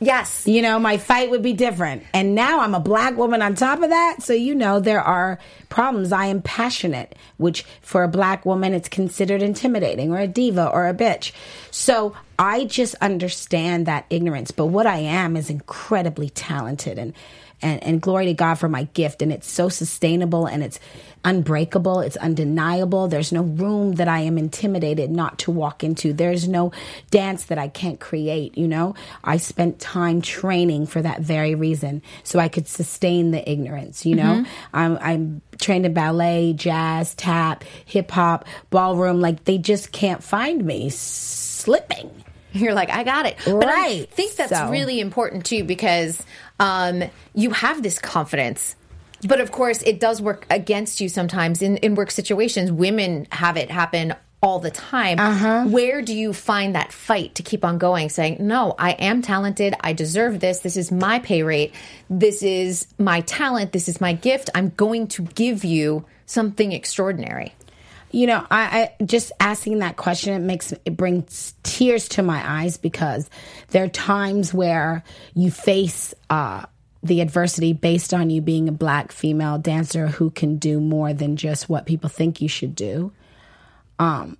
Yes. 0.00 0.46
You 0.46 0.62
know, 0.62 0.78
my 0.78 0.96
fight 0.96 1.30
would 1.30 1.42
be 1.42 1.52
different. 1.52 2.04
And 2.14 2.34
now 2.34 2.60
I'm 2.60 2.74
a 2.74 2.80
black 2.80 3.16
woman 3.16 3.42
on 3.42 3.56
top 3.56 3.82
of 3.82 3.90
that. 3.90 4.22
So, 4.22 4.32
you 4.32 4.54
know, 4.54 4.78
there 4.78 5.02
are 5.02 5.40
problems. 5.70 6.12
I 6.12 6.26
am 6.26 6.40
passionate, 6.40 7.16
which 7.36 7.64
for 7.82 8.04
a 8.04 8.08
black 8.08 8.46
woman, 8.46 8.74
it's 8.74 8.88
considered 8.88 9.42
intimidating 9.42 10.12
or 10.12 10.18
a 10.18 10.28
diva 10.28 10.68
or 10.68 10.88
a 10.88 10.94
bitch. 10.94 11.32
So 11.72 12.14
I 12.38 12.64
just 12.64 12.94
understand 13.00 13.86
that 13.86 14.06
ignorance. 14.08 14.52
But 14.52 14.66
what 14.66 14.86
I 14.86 14.98
am 14.98 15.36
is 15.36 15.50
incredibly 15.50 16.30
talented 16.30 16.98
and, 16.98 17.12
and, 17.62 17.82
and 17.82 18.00
glory 18.00 18.26
to 18.26 18.34
God 18.34 18.54
for 18.54 18.68
my 18.68 18.84
gift. 18.94 19.22
And 19.22 19.32
it's 19.32 19.50
so 19.50 19.68
sustainable 19.68 20.46
and 20.46 20.62
it's 20.62 20.78
unbreakable. 21.24 22.00
It's 22.00 22.16
undeniable. 22.16 23.08
There's 23.08 23.32
no 23.32 23.42
room 23.42 23.94
that 23.94 24.08
I 24.08 24.20
am 24.20 24.38
intimidated 24.38 25.10
not 25.10 25.38
to 25.40 25.50
walk 25.50 25.82
into. 25.82 26.12
There's 26.12 26.48
no 26.48 26.72
dance 27.10 27.44
that 27.46 27.58
I 27.58 27.68
can't 27.68 27.98
create. 27.98 28.56
You 28.56 28.68
know, 28.68 28.94
I 29.24 29.36
spent 29.38 29.80
time 29.80 30.22
training 30.22 30.86
for 30.86 31.02
that 31.02 31.20
very 31.20 31.54
reason 31.54 32.02
so 32.22 32.38
I 32.38 32.48
could 32.48 32.68
sustain 32.68 33.30
the 33.30 33.50
ignorance. 33.50 34.06
You 34.06 34.16
know, 34.16 34.22
mm-hmm. 34.22 34.76
I'm, 34.76 34.98
I'm 35.00 35.42
trained 35.58 35.86
in 35.86 35.92
ballet, 35.92 36.52
jazz, 36.52 37.14
tap, 37.14 37.64
hip 37.84 38.10
hop, 38.10 38.46
ballroom. 38.70 39.20
Like 39.20 39.44
they 39.44 39.58
just 39.58 39.92
can't 39.92 40.22
find 40.22 40.64
me 40.64 40.90
slipping. 40.90 42.24
You're 42.62 42.74
like, 42.74 42.90
I 42.90 43.04
got 43.04 43.26
it. 43.26 43.36
But 43.44 43.64
right. 43.64 44.02
I 44.02 44.06
think 44.10 44.34
that's 44.36 44.52
so. 44.52 44.70
really 44.70 45.00
important 45.00 45.46
too 45.46 45.64
because 45.64 46.22
um, 46.58 47.04
you 47.34 47.50
have 47.50 47.82
this 47.82 47.98
confidence. 47.98 48.76
But 49.26 49.40
of 49.40 49.50
course, 49.50 49.82
it 49.82 49.98
does 49.98 50.22
work 50.22 50.46
against 50.50 51.00
you 51.00 51.08
sometimes 51.08 51.62
in, 51.62 51.76
in 51.78 51.94
work 51.94 52.10
situations. 52.10 52.70
Women 52.70 53.26
have 53.32 53.56
it 53.56 53.70
happen 53.70 54.14
all 54.40 54.60
the 54.60 54.70
time. 54.70 55.18
Uh-huh. 55.18 55.64
Where 55.64 56.02
do 56.02 56.14
you 56.14 56.32
find 56.32 56.74
that 56.74 56.92
fight 56.92 57.34
to 57.36 57.42
keep 57.42 57.64
on 57.64 57.78
going, 57.78 58.08
saying, 58.08 58.36
No, 58.40 58.74
I 58.78 58.92
am 58.92 59.22
talented. 59.22 59.74
I 59.80 59.92
deserve 59.92 60.40
this. 60.40 60.60
This 60.60 60.76
is 60.76 60.92
my 60.92 61.18
pay 61.18 61.42
rate. 61.42 61.74
This 62.08 62.42
is 62.42 62.86
my 62.98 63.22
talent. 63.22 63.72
This 63.72 63.88
is 63.88 64.00
my 64.00 64.12
gift. 64.12 64.50
I'm 64.54 64.70
going 64.70 65.08
to 65.08 65.22
give 65.22 65.64
you 65.64 66.04
something 66.26 66.72
extraordinary. 66.72 67.54
You 68.10 68.26
know, 68.26 68.46
I, 68.50 68.90
I, 68.98 69.04
just 69.04 69.32
asking 69.38 69.80
that 69.80 69.96
question 69.96 70.34
it 70.34 70.44
makes 70.44 70.72
it 70.72 70.96
brings 70.96 71.54
tears 71.62 72.08
to 72.10 72.22
my 72.22 72.62
eyes 72.62 72.76
because 72.76 73.28
there 73.68 73.84
are 73.84 73.88
times 73.88 74.54
where 74.54 75.04
you 75.34 75.50
face 75.50 76.14
uh, 76.30 76.64
the 77.02 77.20
adversity 77.20 77.74
based 77.74 78.14
on 78.14 78.30
you 78.30 78.40
being 78.40 78.68
a 78.68 78.72
black 78.72 79.12
female 79.12 79.58
dancer 79.58 80.06
who 80.06 80.30
can 80.30 80.56
do 80.56 80.80
more 80.80 81.12
than 81.12 81.36
just 81.36 81.68
what 81.68 81.86
people 81.86 82.08
think 82.08 82.40
you 82.40 82.48
should 82.48 82.74
do, 82.74 83.12
um, 83.98 84.38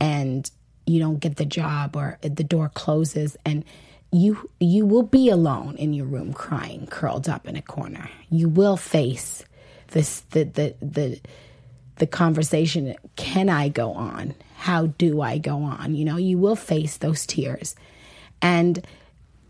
and 0.00 0.50
you 0.86 0.98
don't 0.98 1.20
get 1.20 1.36
the 1.36 1.44
job 1.44 1.96
or 1.96 2.18
the 2.22 2.44
door 2.44 2.70
closes 2.72 3.36
and 3.44 3.64
you 4.12 4.48
you 4.60 4.86
will 4.86 5.02
be 5.02 5.28
alone 5.28 5.76
in 5.76 5.92
your 5.92 6.06
room 6.06 6.32
crying 6.32 6.86
curled 6.86 7.28
up 7.28 7.46
in 7.46 7.56
a 7.56 7.62
corner. 7.62 8.08
You 8.30 8.48
will 8.48 8.76
face 8.76 9.44
this 9.88 10.20
the 10.30 10.44
the 10.44 10.74
the 10.80 11.20
the 11.96 12.06
conversation 12.06 12.94
can 13.16 13.48
I 13.48 13.68
go 13.68 13.92
on? 13.92 14.34
how 14.56 14.86
do 14.86 15.20
I 15.20 15.38
go 15.38 15.62
on? 15.62 15.94
You 15.94 16.04
know, 16.04 16.16
you 16.16 16.38
will 16.38 16.56
face 16.56 16.96
those 16.96 17.24
tears. 17.24 17.76
And 18.42 18.84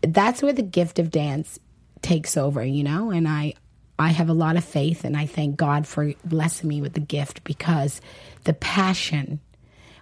that's 0.01 0.43
where 0.43 0.53
the 0.53 0.61
gift 0.61 0.99
of 0.99 1.09
dance 1.09 1.59
takes 2.03 2.37
over, 2.37 2.63
you 2.63 2.83
know, 2.83 3.09
and 3.09 3.27
I 3.27 3.55
I 3.97 4.09
have 4.09 4.29
a 4.29 4.33
lot 4.33 4.57
of 4.57 4.63
faith 4.63 5.03
and 5.03 5.17
I 5.17 5.25
thank 5.25 5.55
God 5.55 5.87
for 5.87 6.13
blessing 6.23 6.69
me 6.69 6.81
with 6.81 6.93
the 6.93 6.99
gift 6.99 7.43
because 7.43 7.99
the 8.43 8.53
passion 8.53 9.39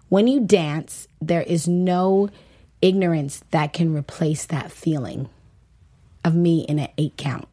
when 0.10 0.28
you 0.28 0.42
dance, 0.42 1.08
there 1.22 1.42
is 1.42 1.66
no 1.66 2.30
ignorance 2.82 3.42
that 3.52 3.72
can 3.72 3.96
replace 3.96 4.46
that 4.48 4.70
feeling 4.70 5.30
of 6.26 6.36
me 6.36 6.60
in 6.62 6.78
an 6.78 6.90
eight 6.98 7.16
count. 7.16 7.48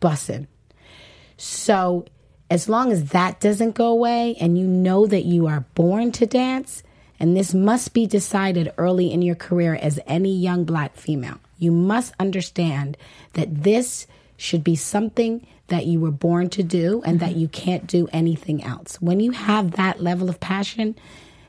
Bussin'. 0.00 0.46
So 1.36 2.06
as 2.52 2.68
long 2.68 2.92
as 2.92 3.06
that 3.06 3.40
doesn't 3.40 3.74
go 3.74 3.86
away 3.86 4.36
and 4.38 4.58
you 4.58 4.66
know 4.66 5.06
that 5.06 5.24
you 5.24 5.46
are 5.46 5.64
born 5.74 6.12
to 6.12 6.26
dance, 6.26 6.82
and 7.18 7.34
this 7.34 7.54
must 7.54 7.94
be 7.94 8.06
decided 8.06 8.70
early 8.76 9.10
in 9.10 9.22
your 9.22 9.34
career 9.34 9.74
as 9.74 9.98
any 10.06 10.36
young 10.36 10.64
black 10.64 10.94
female, 10.94 11.40
you 11.56 11.72
must 11.72 12.12
understand 12.20 12.98
that 13.32 13.62
this 13.62 14.06
should 14.36 14.62
be 14.62 14.76
something 14.76 15.46
that 15.68 15.86
you 15.86 15.98
were 15.98 16.10
born 16.10 16.50
to 16.50 16.62
do 16.62 17.00
and 17.06 17.20
that 17.20 17.36
you 17.36 17.48
can't 17.48 17.86
do 17.86 18.06
anything 18.12 18.62
else. 18.62 19.00
When 19.00 19.18
you 19.18 19.30
have 19.30 19.70
that 19.70 20.02
level 20.02 20.28
of 20.28 20.38
passion 20.38 20.94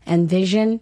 and 0.06 0.30
vision, 0.30 0.80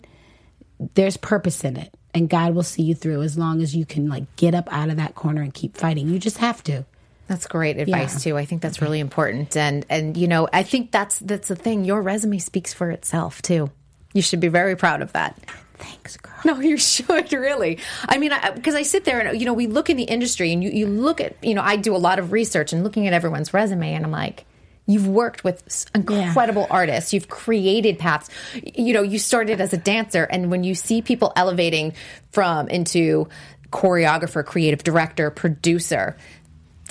there's 0.94 1.18
purpose 1.18 1.64
in 1.64 1.78
it 1.78 1.92
and 2.14 2.30
God 2.30 2.54
will 2.54 2.62
see 2.62 2.84
you 2.84 2.94
through 2.94 3.24
as 3.24 3.40
long 3.40 3.60
as 3.64 3.76
you 3.76 3.88
can 3.88 4.08
like 4.08 4.36
get 4.36 4.54
up 4.54 4.72
out 4.72 4.92
of 4.92 4.98
that 4.98 5.16
corner 5.16 5.42
and 5.42 5.52
keep 5.52 5.78
fighting. 5.78 6.10
You 6.10 6.20
just 6.20 6.38
have 6.38 6.64
to. 6.66 6.86
That's 7.32 7.48
great 7.48 7.78
advice 7.78 8.14
yeah. 8.26 8.32
too. 8.32 8.38
I 8.38 8.44
think 8.44 8.62
that's 8.62 8.76
mm-hmm. 8.76 8.86
really 8.86 9.00
important. 9.00 9.56
And 9.56 9.86
and 9.90 10.18
you 10.18 10.28
know, 10.28 10.50
I 10.52 10.64
think 10.64 10.92
that's 10.92 11.18
that's 11.20 11.48
the 11.48 11.56
thing. 11.56 11.86
Your 11.86 12.02
resume 12.02 12.40
speaks 12.40 12.74
for 12.74 12.92
itself 12.92 13.42
too. 13.42 13.72
You 14.14 14.22
should 14.22 14.42
be 14.42 14.50
very 14.50 14.76
proud 14.76 15.02
of 15.02 15.14
that. 15.14 15.40
Thanks, 15.76 16.18
girl. 16.18 16.34
No, 16.44 16.60
you 16.60 16.76
should 16.92 17.32
really. 17.32 17.80
I 18.10 18.18
mean, 18.18 18.34
because 18.54 18.76
I, 18.76 18.80
I, 18.80 18.84
sit 18.84 19.06
there 19.06 19.22
and 19.22 19.40
you 19.40 19.46
know, 19.46 19.54
we 19.54 19.68
look 19.68 19.90
in 19.90 19.96
the 19.96 20.04
industry 20.04 20.52
and 20.52 20.62
you 20.62 20.72
you 20.72 20.88
look 20.88 21.22
at 21.22 21.42
you 21.42 21.54
know, 21.54 21.62
I 21.62 21.78
do 21.78 21.96
a 21.96 21.98
lot 21.98 22.20
of 22.20 22.34
research 22.34 22.74
and 22.74 22.84
looking 22.84 23.08
at 23.08 23.14
everyone's 23.14 23.54
resume, 23.54 23.94
and 23.94 24.04
I'm 24.04 24.12
like, 24.12 24.46
You've 24.86 25.08
worked 25.08 25.46
with 25.46 25.86
incredible 25.96 26.64
yeah. 26.64 26.76
artists. 26.76 27.14
You've 27.14 27.30
created 27.30 27.98
paths. 27.98 28.30
You 28.76 28.94
know, 28.94 29.04
you 29.04 29.20
started 29.20 29.62
as 29.62 29.72
a 29.72 29.78
dancer, 29.78 30.26
and 30.26 30.52
when 30.52 30.66
you 30.66 30.76
see 30.76 31.02
people 31.02 31.32
elevating 31.38 31.94
from 32.32 32.68
into 32.68 33.30
choreographer, 33.72 34.46
creative 34.46 34.84
director, 34.84 35.32
producer, 35.32 36.18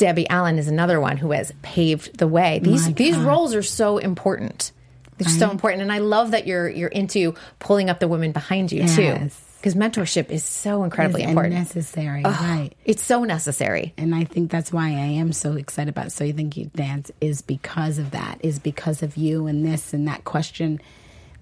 Debbie 0.01 0.29
Allen 0.31 0.59
is 0.59 0.67
another 0.67 0.99
one 0.99 1.19
who 1.19 1.33
has 1.33 1.53
paved 1.61 2.17
the 2.17 2.27
way. 2.27 2.59
These 2.59 2.95
these 2.95 3.19
roles 3.19 3.55
are 3.55 3.63
so 3.63 3.99
important. 3.99 4.73
They're 5.19 5.29
right. 5.29 5.39
so 5.39 5.51
important, 5.51 5.83
and 5.83 5.93
I 5.93 5.99
love 5.99 6.31
that 6.31 6.47
you're 6.47 6.71
you're 6.71 6.89
into 6.89 7.35
pulling 7.59 7.91
up 7.91 8.01
the 8.01 8.09
women 8.09 8.33
behind 8.33 8.73
you 8.73 8.81
yes. 8.81 8.97
too. 8.97 9.31
Because 9.59 9.75
mentorship 9.75 10.31
is 10.31 10.43
so 10.43 10.85
incredibly 10.85 11.23
important, 11.23 11.55
necessary, 11.55 12.23
oh, 12.25 12.31
right? 12.31 12.71
It's 12.87 13.03
so 13.03 13.25
necessary, 13.25 13.93
and 13.99 14.15
I 14.15 14.25
think 14.25 14.51
that's 14.51 14.73
why 14.73 14.87
I 14.87 15.19
am 15.21 15.35
so 15.35 15.53
excited 15.53 15.91
about. 15.91 16.13
So 16.13 16.25
you 16.25 16.33
think 16.33 16.57
you 16.57 16.71
dance 16.75 17.11
is 17.21 17.43
because 17.43 17.99
of 17.99 18.13
that, 18.13 18.39
is 18.41 18.59
because 18.59 19.03
of 19.03 19.19
you 19.19 19.49
and 19.49 19.67
this 19.67 19.93
and 19.93 20.09
that 20.09 20.25
question 20.25 20.81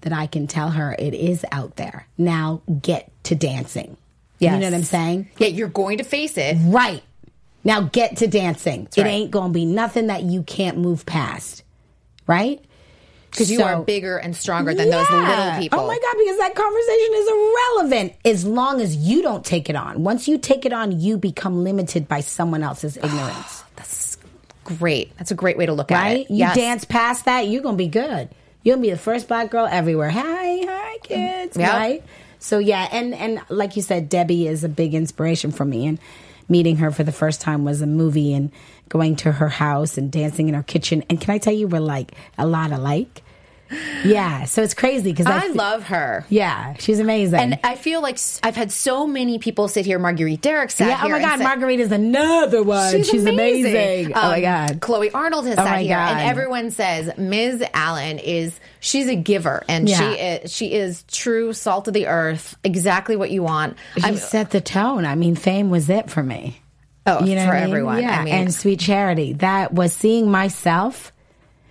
that 0.01 0.11
I 0.11 0.27
can 0.27 0.47
tell 0.47 0.71
her 0.71 0.93
it 0.99 1.13
is 1.13 1.45
out 1.53 1.77
there. 1.77 2.07
Now 2.17 2.61
get 2.81 3.09
to 3.23 3.35
dancing. 3.35 3.95
Yes. 4.39 4.53
You 4.53 4.59
know 4.59 4.65
what 4.65 4.73
I'm 4.73 4.83
saying? 4.83 5.29
Yeah, 5.37 5.47
you're 5.47 5.69
going 5.69 5.99
to 5.99 6.03
face 6.03 6.37
it. 6.37 6.57
Right. 6.59 7.03
Now 7.63 7.81
get 7.81 8.17
to 8.17 8.27
dancing. 8.27 8.85
That's 8.85 8.97
it 8.97 9.01
right. 9.03 9.09
ain't 9.09 9.31
going 9.31 9.51
to 9.51 9.53
be 9.53 9.65
nothing 9.65 10.07
that 10.07 10.23
you 10.23 10.43
can't 10.43 10.77
move 10.77 11.05
past. 11.05 11.63
Right? 12.27 12.63
Because 13.31 13.47
so, 13.47 13.53
you 13.53 13.63
are 13.63 13.83
bigger 13.83 14.17
and 14.17 14.35
stronger 14.35 14.73
than 14.73 14.87
yeah. 14.87 14.97
those 14.97 15.09
little 15.11 15.61
people. 15.61 15.79
Oh 15.79 15.87
my 15.87 15.99
God, 15.99 16.17
because 16.17 16.37
that 16.37 16.55
conversation 16.55 17.13
is 17.13 17.27
irrelevant 17.27 18.13
as 18.25 18.45
long 18.45 18.81
as 18.81 18.95
you 18.95 19.21
don't 19.21 19.45
take 19.45 19.69
it 19.69 19.75
on. 19.75 20.03
Once 20.03 20.27
you 20.27 20.37
take 20.37 20.65
it 20.65 20.73
on, 20.73 20.99
you 20.99 21.17
become 21.17 21.63
limited 21.63 22.07
by 22.07 22.21
someone 22.21 22.63
else's 22.63 22.97
ah, 22.97 23.05
ignorance. 23.05 23.63
That's 23.75 24.17
great. 24.63 25.15
That's 25.17 25.31
a 25.31 25.35
great 25.35 25.57
way 25.57 25.67
to 25.67 25.73
look 25.73 25.91
right? 25.91 26.11
at 26.11 26.17
it. 26.17 26.31
You 26.31 26.37
yes. 26.37 26.55
dance 26.55 26.85
past 26.85 27.25
that, 27.25 27.47
you're 27.47 27.61
going 27.61 27.75
to 27.75 27.83
be 27.83 27.87
good. 27.87 28.29
To 28.65 28.77
be 28.77 28.91
the 28.91 28.97
first 28.97 29.27
black 29.27 29.49
girl 29.49 29.67
everywhere. 29.69 30.09
Hi, 30.09 30.21
hi, 30.21 30.97
kids. 31.01 31.57
Yep. 31.57 31.73
Right? 31.73 32.03
So, 32.37 32.59
yeah. 32.59 32.87
And, 32.91 33.15
and 33.15 33.41
like 33.49 33.75
you 33.75 33.81
said, 33.81 34.09
Debbie 34.09 34.47
is 34.47 34.63
a 34.63 34.69
big 34.69 34.93
inspiration 34.93 35.51
for 35.51 35.65
me. 35.65 35.87
And, 35.87 35.99
meeting 36.49 36.77
her 36.77 36.91
for 36.91 37.03
the 37.03 37.11
first 37.11 37.39
time 37.39 37.63
was 37.63 37.81
a 37.81 37.87
movie 37.87 38.33
and 38.33 38.51
going 38.89 39.15
to 39.17 39.33
her 39.33 39.49
house 39.49 39.97
and 39.97 40.11
dancing 40.11 40.49
in 40.49 40.55
her 40.55 40.63
kitchen. 40.63 41.03
And 41.09 41.21
can 41.21 41.33
I 41.33 41.37
tell 41.37 41.53
you, 41.53 41.67
we're 41.67 41.79
like 41.79 42.11
a 42.37 42.47
lot 42.47 42.71
alike. 42.71 43.21
Yeah, 44.03 44.45
so 44.45 44.63
it's 44.63 44.73
crazy 44.73 45.11
because 45.11 45.25
I, 45.25 45.45
I, 45.45 45.47
love 45.47 45.83
her. 45.83 46.25
Yeah, 46.29 46.73
she's 46.79 46.99
amazing, 46.99 47.39
and 47.39 47.59
I 47.63 47.75
feel 47.75 48.01
like 48.01 48.17
I've 48.43 48.55
had 48.55 48.71
so 48.71 49.05
many 49.05 49.39
people 49.39 49.67
sit 49.67 49.85
here. 49.85 49.99
Marguerite 49.99 50.41
Derrick 50.41 50.71
sat 50.71 50.87
here. 50.87 50.97
yeah, 50.97 51.05
Oh 51.05 51.09
my 51.09 51.19
god, 51.19 51.39
Marguerite 51.39 51.79
is 51.79 51.91
another 51.91 52.63
one. 52.63 52.91
She's, 52.91 53.09
she's 53.09 53.25
amazing. 53.25 53.71
amazing. 53.71 54.15
Um, 54.15 54.23
oh 54.23 54.29
my 54.29 54.37
um, 54.37 54.41
god, 54.41 54.81
Chloe 54.81 55.11
Arnold 55.11 55.45
has 55.45 55.59
oh 55.59 55.63
sat 55.63 55.81
here, 55.81 55.95
god. 55.95 56.17
and 56.17 56.29
everyone 56.29 56.71
says 56.71 57.15
Ms. 57.17 57.63
Allen 57.73 58.19
is 58.19 58.59
she's 58.79 59.07
a 59.07 59.15
giver, 59.15 59.63
and 59.67 59.87
yeah. 59.87 59.97
she 59.97 60.19
is, 60.19 60.51
she 60.51 60.73
is 60.73 61.03
true 61.03 61.53
salt 61.53 61.87
of 61.87 61.93
the 61.93 62.07
earth. 62.07 62.57
Exactly 62.63 63.15
what 63.15 63.31
you 63.31 63.43
want. 63.43 63.77
She 63.97 64.03
I'm, 64.03 64.15
set 64.15 64.51
the 64.51 64.61
tone. 64.61 65.05
I 65.05 65.15
mean, 65.15 65.35
fame 65.35 65.69
was 65.69 65.89
it 65.89 66.09
for 66.09 66.23
me. 66.23 66.61
Oh, 67.05 67.23
you 67.23 67.35
know 67.35 67.45
for 67.45 67.53
everyone. 67.53 68.01
Yeah, 68.01 68.19
I 68.19 68.23
mean, 68.23 68.33
and 68.33 68.53
sweet 68.53 68.79
charity. 68.79 69.33
That 69.33 69.73
was 69.73 69.93
seeing 69.93 70.29
myself. 70.29 71.11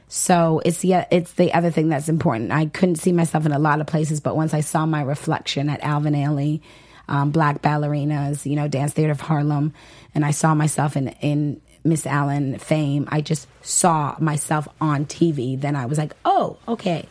So 0.08 0.62
it's 0.64 0.78
the 0.78 1.06
it's 1.10 1.32
the 1.34 1.52
other 1.52 1.70
thing 1.70 1.88
that's 1.88 2.08
important. 2.08 2.50
I 2.50 2.66
couldn't 2.66 2.96
see 2.96 3.12
myself 3.12 3.44
in 3.46 3.52
a 3.52 3.58
lot 3.58 3.80
of 3.80 3.86
places, 3.86 4.20
but 4.20 4.36
once 4.36 4.54
I 4.54 4.60
saw 4.60 4.86
my 4.86 5.02
reflection 5.02 5.68
at 5.68 5.82
Alvin 5.82 6.14
Ailey, 6.14 6.62
um, 7.08 7.30
Black 7.30 7.60
Ballerinas, 7.60 8.46
you 8.46 8.56
know, 8.56 8.68
Dance 8.68 8.94
Theater 8.94 9.12
of 9.12 9.20
Harlem, 9.20 9.74
and 10.14 10.24
I 10.24 10.30
saw 10.30 10.54
myself 10.54 10.96
in 10.96 11.08
in 11.20 11.60
Miss 11.84 12.06
Allen 12.06 12.58
fame. 12.58 13.06
I 13.10 13.20
just 13.20 13.46
saw 13.62 14.16
myself 14.18 14.66
on 14.80 15.04
TV. 15.04 15.60
Then 15.60 15.76
I 15.76 15.86
was 15.86 15.98
like, 15.98 16.14
oh, 16.24 16.56
okay. 16.66 17.06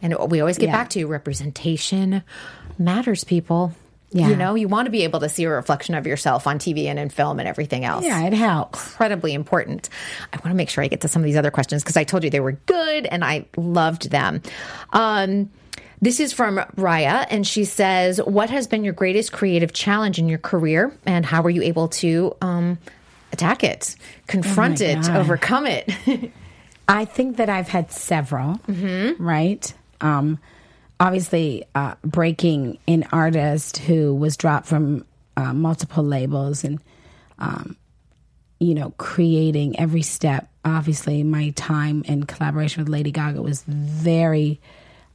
And 0.00 0.16
we 0.28 0.40
always 0.40 0.58
get 0.58 0.66
yeah. 0.66 0.72
back 0.72 0.90
to 0.90 1.04
representation 1.06 2.24
matters, 2.76 3.22
people. 3.22 3.72
Yeah. 4.12 4.28
You 4.28 4.36
know, 4.36 4.54
you 4.54 4.68
want 4.68 4.86
to 4.86 4.90
be 4.90 5.04
able 5.04 5.20
to 5.20 5.28
see 5.28 5.44
a 5.44 5.50
reflection 5.50 5.94
of 5.94 6.06
yourself 6.06 6.46
on 6.46 6.58
TV 6.58 6.84
and 6.86 6.98
in 6.98 7.08
film 7.08 7.38
and 7.38 7.48
everything 7.48 7.84
else. 7.84 8.04
Yeah, 8.04 8.26
it 8.26 8.34
helps. 8.34 8.86
Incredibly 8.90 9.32
important. 9.32 9.88
I 10.32 10.36
want 10.36 10.48
to 10.48 10.54
make 10.54 10.68
sure 10.68 10.84
I 10.84 10.88
get 10.88 11.00
to 11.00 11.08
some 11.08 11.22
of 11.22 11.24
these 11.24 11.36
other 11.36 11.50
questions 11.50 11.82
because 11.82 11.96
I 11.96 12.04
told 12.04 12.22
you 12.22 12.30
they 12.30 12.40
were 12.40 12.52
good 12.52 13.06
and 13.06 13.24
I 13.24 13.46
loved 13.56 14.10
them. 14.10 14.42
Um, 14.92 15.50
this 16.02 16.18
is 16.18 16.32
from 16.32 16.56
Raya, 16.76 17.26
and 17.30 17.46
she 17.46 17.64
says, 17.64 18.20
What 18.20 18.50
has 18.50 18.66
been 18.66 18.82
your 18.82 18.92
greatest 18.92 19.30
creative 19.30 19.72
challenge 19.72 20.18
in 20.18 20.28
your 20.28 20.38
career, 20.38 20.92
and 21.06 21.24
how 21.24 21.42
were 21.42 21.50
you 21.50 21.62
able 21.62 21.88
to 21.88 22.36
um, 22.42 22.78
attack 23.32 23.62
it, 23.62 23.94
confront 24.26 24.82
oh 24.82 24.84
it, 24.84 25.08
overcome 25.10 25.64
it? 25.66 25.88
I 26.88 27.04
think 27.04 27.36
that 27.36 27.48
I've 27.48 27.68
had 27.68 27.92
several, 27.92 28.56
mm-hmm. 28.66 29.22
right? 29.22 29.72
Um, 30.00 30.40
obviously 31.02 31.64
uh, 31.74 31.96
breaking 32.02 32.78
an 32.86 33.04
artist 33.10 33.78
who 33.78 34.14
was 34.14 34.36
dropped 34.36 34.66
from 34.66 35.04
uh, 35.36 35.52
multiple 35.52 36.04
labels 36.04 36.62
and 36.62 36.80
um, 37.40 37.76
you 38.60 38.74
know 38.74 38.90
creating 38.98 39.78
every 39.80 40.02
step 40.02 40.48
obviously 40.64 41.24
my 41.24 41.50
time 41.50 42.04
in 42.04 42.24
collaboration 42.24 42.84
with 42.84 42.88
lady 42.88 43.10
gaga 43.10 43.42
was 43.42 43.62
very 43.64 44.60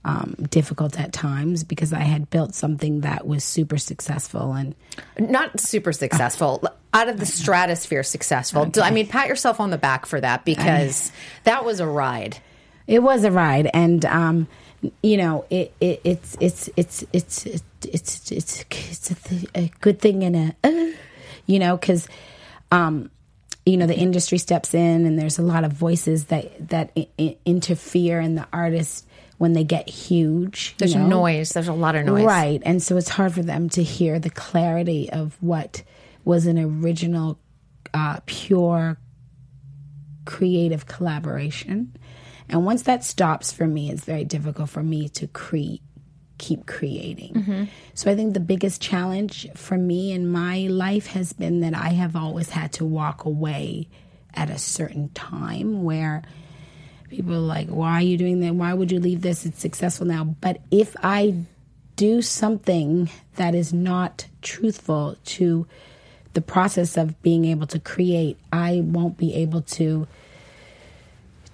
um, 0.04 0.36
difficult 0.50 1.00
at 1.00 1.12
times 1.12 1.64
because 1.64 1.92
I 1.92 2.00
had 2.00 2.30
built 2.30 2.56
something 2.56 3.02
that 3.02 3.28
was 3.28 3.44
super 3.44 3.78
successful 3.78 4.54
and 4.54 4.74
not 5.20 5.60
super 5.60 5.92
successful, 5.92 6.62
uh, 6.64 6.70
out 6.94 7.10
of 7.10 7.20
the 7.20 7.26
stratosphere 7.26 8.04
successful. 8.04 8.62
Okay. 8.64 8.80
I 8.80 8.92
mean, 8.92 9.08
pat 9.08 9.28
yourself 9.28 9.60
on 9.60 9.70
the 9.70 9.78
back 9.78 10.06
for 10.06 10.22
that 10.22 10.46
because 10.46 11.10
I, 11.10 11.14
that 11.44 11.66
was 11.66 11.82
a 11.82 11.88
ride. 11.88 12.38
It 12.88 13.04
was 13.04 13.26
a 13.26 13.32
ride, 13.32 13.70
and 13.74 14.06
um, 14.06 14.48
you 15.04 15.18
know, 15.18 15.46
it, 15.50 15.74
it 15.80 16.02
it's, 16.04 16.38
it's 16.40 16.70
it's 16.76 17.04
it's 17.14 17.46
it's 17.46 17.86
it's 17.86 18.32
it's 18.32 18.66
it's 18.70 19.12
a, 19.12 19.16
th- 19.16 19.46
a 19.56 19.72
good 19.82 20.00
thing 20.00 20.24
and 20.24 20.36
a 20.36 20.56
uh, 20.64 20.98
you 21.46 21.60
know 21.60 21.78
because 21.78 22.08
um 22.72 23.10
you 23.66 23.78
know 23.78 23.88
the 23.88 23.98
industry 23.98 24.38
steps 24.38 24.74
in 24.74 25.06
and 25.06 25.18
there's 25.18 25.40
a 25.40 25.44
lot 25.44 25.64
of 25.64 25.72
voices 25.72 26.26
that 26.26 26.70
that 26.70 26.92
I- 26.98 27.08
I 27.20 27.38
interfere 27.46 28.20
in 28.20 28.36
the 28.36 28.48
artist 28.52 29.06
when 29.38 29.54
they 29.54 29.64
get 29.64 29.88
huge 29.88 30.76
there's 30.80 30.96
know? 30.96 31.08
noise. 31.08 31.50
There's 31.50 31.68
a 31.68 31.74
lot 31.74 31.96
of 31.96 32.06
noise. 32.06 32.26
Right. 32.26 32.62
And 32.66 32.82
so 32.82 32.98
it's 32.98 33.10
hard 33.10 33.34
for 33.34 33.44
them 33.44 33.70
to 33.70 33.84
hear 33.84 34.18
the 34.20 34.32
clarity 34.32 35.12
of 35.12 35.38
what 35.42 35.84
was 36.26 36.48
an 36.48 36.58
original 36.58 37.38
uh, 37.94 38.20
pure 38.26 38.98
creative 40.26 40.86
collaboration 40.88 41.96
and 42.50 42.66
once 42.66 42.84
that 42.84 43.04
stops 43.04 43.52
for 43.52 43.68
me, 43.68 43.92
it's 43.92 44.06
very 44.06 44.24
difficult 44.24 44.70
for 44.70 44.84
me 44.84 45.10
to 45.10 45.28
create 45.28 45.82
keep 46.38 46.68
creating. 46.68 47.34
Mm-hmm. 47.34 47.64
So 47.94 48.12
I 48.12 48.16
think 48.16 48.34
the 48.34 48.40
biggest 48.40 48.82
challenge 48.82 49.48
for 49.56 49.76
me 49.76 50.12
in 50.12 50.32
my 50.32 50.68
life 50.70 51.08
has 51.08 51.34
been 51.34 51.62
that 51.62 51.74
I 51.74 51.90
have 51.90 52.16
always 52.16 52.50
had 52.52 52.74
to 52.74 52.86
walk 52.86 53.26
away 53.26 53.90
at 54.36 54.50
a 54.50 54.60
certain 54.60 55.10
time 55.10 55.84
where 55.84 56.22
people 57.10 57.34
are 57.34 57.40
like, 57.40 57.70
why 57.70 57.94
are 57.94 58.02
you 58.02 58.18
doing 58.18 58.40
that? 58.42 58.54
Why 58.54 58.74
would 58.74 58.92
you 58.92 59.00
leave 59.00 59.22
this? 59.22 59.46
It's 59.46 59.60
successful 59.60 60.06
now. 60.06 60.26
But 60.26 60.62
if 60.70 60.96
I 61.02 61.36
do 61.96 62.22
something 62.22 63.10
that 63.36 63.56
is 63.56 63.74
not 63.74 64.28
truthful 64.42 65.18
to 65.26 65.68
the 66.34 66.42
process 66.42 66.98
of 66.98 67.20
being 67.24 67.46
able 67.46 67.66
to 67.68 67.80
create, 67.80 68.38
I 68.54 68.82
won't 68.86 69.18
be 69.18 69.34
able 69.34 69.64
to 69.64 70.08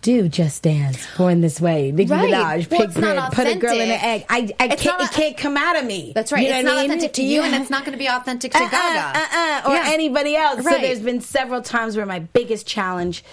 do 0.04 0.30
Just 0.30 0.62
Dance 0.62 1.08
Born 1.18 1.41
This 1.41 1.60
Way. 1.60 1.91
Nicki 1.91 2.12
right. 2.12 2.30
Minaj, 2.30 2.70
well, 2.70 2.82
Pig 2.82 2.93
Grid, 2.93 3.32
Put 3.32 3.47
a 3.47 3.56
Girl 3.56 3.74
in 3.74 3.89
an 3.89 3.99
Egg. 3.99 4.26
I, 4.30 4.54
I 4.60 4.68
can't, 4.76 5.01
a, 5.01 5.06
it 5.06 5.12
can't 5.12 5.38
come 5.38 5.58
out 5.58 5.80
of 5.80 5.86
me. 5.86 6.12
That's 6.14 6.32
right. 6.32 6.43
You 6.43 6.49
know 6.49 6.60
it's 6.60 6.66
not 6.66 6.76
mean? 6.76 6.86
authentic 6.86 7.14
to 7.14 7.24
you, 7.24 7.39
yeah. 7.39 7.47
and 7.47 7.56
it's 7.56 7.72
not 7.72 7.86
going 7.86 7.93
to 7.93 7.97
be 7.97 8.08
authentic 8.08 8.51
to 8.51 8.58
uh-uh, 8.60 8.70
Gaga. 8.70 9.20
Uh-uh, 9.20 9.72
or 9.72 9.76
yeah. 9.76 9.84
anybody 9.88 10.36
else. 10.36 10.64
Right. 10.64 10.76
So 10.76 10.82
there's 10.82 10.99
been 10.99 11.22
several 11.22 11.62
times 11.62 11.97
where 11.97 12.06
my 12.06 12.20
biggest 12.20 12.68
challenge 12.68 13.24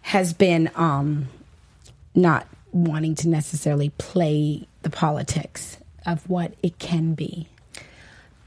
has 0.00 0.32
been 0.32 0.70
um, 0.74 1.28
not 2.14 2.48
wanting 2.72 3.14
to 3.16 3.28
necessarily 3.28 3.90
play 3.98 4.66
the 4.80 4.90
politics 4.90 5.76
of 6.06 6.28
what 6.28 6.54
it 6.62 6.78
can 6.78 7.14
be. 7.14 7.48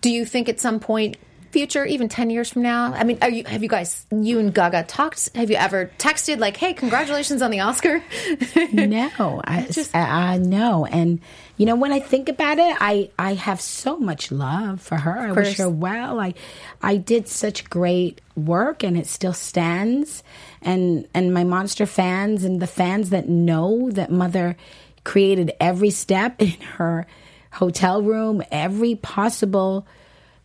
Do 0.02 0.10
you 0.10 0.26
think 0.26 0.50
at 0.50 0.60
some 0.60 0.80
point 0.80 1.18
future, 1.56 1.86
even 1.86 2.10
10 2.10 2.32
years 2.32 2.49
from 2.51 2.64
now? 2.64 2.91
I 2.93 3.06
mean, 3.06 3.18
you, 3.32 3.45
have 3.45 3.64
you 3.64 3.70
guys, 3.70 4.06
you 4.12 4.39
and 4.39 4.53
Gaga 4.53 4.84
talked? 4.84 5.34
Have 5.36 5.49
you 5.49 5.56
ever 5.56 5.89
texted 5.97 6.38
like, 6.38 6.58
hey, 6.58 6.74
congratulations 6.74 7.41
on 7.41 7.49
the 7.49 7.62
Oscar? 7.62 8.03
no, 8.74 9.41
I 9.41 9.66
just, 9.72 9.95
I, 9.95 10.34
I 10.34 10.36
uh, 10.36 10.38
know. 10.39 10.86
And, 10.86 11.22
you 11.56 11.66
know, 11.66 11.78
when 11.78 11.93
I 11.93 12.01
think 12.01 12.28
about 12.28 12.60
it, 12.60 12.76
I, 12.82 13.10
I 13.18 13.36
have 13.36 13.62
so 13.62 13.97
much 13.97 14.34
love 14.34 14.82
for 14.82 14.97
her. 14.97 15.18
I 15.18 15.32
wish 15.32 15.56
her 15.56 15.70
well. 15.70 16.20
I, 16.20 16.34
I 16.82 16.97
did 16.97 17.30
such 17.30 17.70
great 17.70 18.20
work 18.36 18.84
and 18.84 18.97
it 18.97 19.08
still 19.08 19.32
stands. 19.32 20.24
And, 20.62 21.08
and 21.14 21.34
my 21.34 21.45
monster 21.45 21.86
fans 21.86 22.43
and 22.43 22.62
the 22.62 22.68
fans 22.68 23.12
that 23.12 23.30
know 23.30 23.89
that 23.91 24.12
mother 24.12 24.58
created 25.06 25.53
every 25.62 25.91
step 25.91 26.41
in 26.41 26.60
her 26.76 27.08
hotel 27.53 28.01
room, 28.01 28.43
every 28.51 28.95
possible 28.95 29.88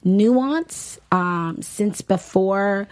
nuance 0.05 0.98
um, 1.12 1.61
since 1.62 2.01
before 2.01 2.88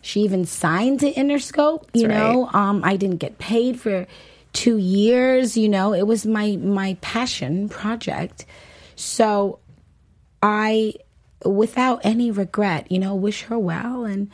she 0.00 0.20
even 0.20 0.44
signed 0.44 1.00
to 1.00 1.12
Interscope. 1.12 1.84
You 1.92 2.08
That's 2.08 2.18
know, 2.18 2.44
right. 2.46 2.54
um, 2.54 2.82
I 2.84 2.96
didn't 2.96 3.18
get 3.18 3.38
paid 3.38 3.80
for 3.80 4.06
two 4.52 4.76
years. 4.76 5.56
You 5.56 5.68
know, 5.68 5.92
it 5.92 6.06
was 6.06 6.26
my 6.26 6.56
my 6.56 6.96
passion 7.00 7.68
project. 7.68 8.46
So 8.96 9.58
I, 10.42 10.94
without 11.44 12.00
any 12.04 12.30
regret, 12.30 12.90
you 12.90 12.98
know, 12.98 13.14
wish 13.14 13.42
her 13.42 13.58
well 13.58 14.04
and. 14.04 14.30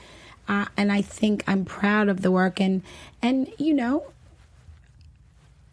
Uh, 0.47 0.67
and 0.77 0.93
I 0.93 1.01
think 1.01 1.43
I'm 1.47 1.65
proud 1.65 2.11
of 2.11 2.21
the 2.21 2.31
work 2.31 2.61
and 2.61 2.83
and 3.23 3.51
you 3.57 3.73
know 3.73 4.05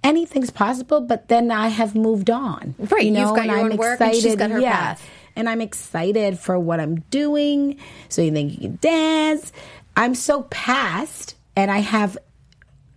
anything's 0.02 0.50
possible 0.50 1.02
but 1.02 1.28
then 1.28 1.52
I 1.52 1.68
have 1.68 1.94
moved 1.94 2.30
on 2.30 2.76
right 2.90 3.04
you 3.04 3.12
know 3.12 3.28
you've 3.28 3.36
got 3.36 3.48
your 3.48 3.58
I'm 3.58 3.72
own 3.74 3.76
work 3.76 3.96
excited, 3.96 4.14
and 4.16 4.24
she's 4.24 4.36
got 4.38 4.50
her 4.50 4.62
yeah. 4.62 4.72
path 4.72 5.10
and 5.36 5.50
I'm 5.50 5.62
excited 5.62 6.40
for 6.40 6.58
what 6.58 6.80
I'm 6.80 7.02
doing. 7.10 7.78
So 8.10 8.22
you 8.22 8.32
think 8.32 8.54
you 8.54 8.60
can 8.60 8.78
dance. 8.82 9.52
I'm 9.96 10.16
so 10.16 10.44
past, 10.44 11.36
and 11.56 11.70
I 11.70 11.80
have 11.80 12.18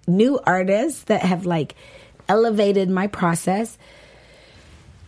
new 0.07 0.39
artists 0.47 1.05
that 1.05 1.23
have 1.23 1.47
like 1.47 1.75
elevated 2.29 2.89
my 2.91 3.07
process. 3.07 3.79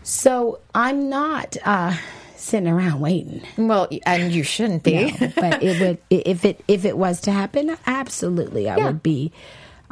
So 0.02 0.60
I'm 0.74 1.08
not 1.08 1.56
uh, 1.64 1.96
sitting 2.36 2.68
around 2.68 3.00
waiting. 3.00 3.42
Well, 3.56 3.88
and 4.04 4.32
you 4.32 4.42
shouldn't 4.42 4.82
be. 4.82 5.10
No, 5.12 5.32
but 5.34 5.62
it 5.62 5.80
would 5.80 5.98
if 6.10 6.44
it 6.44 6.62
if 6.68 6.84
it 6.84 6.96
was 6.96 7.20
to 7.22 7.32
happen, 7.32 7.76
absolutely, 7.86 8.68
I 8.68 8.76
yeah. 8.76 8.86
would 8.86 9.02
be 9.02 9.32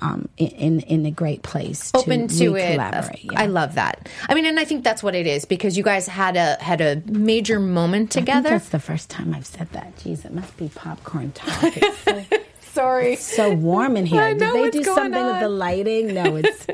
um, 0.00 0.28
in 0.36 0.80
in 0.80 1.06
a 1.06 1.10
great 1.10 1.42
place 1.42 1.90
open 1.94 2.28
to, 2.28 2.38
to 2.38 2.56
it. 2.56 2.74
Yeah. 2.74 3.10
I 3.36 3.46
love 3.46 3.74
that. 3.76 4.08
I 4.28 4.34
mean, 4.34 4.46
and 4.46 4.58
I 4.58 4.64
think 4.64 4.84
that's 4.84 5.02
what 5.02 5.14
it 5.14 5.26
is 5.26 5.44
because 5.44 5.76
you 5.76 5.84
guys 5.84 6.06
had 6.06 6.36
a 6.36 6.56
had 6.60 6.80
a 6.80 7.02
major 7.06 7.60
moment 7.60 8.10
together. 8.10 8.50
that's 8.50 8.70
the 8.70 8.80
first 8.80 9.10
time 9.10 9.34
I've 9.34 9.46
said 9.46 9.70
that. 9.72 9.96
Jeez, 9.96 10.24
it 10.24 10.32
must 10.32 10.56
be 10.56 10.68
popcorn 10.68 11.32
talk. 11.32 11.72
So, 12.04 12.24
Sorry, 12.74 13.12
it's 13.12 13.36
so 13.36 13.54
warm 13.54 13.96
in 13.96 14.04
here. 14.04 14.34
Did 14.34 14.52
they 14.52 14.70
do 14.70 14.82
something 14.82 15.14
on. 15.14 15.26
with 15.26 15.40
the 15.40 15.48
lighting? 15.48 16.12
No, 16.12 16.34
it's 16.42 16.66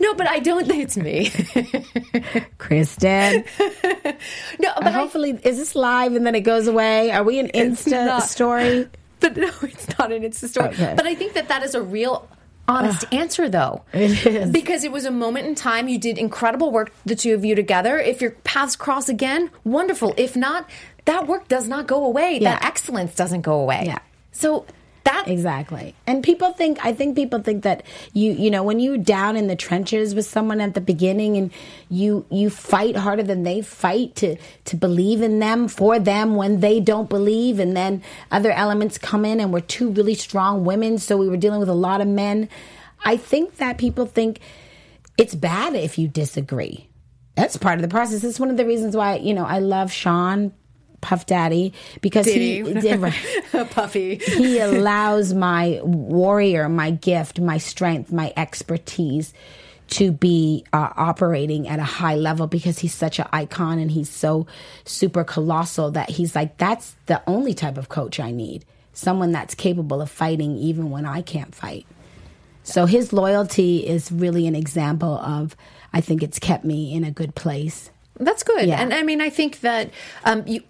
no, 0.00 0.12
but 0.14 0.28
I 0.28 0.40
don't 0.40 0.66
think 0.66 0.82
it's 0.82 0.96
me, 0.96 1.30
Kristyn. 2.58 3.44
no, 4.58 4.72
but 4.78 4.92
hopefully, 4.92 5.34
I, 5.34 5.48
is 5.48 5.58
this 5.58 5.76
live 5.76 6.14
and 6.14 6.26
then 6.26 6.34
it 6.34 6.40
goes 6.40 6.66
away? 6.66 7.12
Are 7.12 7.22
we 7.22 7.38
an 7.38 7.48
Insta 7.54 8.20
story? 8.22 8.88
But 9.20 9.36
no, 9.36 9.50
it's 9.62 9.96
not 9.96 10.10
an 10.10 10.24
Insta 10.24 10.48
story. 10.48 10.70
Okay. 10.70 10.92
But 10.96 11.06
I 11.06 11.14
think 11.14 11.34
that 11.34 11.46
that 11.46 11.62
is 11.62 11.76
a 11.76 11.82
real 11.82 12.28
honest 12.68 13.04
answer 13.12 13.48
though. 13.48 13.82
It 13.92 14.26
is. 14.26 14.50
Because 14.50 14.84
it 14.84 14.92
was 14.92 15.04
a 15.04 15.10
moment 15.10 15.46
in 15.46 15.54
time. 15.54 15.88
You 15.88 15.98
did 15.98 16.18
incredible 16.18 16.70
work, 16.70 16.92
the 17.04 17.14
two 17.14 17.34
of 17.34 17.44
you 17.44 17.54
together. 17.54 17.98
If 17.98 18.20
your 18.20 18.32
paths 18.44 18.76
cross 18.76 19.08
again, 19.08 19.50
wonderful. 19.64 20.14
If 20.16 20.36
not, 20.36 20.68
that 21.04 21.26
work 21.26 21.48
does 21.48 21.68
not 21.68 21.86
go 21.86 22.04
away. 22.04 22.38
Yeah. 22.40 22.54
That 22.54 22.64
excellence 22.64 23.14
doesn't 23.14 23.42
go 23.42 23.60
away. 23.60 23.84
Yeah. 23.86 23.98
So 24.32 24.66
that 25.04 25.28
exactly. 25.28 25.94
And 26.06 26.24
people 26.24 26.52
think 26.52 26.78
I 26.84 26.92
think 26.92 27.14
people 27.14 27.42
think 27.42 27.62
that 27.64 27.82
you 28.12 28.32
you 28.32 28.50
know 28.50 28.62
when 28.62 28.80
you're 28.80 28.96
down 28.96 29.36
in 29.36 29.48
the 29.48 29.56
trenches 29.56 30.14
with 30.14 30.26
someone 30.26 30.60
at 30.60 30.74
the 30.74 30.80
beginning 30.80 31.36
and 31.36 31.52
you 31.90 32.24
you 32.30 32.48
fight 32.50 32.96
harder 32.96 33.22
than 33.22 33.42
they 33.42 33.60
fight 33.60 34.16
to 34.16 34.36
to 34.64 34.76
believe 34.76 35.20
in 35.20 35.40
them 35.40 35.68
for 35.68 35.98
them 35.98 36.36
when 36.36 36.60
they 36.60 36.80
don't 36.80 37.10
believe 37.10 37.58
and 37.58 37.76
then 37.76 38.02
other 38.30 38.50
elements 38.50 38.96
come 38.96 39.24
in 39.24 39.40
and 39.40 39.52
we're 39.52 39.60
two 39.60 39.90
really 39.90 40.14
strong 40.14 40.64
women 40.64 40.96
so 40.98 41.16
we 41.16 41.28
were 41.28 41.36
dealing 41.36 41.60
with 41.60 41.68
a 41.68 41.74
lot 41.74 42.00
of 42.00 42.08
men. 42.08 42.48
I 43.04 43.18
think 43.18 43.56
that 43.56 43.76
people 43.76 44.06
think 44.06 44.40
it's 45.18 45.34
bad 45.34 45.74
if 45.74 45.98
you 45.98 46.08
disagree. 46.08 46.88
That's 47.34 47.56
part 47.56 47.76
of 47.76 47.82
the 47.82 47.88
process. 47.88 48.24
It's 48.24 48.40
one 48.40 48.50
of 48.50 48.56
the 48.56 48.64
reasons 48.64 48.96
why, 48.96 49.16
you 49.16 49.34
know, 49.34 49.44
I 49.44 49.58
love 49.58 49.92
Sean 49.92 50.52
Puff 51.04 51.26
Daddy 51.26 51.74
because 52.00 52.24
he, 52.24 52.62
he 52.62 52.96
Puffy. 53.70 54.16
he 54.16 54.58
allows 54.58 55.34
my 55.34 55.78
warrior, 55.82 56.66
my 56.70 56.92
gift, 56.92 57.38
my 57.38 57.58
strength, 57.58 58.10
my 58.10 58.32
expertise 58.38 59.34
to 59.90 60.12
be 60.12 60.64
uh, 60.72 60.88
operating 60.96 61.68
at 61.68 61.78
a 61.78 61.84
high 61.84 62.14
level 62.14 62.46
because 62.46 62.78
he's 62.78 62.94
such 62.94 63.18
an 63.18 63.26
icon 63.34 63.78
and 63.78 63.90
he's 63.90 64.08
so 64.08 64.46
super 64.86 65.24
colossal 65.24 65.90
that 65.90 66.08
he's 66.08 66.34
like 66.34 66.56
that's 66.56 66.96
the 67.04 67.22
only 67.26 67.52
type 67.52 67.76
of 67.76 67.90
coach 67.90 68.18
I 68.18 68.30
need. 68.30 68.64
Someone 68.94 69.30
that's 69.30 69.54
capable 69.54 70.00
of 70.00 70.10
fighting 70.10 70.56
even 70.56 70.90
when 70.90 71.04
I 71.04 71.20
can't 71.20 71.54
fight. 71.54 71.86
So 72.62 72.86
his 72.86 73.12
loyalty 73.12 73.86
is 73.86 74.10
really 74.10 74.46
an 74.46 74.56
example 74.56 75.18
of 75.18 75.54
I 75.92 76.00
think 76.00 76.22
it's 76.22 76.38
kept 76.38 76.64
me 76.64 76.94
in 76.94 77.04
a 77.04 77.10
good 77.10 77.34
place. 77.34 77.90
That's 78.18 78.42
good. 78.42 78.66
Yeah. 78.66 78.80
And 78.80 78.94
I 78.94 79.02
mean, 79.02 79.20
I 79.20 79.28
think 79.28 79.60
that 79.60 79.90
um, 80.24 80.44
you 80.46 80.62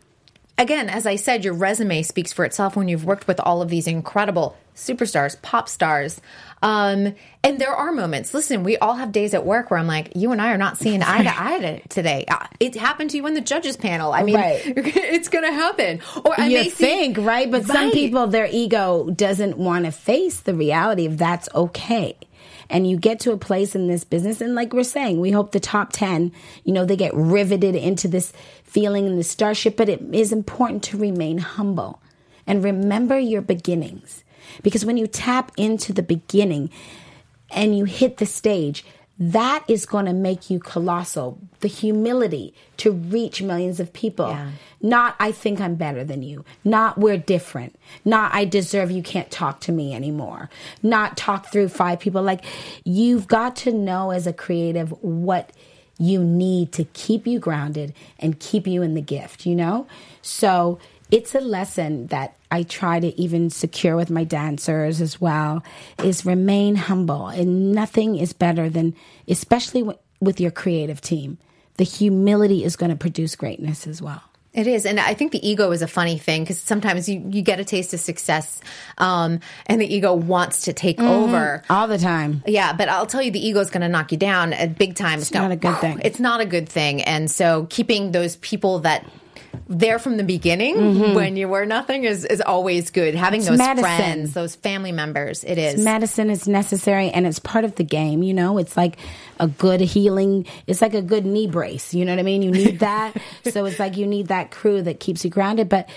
again, 0.59 0.89
as 0.89 1.07
I 1.07 1.17
said, 1.17 1.45
your 1.45 1.55
resume 1.55 2.03
speaks 2.03 2.33
for 2.33 2.45
itself 2.45 2.77
when 2.77 2.89
you've 2.89 3.05
worked 3.05 3.27
with 3.27 3.41
all 3.41 3.63
of 3.63 3.69
these 3.69 3.87
incredible 3.87 4.57
superstars, 4.75 5.41
pop 5.41 5.69
stars. 5.69 6.21
Um, 6.63 7.15
and 7.43 7.59
there 7.59 7.75
are 7.75 7.93
moments. 7.93 8.35
Listen, 8.35 8.65
we 8.65 8.77
all 8.79 8.95
have 8.95 9.13
days 9.13 9.35
at 9.35 9.45
work 9.45 9.71
where 9.71 9.79
I'm 9.79 9.87
like, 9.87 10.13
you 10.17 10.33
and 10.33 10.41
I 10.41 10.53
are 10.53 10.59
not 10.59 10.79
seeing 10.79 11.03
eye 11.03 11.23
to 11.23 11.41
eye 11.41 11.83
today. 11.89 12.25
Uh, 12.27 12.47
it 12.59 12.75
happened 12.75 13.11
to 13.11 13.17
you 13.17 13.27
in 13.27 13.35
the 13.35 13.41
judges 13.41 13.77
panel. 13.77 14.13
I 14.13 14.23
mean, 14.23 14.37
right. 14.37 14.63
it's 14.67 15.29
going 15.29 15.45
to 15.45 15.53
happen. 15.53 16.01
Or 16.25 16.39
I 16.39 16.47
you 16.47 16.59
may 16.59 16.71
think, 16.71 17.17
see, 17.17 17.23
right? 17.23 17.51
But 17.51 17.69
right. 17.69 17.73
some 17.73 17.91
people, 17.93 18.27
their 18.27 18.49
ego 18.51 19.11
doesn't 19.11 19.59
want 19.59 19.85
to 19.85 19.93
face 19.93 20.41
the 20.41 20.55
reality 20.55 21.07
of 21.07 21.19
that's 21.19 21.49
okay 21.55 22.17
and 22.71 22.89
you 22.89 22.97
get 22.97 23.21
to 23.21 23.33
a 23.33 23.37
place 23.37 23.75
in 23.75 23.89
this 23.89 24.05
business 24.05 24.41
and 24.41 24.55
like 24.55 24.73
we're 24.73 24.85
saying 24.85 25.21
we 25.21 25.31
hope 25.31 25.53
the 25.53 25.61
top 25.61 25.93
10 25.93 26.33
you 26.65 26.73
know 26.73 26.85
they 26.85 26.97
get 26.97 27.15
riveted 27.15 27.75
into 27.75 28.09
this 28.09 28.33
feeling 28.75 29.07
in 29.07 29.17
the 29.17 29.25
starship 29.25 29.77
but 29.77 29.89
it 29.89 30.03
is 30.13 30.33
important 30.33 30.83
to 30.83 30.99
remain 30.99 31.39
humble 31.39 32.03
and 32.47 32.63
remember 32.63 33.19
your 33.19 33.41
beginnings 33.41 34.25
because 34.63 34.85
when 34.85 34.97
you 34.97 35.07
tap 35.07 35.51
into 35.57 35.93
the 35.93 36.03
beginning 36.03 36.69
and 37.51 37.79
you 37.79 37.85
hit 37.85 38.19
the 38.19 38.27
stage 38.27 38.85
that 39.19 39.65
is 39.69 39.87
going 39.87 40.07
to 40.07 40.13
make 40.13 40.51
you 40.51 40.59
colossal. 40.59 41.39
The 41.61 41.69
humility 41.69 42.53
to 42.79 42.91
reach 42.91 43.41
millions 43.41 43.79
of 43.79 43.93
people. 43.93 44.29
Yeah. 44.29 44.51
Not, 44.83 45.15
I 45.21 45.31
think 45.31 45.61
I'm 45.61 45.77
better 45.77 46.03
than 46.03 46.23
you. 46.23 46.45
Not, 46.65 46.99
we're 46.99 47.17
different. 47.17 47.77
Not, 48.05 48.35
I 48.35 48.45
deserve 48.45 48.91
you 48.91 49.03
can't 49.03 49.31
talk 49.31 49.61
to 49.61 49.73
me 49.73 49.95
anymore. 49.95 50.51
Not 50.83 51.17
talk 51.17 51.53
through 51.53 51.69
five 51.69 52.01
people. 52.01 52.23
Like, 52.23 52.45
you've 52.85 53.29
got 53.29 53.55
to 53.57 53.73
know 53.73 54.11
as 54.11 54.27
a 54.27 54.33
creative 54.33 54.91
what 55.01 55.53
you 55.99 56.23
need 56.23 56.73
to 56.73 56.85
keep 56.93 57.27
you 57.27 57.39
grounded 57.39 57.95
and 58.19 58.41
keep 58.41 58.67
you 58.67 58.83
in 58.83 58.95
the 58.95 59.01
gift, 59.01 59.47
you 59.47 59.55
know? 59.55 59.87
So, 60.23 60.79
it's 61.11 61.35
a 61.35 61.41
lesson 61.41 62.07
that 62.09 62.37
I 62.51 62.63
try 62.63 62.99
to 62.99 63.21
even 63.21 63.51
secure 63.51 63.95
with 63.95 64.11
my 64.11 64.25
dancers 64.25 65.01
as 65.01 65.21
well 65.21 65.63
is 66.03 66.25
remain 66.25 66.77
humble 66.77 67.29
and 67.29 67.73
nothing 67.73 68.17
is 68.17 68.33
better 68.33 68.69
than 68.69 68.95
especially 69.29 69.89
with 70.21 70.41
your 70.41 70.51
creative 70.51 71.01
team 71.01 71.39
the 71.77 71.85
humility 71.85 72.65
is 72.65 72.77
going 72.77 72.91
to 72.91 72.97
produce 72.97 73.37
greatness 73.37 73.87
as 73.87 74.01
well 74.01 74.23
It 74.55 74.69
is. 74.69 74.87
And 74.87 75.01
I 75.01 75.15
think 75.15 75.33
the 75.33 75.47
ego 75.47 75.73
is 75.73 75.83
a 75.83 75.89
funny 75.89 76.17
thing 76.17 76.45
because 76.45 76.61
sometimes 76.61 77.09
you, 77.09 77.27
you 77.29 77.43
get 77.43 77.59
a 77.59 77.65
taste 77.65 77.93
of 77.93 77.99
success 77.99 78.61
um, 78.99 79.41
and 79.67 79.81
the 79.81 79.93
ego 79.93 80.15
wants 80.15 80.63
to 80.63 80.73
take 80.73 80.99
mm-hmm. 80.99 81.09
over. 81.09 81.63
All 81.69 81.89
the 81.89 81.99
time. 81.99 82.45
Yeah. 82.47 82.73
But 82.73 82.89
I'll 82.89 83.07
tell 83.07 83.21
you, 83.21 83.33
the 83.33 83.45
ego 83.45 83.59
is 83.59 83.71
going 83.71 83.81
to 83.81 83.89
knock 83.89 84.13
you 84.13 84.19
down 84.19 84.53
at 84.53 84.79
big 84.79 84.95
time. 84.95 85.19
It's, 85.19 85.31
it's 85.31 85.35
not 85.35 85.51
a 85.51 85.57
good 85.57 85.77
thing. 85.79 86.01
It's 86.05 86.21
not 86.21 86.41
a 86.41 86.47
good 86.47 86.69
thing. 86.69 87.03
And 87.03 87.29
so 87.29 87.67
keeping 87.69 88.13
those 88.13 88.37
people 88.37 88.79
that 88.81 89.05
there 89.69 89.99
from 89.99 90.17
the 90.17 90.25
beginning 90.25 90.77
mm-hmm. 90.77 91.15
when 91.15 91.37
you 91.37 91.49
were 91.49 91.65
nothing 91.65 92.05
is, 92.05 92.25
is 92.25 92.41
always 92.41 92.91
good. 92.91 93.15
Having 93.15 93.41
it's 93.41 93.49
those 93.49 93.59
medicine. 93.59 93.83
friends, 93.85 94.35
those 94.35 94.55
family 94.55 94.93
members, 94.93 95.45
it 95.45 95.59
is. 95.59 95.75
It's 95.75 95.85
medicine 95.85 96.31
is 96.31 96.47
necessary 96.47 97.11
and 97.11 97.27
it's 97.27 97.39
part 97.39 97.65
of 97.65 97.75
the 97.77 97.85
game, 97.85 98.23
you 98.23 98.35
know? 98.35 98.59
It's 98.59 98.77
like 98.77 98.99
a 99.41 99.49
good 99.49 99.81
healing, 99.81 100.47
it's 100.67 100.83
like 100.83 100.95
a 100.95 101.03
good 101.03 101.25
knee 101.25 101.47
brace, 101.47 101.95
you 101.95 102.05
know 102.05 102.13
what 102.13 102.21
I 102.21 102.25
mean? 102.25 102.43
You 102.43 102.51
need 102.51 102.81
that. 102.81 103.17
so 103.45 103.65
it's 103.65 103.79
like 103.79 103.97
you 103.97 104.07
need 104.07 104.29
that 104.29 104.51
crew 104.51 104.83
that 104.83 105.01
keeps 105.01 105.25
you 105.25 105.31
grounded. 105.31 105.69
But 105.69 105.89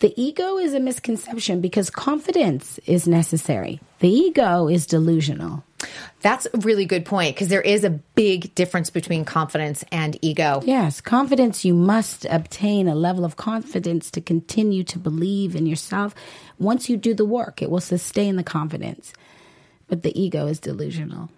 the 0.00 0.12
ego 0.20 0.58
is 0.58 0.74
a 0.74 0.80
misconception 0.80 1.60
because 1.60 1.88
confidence 1.88 2.78
is 2.86 3.06
necessary. 3.06 3.80
The 4.00 4.08
ego 4.08 4.66
is 4.68 4.86
delusional. 4.86 5.64
That's 6.20 6.46
a 6.46 6.58
really 6.58 6.84
good 6.84 7.04
point 7.04 7.34
because 7.34 7.48
there 7.48 7.62
is 7.62 7.84
a 7.84 7.90
big 7.90 8.54
difference 8.54 8.90
between 8.90 9.24
confidence 9.24 9.84
and 9.90 10.16
ego. 10.22 10.62
Yes, 10.64 11.00
confidence, 11.00 11.64
you 11.64 11.74
must 11.74 12.24
obtain 12.26 12.88
a 12.88 12.94
level 12.94 13.24
of 13.24 13.36
confidence 13.36 14.10
to 14.12 14.20
continue 14.20 14.84
to 14.84 14.98
believe 14.98 15.56
in 15.56 15.66
yourself. 15.66 16.14
Once 16.58 16.88
you 16.88 16.96
do 16.96 17.14
the 17.14 17.24
work, 17.24 17.60
it 17.60 17.70
will 17.70 17.80
sustain 17.80 18.36
the 18.36 18.44
confidence. 18.44 19.12
But 19.88 20.02
the 20.02 20.18
ego 20.20 20.46
is 20.46 20.60
delusional. 20.60 21.28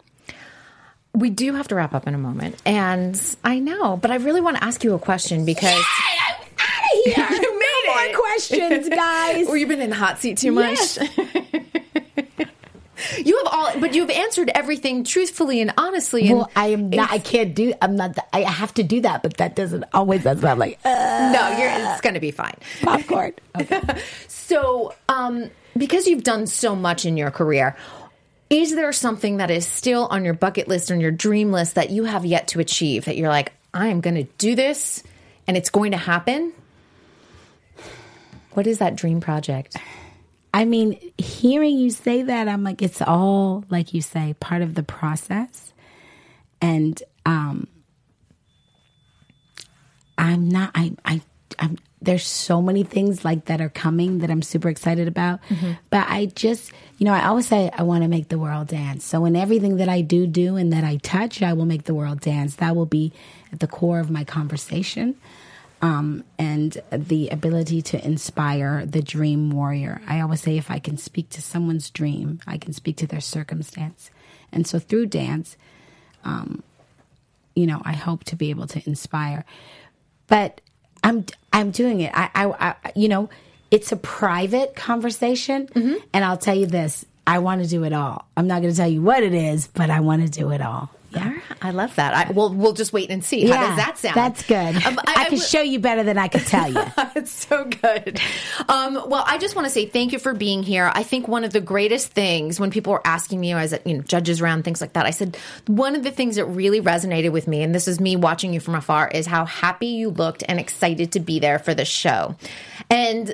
We 1.15 1.31
do 1.31 1.55
have 1.55 1.69
to 1.69 1.77
wrap 1.77 1.95
up 1.95 2.07
in 2.07 2.15
a 2.15 2.19
moment. 2.19 2.61
And 2.67 3.19
I 3.43 3.61
know, 3.61 3.97
but 3.97 4.11
I 4.11 4.17
really 4.17 4.41
want 4.41 4.57
to 4.59 4.65
ask 4.65 4.85
you 4.85 4.95
a 4.95 4.99
question 4.99 5.45
because. 5.45 5.73
Yay, 5.73 6.19
I'm 6.21 6.43
out 6.59 7.29
of 7.29 7.31
here. 7.31 7.41
you 7.41 7.59
made 7.59 7.85
no 7.87 7.95
more 7.95 8.21
questions, 8.21 8.89
guys. 8.89 9.47
well, 9.47 9.57
you've 9.57 9.69
been 9.69 9.81
in 9.81 9.91
the 9.91 9.97
hot 9.97 10.19
seat 10.19 10.39
too 10.39 10.53
much. 10.53 10.77
Yes. 10.77 10.99
All, 13.55 13.71
but 13.79 13.95
you've 13.95 14.11
answered 14.11 14.51
everything 14.53 15.05
truthfully 15.05 15.61
and 15.61 15.73
honestly. 15.79 16.27
And 16.27 16.39
well, 16.39 16.51
I 16.57 16.69
am 16.69 16.91
not. 16.91 17.13
I 17.13 17.21
can't 17.21 17.55
do. 17.55 17.73
I'm 17.81 17.95
not. 17.95 18.19
I 18.33 18.41
have 18.41 18.75
to 18.75 18.83
do 18.83 19.01
that, 19.03 19.23
but 19.23 19.37
that 19.37 19.55
doesn't 19.55 19.85
always. 19.95 20.25
That's 20.25 20.43
not 20.43 20.59
like. 20.59 20.81
Uh, 20.85 20.89
no, 21.33 21.57
you're. 21.57 21.71
It's 21.71 22.01
going 22.01 22.15
to 22.15 22.21
be 22.21 22.33
fine. 22.33 22.57
Popcorn. 22.83 23.33
Okay. 23.59 23.81
so, 24.29 24.93
um, 25.09 25.53
because 25.77 26.09
you've 26.09 26.25
done 26.25 26.49
so 26.49 26.75
much 26.75 27.07
in 27.07 27.17
your 27.17 27.31
career, 27.31 27.77
is 28.51 28.75
there 28.75 28.93
something 28.93 29.37
that 29.37 29.53
is 29.53 29.65
still 29.65 30.09
on 30.11 30.25
your 30.25 30.35
bucket 30.35 30.67
list, 30.67 30.91
or 30.91 30.95
on 30.95 31.01
your 31.01 31.13
dream 31.13 31.53
list 31.53 31.77
that 31.77 31.91
you 31.91 32.03
have 32.05 32.27
yet 32.27 32.49
to 32.49 32.59
achieve? 32.59 33.05
That 33.05 33.17
you're 33.17 33.29
like, 33.29 33.53
I 33.73 33.87
am 33.87 34.01
going 34.01 34.17
to 34.17 34.25
do 34.37 34.57
this, 34.57 35.05
and 35.47 35.57
it's 35.57 35.71
going 35.71 35.93
to 35.93 35.97
happen. 35.97 36.53
What 38.55 38.67
is 38.67 38.79
that 38.79 38.97
dream 38.97 39.21
project? 39.21 39.77
I 40.55 40.65
mean, 40.67 41.13
hearing 41.19 41.77
you 41.77 41.91
say 41.91 42.23
that, 42.23 42.47
I'm 42.47 42.63
like, 42.63 42.81
it's 42.81 43.03
all, 43.03 43.65
like 43.71 43.93
you 43.93 44.01
say, 44.01 44.37
part 44.39 44.63
of 44.63 44.77
the 44.77 44.85
process. 44.85 45.73
And 46.61 47.03
um, 47.27 47.67
I'm 50.17 50.49
not, 50.49 50.71
I, 50.77 50.93
I, 51.05 51.23
I'm, 51.59 51.77
there's 52.01 52.25
so 52.25 52.63
many 52.63 52.85
things 52.85 53.25
like 53.25 53.47
that 53.47 53.61
are 53.61 53.69
coming 53.69 54.19
that 54.19 54.31
I'm 54.31 54.43
super 54.43 54.69
excited 54.69 55.09
about. 55.09 55.43
Mm-hmm. 55.49 55.73
But 55.91 56.07
I 56.09 56.27
just, 56.27 56.71
you 56.99 57.07
know, 57.07 57.13
I 57.13 57.27
always 57.27 57.49
say 57.49 57.69
I 57.77 57.83
want 57.83 58.05
to 58.05 58.09
make 58.09 58.29
the 58.29 58.39
world 58.39 58.69
dance. 58.69 59.05
So 59.05 59.25
in 59.25 59.35
everything 59.35 59.79
that 59.79 59.89
I 59.89 60.03
do 60.03 60.25
do 60.25 60.55
and 60.55 60.73
that 60.73 60.85
I 60.85 60.99
touch, 60.99 61.43
I 61.43 61.53
will 61.55 61.67
make 61.67 61.85
the 61.85 61.95
world 61.95 62.21
dance. 62.21 62.57
That 62.57 62.77
will 62.77 62.87
be 62.87 63.13
at 63.53 63.59
the 63.59 63.67
core 63.67 63.99
of 63.99 64.09
my 64.09 64.23
conversation 64.23 65.17
um, 65.85 66.25
and 66.39 66.79
the 66.91 67.29
ability 67.29 67.83
to 67.83 68.03
inspire 68.03 68.87
the 68.87 69.03
dream 69.03 69.51
warrior. 69.51 70.01
I 70.07 70.23
always 70.23 70.41
say 70.41 70.57
if 70.57 70.71
I 70.71 70.79
can 70.79 70.97
speak 70.97 71.29
to 71.31 71.43
someone's 71.43 71.91
dream, 71.91 72.41
I 72.47 72.57
can 72.57 72.73
speak 72.73 72.97
to 72.99 73.07
their 73.07 73.21
circumstance. 73.21 74.11
And 74.51 74.67
so 74.67 74.79
through 74.79 75.07
dance, 75.07 75.59
um, 76.25 76.63
you 77.55 77.67
know, 77.67 77.83
I 77.85 77.93
hope 77.93 78.25
to 78.25 78.37
be 78.37 78.49
able 78.49 78.67
to 78.69 78.83
inspire. 78.87 79.45
But 80.27 80.63
I'm 81.03 81.27
I'm 81.53 81.71
doing 81.71 82.01
it. 82.01 82.13
I, 82.15 82.31
I, 82.35 82.47
I 82.71 82.93
you 82.97 83.11
know, 83.11 83.29
it's 83.71 83.93
a 83.93 83.97
private 83.97 84.75
conversation, 84.75 85.67
mm-hmm. 85.67 85.97
and 86.15 86.25
I'll 86.25 86.39
tell 86.39 86.57
you 86.57 86.65
this: 86.65 87.05
I 87.27 87.41
want 87.41 87.63
to 87.63 87.69
do 87.69 87.85
it 87.85 87.93
all. 87.93 88.27
I'm 88.39 88.47
not 88.47 88.63
going 88.63 88.73
to 88.73 88.77
tell 88.77 88.89
you 88.89 89.03
what 89.03 89.23
it 89.23 89.35
is, 89.35 89.67
but 89.67 89.91
I 89.91 90.01
want 90.01 90.23
to 90.23 90.31
do 90.31 90.51
it 90.51 90.63
all. 90.63 90.89
Yeah. 91.15 91.41
I 91.63 91.71
love 91.71 91.95
that. 91.97 92.15
I, 92.15 92.31
we'll 92.33 92.53
we'll 92.53 92.73
just 92.73 92.93
wait 92.93 93.11
and 93.11 93.25
see. 93.25 93.47
Yeah, 93.47 93.57
How 93.57 93.67
does 93.69 93.77
that 93.77 93.99
sound? 93.99 94.15
That's 94.17 94.47
good. 94.47 94.77
Um, 94.85 94.99
I, 95.07 95.25
I, 95.25 95.25
can 95.29 95.39
show 95.39 95.61
you 95.61 95.79
better 95.79 96.03
than 96.03 96.19
I 96.19 96.29
could 96.29 96.47
tell 96.47 96.71
you. 96.71 96.83
it's 97.17 97.31
so 97.31 97.65
good. 97.65 98.21
Um, 98.69 98.95
well, 99.07 99.25
I 99.27 99.39
just 99.39 99.57
want 99.57 99.67
to 99.67 99.71
say 99.71 99.87
thank 99.87 100.13
you 100.13 100.19
for 100.19 100.35
being 100.35 100.63
here. 100.63 100.91
I 100.95 101.03
think 101.03 101.29
one 101.29 101.45
of 101.45 101.53
the 101.53 101.61
greatest 101.61 102.09
things 102.09 102.61
when 102.61 102.71
people 102.71 102.93
were 102.93 103.07
asking 103.07 103.41
me 103.41 103.53
as 103.53 103.75
you 103.85 103.99
know 103.99 104.03
judges 104.03 104.41
around 104.41 104.65
things 104.65 104.81
like 104.81 104.95
that, 104.95 105.07
I 105.07 105.11
said 105.11 105.37
one 105.67 105.97
of 105.97 106.03
the 106.03 106.11
things 106.11 106.37
that 106.37 106.47
really 106.47 106.81
resonated 106.81 107.33
with 107.33 107.47
me, 107.49 107.63
and 107.63 107.75
this 107.75 107.89
is 107.89 108.01
me 108.01 108.17
watching 108.17 108.53
you 108.53 108.61
from 108.61 108.75
afar, 108.75 109.09
is 109.09 109.27
how 109.27 109.45
happy 109.45 109.87
you 109.87 110.11
looked 110.11 110.45
and 110.47 110.59
excited 110.61 111.13
to 111.13 111.21
be 111.21 111.39
there 111.39 111.59
for 111.59 111.75
the 111.75 111.85
show, 111.85 112.37
and 112.91 113.33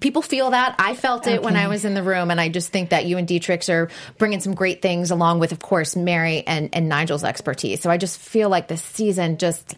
people 0.00 0.22
feel 0.22 0.50
that. 0.50 0.76
I 0.78 0.94
felt 0.94 1.26
it 1.26 1.38
okay. 1.38 1.44
when 1.44 1.56
I 1.56 1.68
was 1.68 1.84
in 1.84 1.94
the 1.94 2.02
room, 2.02 2.30
and 2.30 2.40
I 2.40 2.48
just 2.48 2.70
think 2.70 2.90
that 2.90 3.06
you 3.06 3.18
and 3.18 3.26
D-trix 3.26 3.68
are 3.68 3.88
bringing 4.18 4.40
some 4.40 4.54
great 4.54 4.82
things, 4.82 5.10
along 5.10 5.38
with, 5.38 5.52
of 5.52 5.60
course, 5.60 5.96
Mary 5.96 6.42
and, 6.46 6.70
and 6.72 6.88
Nigel's 6.88 7.24
expertise. 7.24 7.80
So 7.80 7.90
I 7.90 7.96
just 7.96 8.18
feel 8.18 8.48
like 8.48 8.68
this 8.68 8.82
season 8.82 9.38
just 9.38 9.76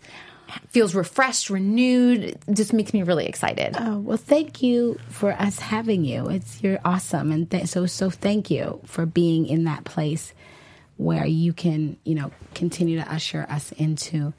feels 0.68 0.94
refreshed, 0.94 1.50
renewed. 1.50 2.24
It 2.24 2.40
just 2.52 2.72
makes 2.72 2.92
me 2.92 3.02
really 3.02 3.26
excited. 3.26 3.76
Oh 3.78 3.98
well, 3.98 4.16
thank 4.16 4.62
you 4.62 4.98
for 5.08 5.32
us 5.32 5.58
having 5.58 6.04
you. 6.04 6.28
It's 6.28 6.62
you're 6.62 6.80
awesome, 6.84 7.32
and 7.32 7.50
th- 7.50 7.66
so 7.66 7.86
so 7.86 8.10
thank 8.10 8.50
you 8.50 8.80
for 8.84 9.04
being 9.04 9.46
in 9.46 9.64
that 9.64 9.84
place 9.84 10.32
where 10.96 11.26
you 11.26 11.52
can 11.52 11.98
you 12.04 12.14
know 12.14 12.30
continue 12.54 12.96
to 12.96 13.12
usher 13.12 13.46
us 13.48 13.72
into 13.72 14.32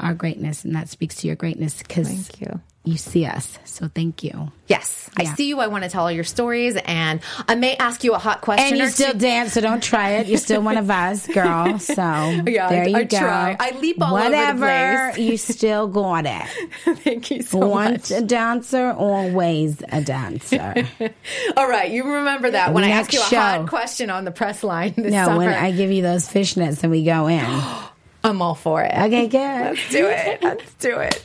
our 0.00 0.12
greatness, 0.12 0.64
and 0.64 0.74
that 0.74 0.88
speaks 0.88 1.16
to 1.16 1.28
your 1.28 1.36
greatness. 1.36 1.78
Because 1.78 2.08
thank 2.08 2.40
you 2.40 2.60
you 2.84 2.96
see 2.98 3.24
us. 3.24 3.58
So 3.64 3.88
thank 3.94 4.22
you. 4.22 4.52
Yes, 4.66 5.08
yeah. 5.18 5.30
I 5.30 5.34
see 5.34 5.48
you. 5.48 5.58
I 5.60 5.66
want 5.68 5.84
to 5.84 5.90
tell 5.90 6.02
all 6.04 6.12
your 6.12 6.24
stories, 6.24 6.76
and 6.84 7.20
I 7.48 7.54
may 7.54 7.76
ask 7.76 8.04
you 8.04 8.14
a 8.14 8.18
hot 8.18 8.40
question. 8.42 8.66
And 8.68 8.76
you 8.78 8.88
still 8.88 9.12
two. 9.12 9.18
dance, 9.18 9.54
so 9.54 9.60
don't 9.62 9.82
try 9.82 10.10
it. 10.16 10.26
You're 10.26 10.38
still 10.38 10.62
one 10.62 10.76
of 10.76 10.90
us, 10.90 11.26
girl. 11.26 11.78
So 11.78 12.02
yeah, 12.02 12.68
there 12.68 12.84
I, 12.84 12.86
you 12.86 12.96
I 12.96 13.04
go. 13.04 13.18
Try. 13.18 13.56
I 13.58 13.70
leap 13.78 14.02
all 14.02 14.12
Whatever, 14.12 14.64
over 14.66 15.08
the 15.08 15.12
place. 15.14 15.18
you 15.30 15.36
still 15.38 15.88
got 15.88 16.26
it. 16.26 16.46
Thank 16.98 17.30
you 17.30 17.42
so 17.42 17.58
Once 17.58 17.70
much. 17.70 17.90
Once 17.94 18.10
a 18.10 18.20
dancer, 18.22 18.90
always 18.92 19.82
a 19.90 20.00
dancer. 20.02 20.86
all 21.56 21.68
right, 21.68 21.90
you 21.90 22.04
remember 22.04 22.50
that 22.50 22.72
when 22.74 22.82
Next 22.82 22.94
I 22.94 23.00
ask 23.00 23.12
you 23.14 23.20
a 23.20 23.24
show. 23.24 23.36
hot 23.60 23.68
question 23.68 24.10
on 24.10 24.24
the 24.24 24.30
press 24.30 24.62
line. 24.62 24.94
no, 24.96 25.04
summer. 25.04 25.10
Yeah, 25.10 25.36
when 25.36 25.48
I 25.48 25.72
give 25.72 25.90
you 25.90 26.02
those 26.02 26.28
fishnets 26.28 26.82
and 26.82 26.90
we 26.92 27.02
go 27.04 27.26
in. 27.28 27.44
I'm 28.24 28.40
all 28.40 28.54
for 28.54 28.82
it. 28.82 28.92
Okay, 28.94 29.28
good. 29.28 29.38
Let's 29.38 29.90
do 29.90 30.06
it. 30.06 30.42
Let's 30.42 30.74
do 30.74 30.98
it. 30.98 31.22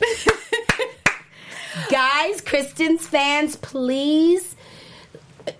Guys, 1.90 2.40
Kristyn's 2.40 3.06
fans, 3.06 3.56
please 3.56 4.56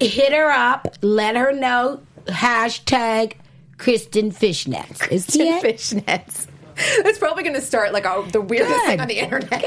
hit 0.00 0.32
her 0.32 0.50
up. 0.50 0.96
Let 1.02 1.36
her 1.36 1.52
know. 1.52 2.00
Hashtag 2.26 3.34
Kristyn 3.78 4.30
Fishnets. 4.30 4.98
Kristen 4.98 5.60
Fishnets. 5.60 6.46
It's 7.10 7.18
probably 7.18 7.42
going 7.42 7.54
to 7.54 7.60
start 7.60 7.92
like 7.92 8.04
a, 8.04 8.24
the 8.30 8.40
weirdest 8.40 8.72
Good. 8.72 8.86
thing 8.86 9.00
on 9.00 9.08
the 9.08 9.18
internet. 9.18 9.64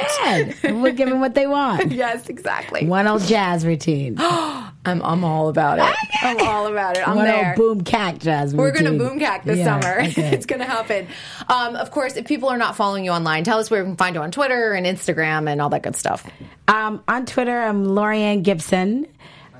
Good. 0.61 0.63
we'll 0.81 0.93
give 0.93 1.09
them 1.09 1.19
what 1.19 1.35
they 1.35 1.47
want. 1.47 1.91
yes, 1.91 2.29
exactly. 2.29 2.85
One 2.85 3.07
old 3.07 3.23
jazz 3.23 3.65
routine. 3.65 4.15
I'm, 4.19 4.71
I'm 5.01 5.23
all 5.23 5.49
about 5.49 5.79
it. 5.79 5.95
I'm 6.21 6.39
all 6.47 6.67
about 6.67 6.97
it. 6.97 7.07
I'm 7.07 7.15
One 7.15 7.25
there. 7.25 7.49
old 7.49 7.55
boom 7.55 7.83
kack 7.83 8.19
jazz 8.19 8.53
We're 8.53 8.71
going 8.71 8.85
to 8.85 8.97
boom 8.97 9.19
kack 9.19 9.45
this 9.45 9.59
yeah, 9.59 9.79
summer. 9.79 10.01
Okay. 10.01 10.33
it's 10.33 10.45
going 10.45 10.59
to 10.59 10.65
happen. 10.65 11.07
Um, 11.47 11.75
of 11.75 11.91
course, 11.91 12.15
if 12.15 12.25
people 12.25 12.49
are 12.49 12.57
not 12.57 12.75
following 12.75 13.05
you 13.05 13.11
online, 13.11 13.43
tell 13.43 13.59
us 13.59 13.69
where 13.69 13.83
we 13.83 13.89
can 13.89 13.97
find 13.97 14.15
you 14.15 14.21
on 14.21 14.31
Twitter 14.31 14.73
and 14.73 14.85
Instagram 14.85 15.49
and 15.49 15.61
all 15.61 15.69
that 15.69 15.83
good 15.83 15.95
stuff. 15.95 16.25
Um, 16.67 17.03
on 17.07 17.25
Twitter, 17.25 17.59
I'm 17.59 17.85
Laurieann 17.85 18.43
Gibson. 18.43 19.07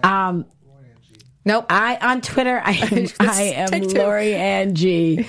Um, 0.04 0.46
Nope. 1.46 1.66
I 1.70 1.98
on 2.02 2.22
Twitter 2.22 2.62
I 2.64 2.72
am 2.72 3.08
I 3.20 3.42
am 3.42 3.82
Lori 3.90 4.34
Ann 4.34 4.76
G. 4.76 5.28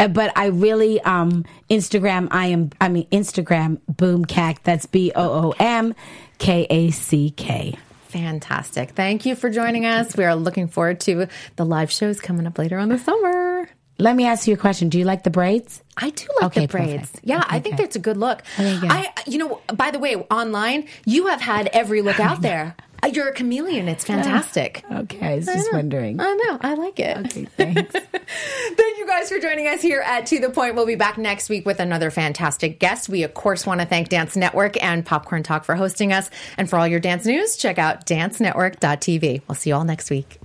Uh, 0.00 0.08
but 0.08 0.32
I 0.36 0.46
really 0.46 1.00
um 1.02 1.44
Instagram 1.68 2.28
I 2.30 2.46
am 2.46 2.70
I 2.80 2.88
mean 2.88 3.06
Instagram 3.10 3.80
boom 3.86 4.24
kack 4.24 4.62
that's 4.62 4.86
B 4.86 5.12
O 5.14 5.22
O 5.22 5.54
M 5.58 5.94
K 6.38 6.66
A 6.70 6.90
C 6.90 7.30
K. 7.30 7.76
Fantastic. 8.08 8.90
Thank 8.90 9.26
you 9.26 9.36
for 9.36 9.50
joining 9.50 9.86
us. 9.86 10.16
We 10.16 10.24
are 10.24 10.34
looking 10.34 10.68
forward 10.68 11.00
to 11.00 11.28
the 11.56 11.64
live 11.64 11.92
shows 11.92 12.18
coming 12.20 12.46
up 12.46 12.58
later 12.58 12.78
on 12.78 12.88
the 12.88 12.98
summer. 12.98 13.68
Let 13.98 14.16
me 14.16 14.24
ask 14.24 14.48
you 14.48 14.54
a 14.54 14.56
question. 14.56 14.88
Do 14.88 14.98
you 14.98 15.04
like 15.04 15.24
the 15.24 15.30
braids? 15.30 15.82
I 15.98 16.08
do 16.08 16.26
like 16.40 16.46
okay, 16.46 16.60
the 16.62 16.68
braids. 16.68 17.10
Perfect. 17.10 17.20
Yeah, 17.22 17.40
okay, 17.40 17.46
I 17.50 17.60
think 17.60 17.76
good. 17.76 17.84
that's 17.84 17.96
a 17.96 17.98
good 17.98 18.16
look. 18.16 18.42
I, 18.56 19.12
you 19.26 19.36
know, 19.36 19.60
by 19.74 19.90
the 19.90 19.98
way, 19.98 20.16
online, 20.16 20.88
you 21.04 21.26
have 21.26 21.42
had 21.42 21.66
every 21.68 22.00
look 22.00 22.18
out 22.18 22.40
there. 22.40 22.74
Uh, 23.02 23.06
you're 23.08 23.28
a 23.28 23.32
chameleon. 23.32 23.88
It's 23.88 24.04
fantastic. 24.04 24.84
okay, 24.92 25.32
I 25.32 25.36
was 25.36 25.46
just 25.46 25.72
I 25.72 25.76
wondering. 25.76 26.20
I 26.20 26.34
know. 26.34 26.58
I 26.60 26.74
like 26.74 26.98
it. 27.00 27.16
Okay, 27.18 27.44
thanks. 27.56 27.92
Thank 28.76 28.98
you 28.98 29.06
guys 29.06 29.28
for 29.28 29.38
joining 29.38 29.66
us 29.66 29.80
here 29.80 30.00
at 30.00 30.26
To 30.26 30.38
The 30.38 30.50
Point. 30.50 30.74
We'll 30.74 30.86
be 30.86 30.94
back 30.96 31.16
next 31.18 31.48
week 31.48 31.64
with 31.66 31.80
another 31.80 32.10
fantastic 32.10 32.78
guest. 32.78 33.08
We, 33.08 33.22
of 33.22 33.34
course, 33.34 33.66
want 33.66 33.80
to 33.80 33.86
thank 33.86 34.08
Dance 34.08 34.36
Network 34.36 34.82
and 34.82 35.04
Popcorn 35.04 35.42
Talk 35.42 35.64
for 35.64 35.74
hosting 35.74 36.12
us. 36.12 36.30
And 36.58 36.68
for 36.68 36.78
all 36.78 36.86
your 36.86 37.00
dance 37.00 37.24
news, 37.24 37.56
check 37.56 37.78
out 37.78 38.06
dancenetwork.tv. 38.06 39.42
We'll 39.48 39.54
see 39.56 39.70
you 39.70 39.76
all 39.76 39.84
next 39.84 40.10
week. 40.10 40.38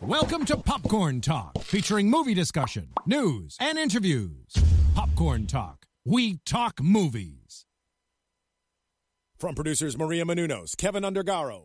Welcome 0.00 0.44
to 0.46 0.56
Popcorn 0.58 1.20
Talk, 1.22 1.58
featuring 1.62 2.10
movie 2.10 2.34
discussion, 2.34 2.88
news, 3.06 3.56
and 3.60 3.78
interviews. 3.78 4.52
Popcorn 4.94 5.46
Talk. 5.46 5.86
We 6.04 6.38
talk 6.44 6.82
movies. 6.82 7.64
From 9.38 9.54
producers 9.54 9.96
Maria 9.96 10.24
Menounos, 10.24 10.76
Kevin 10.76 11.02
Undergaro, 11.02 11.64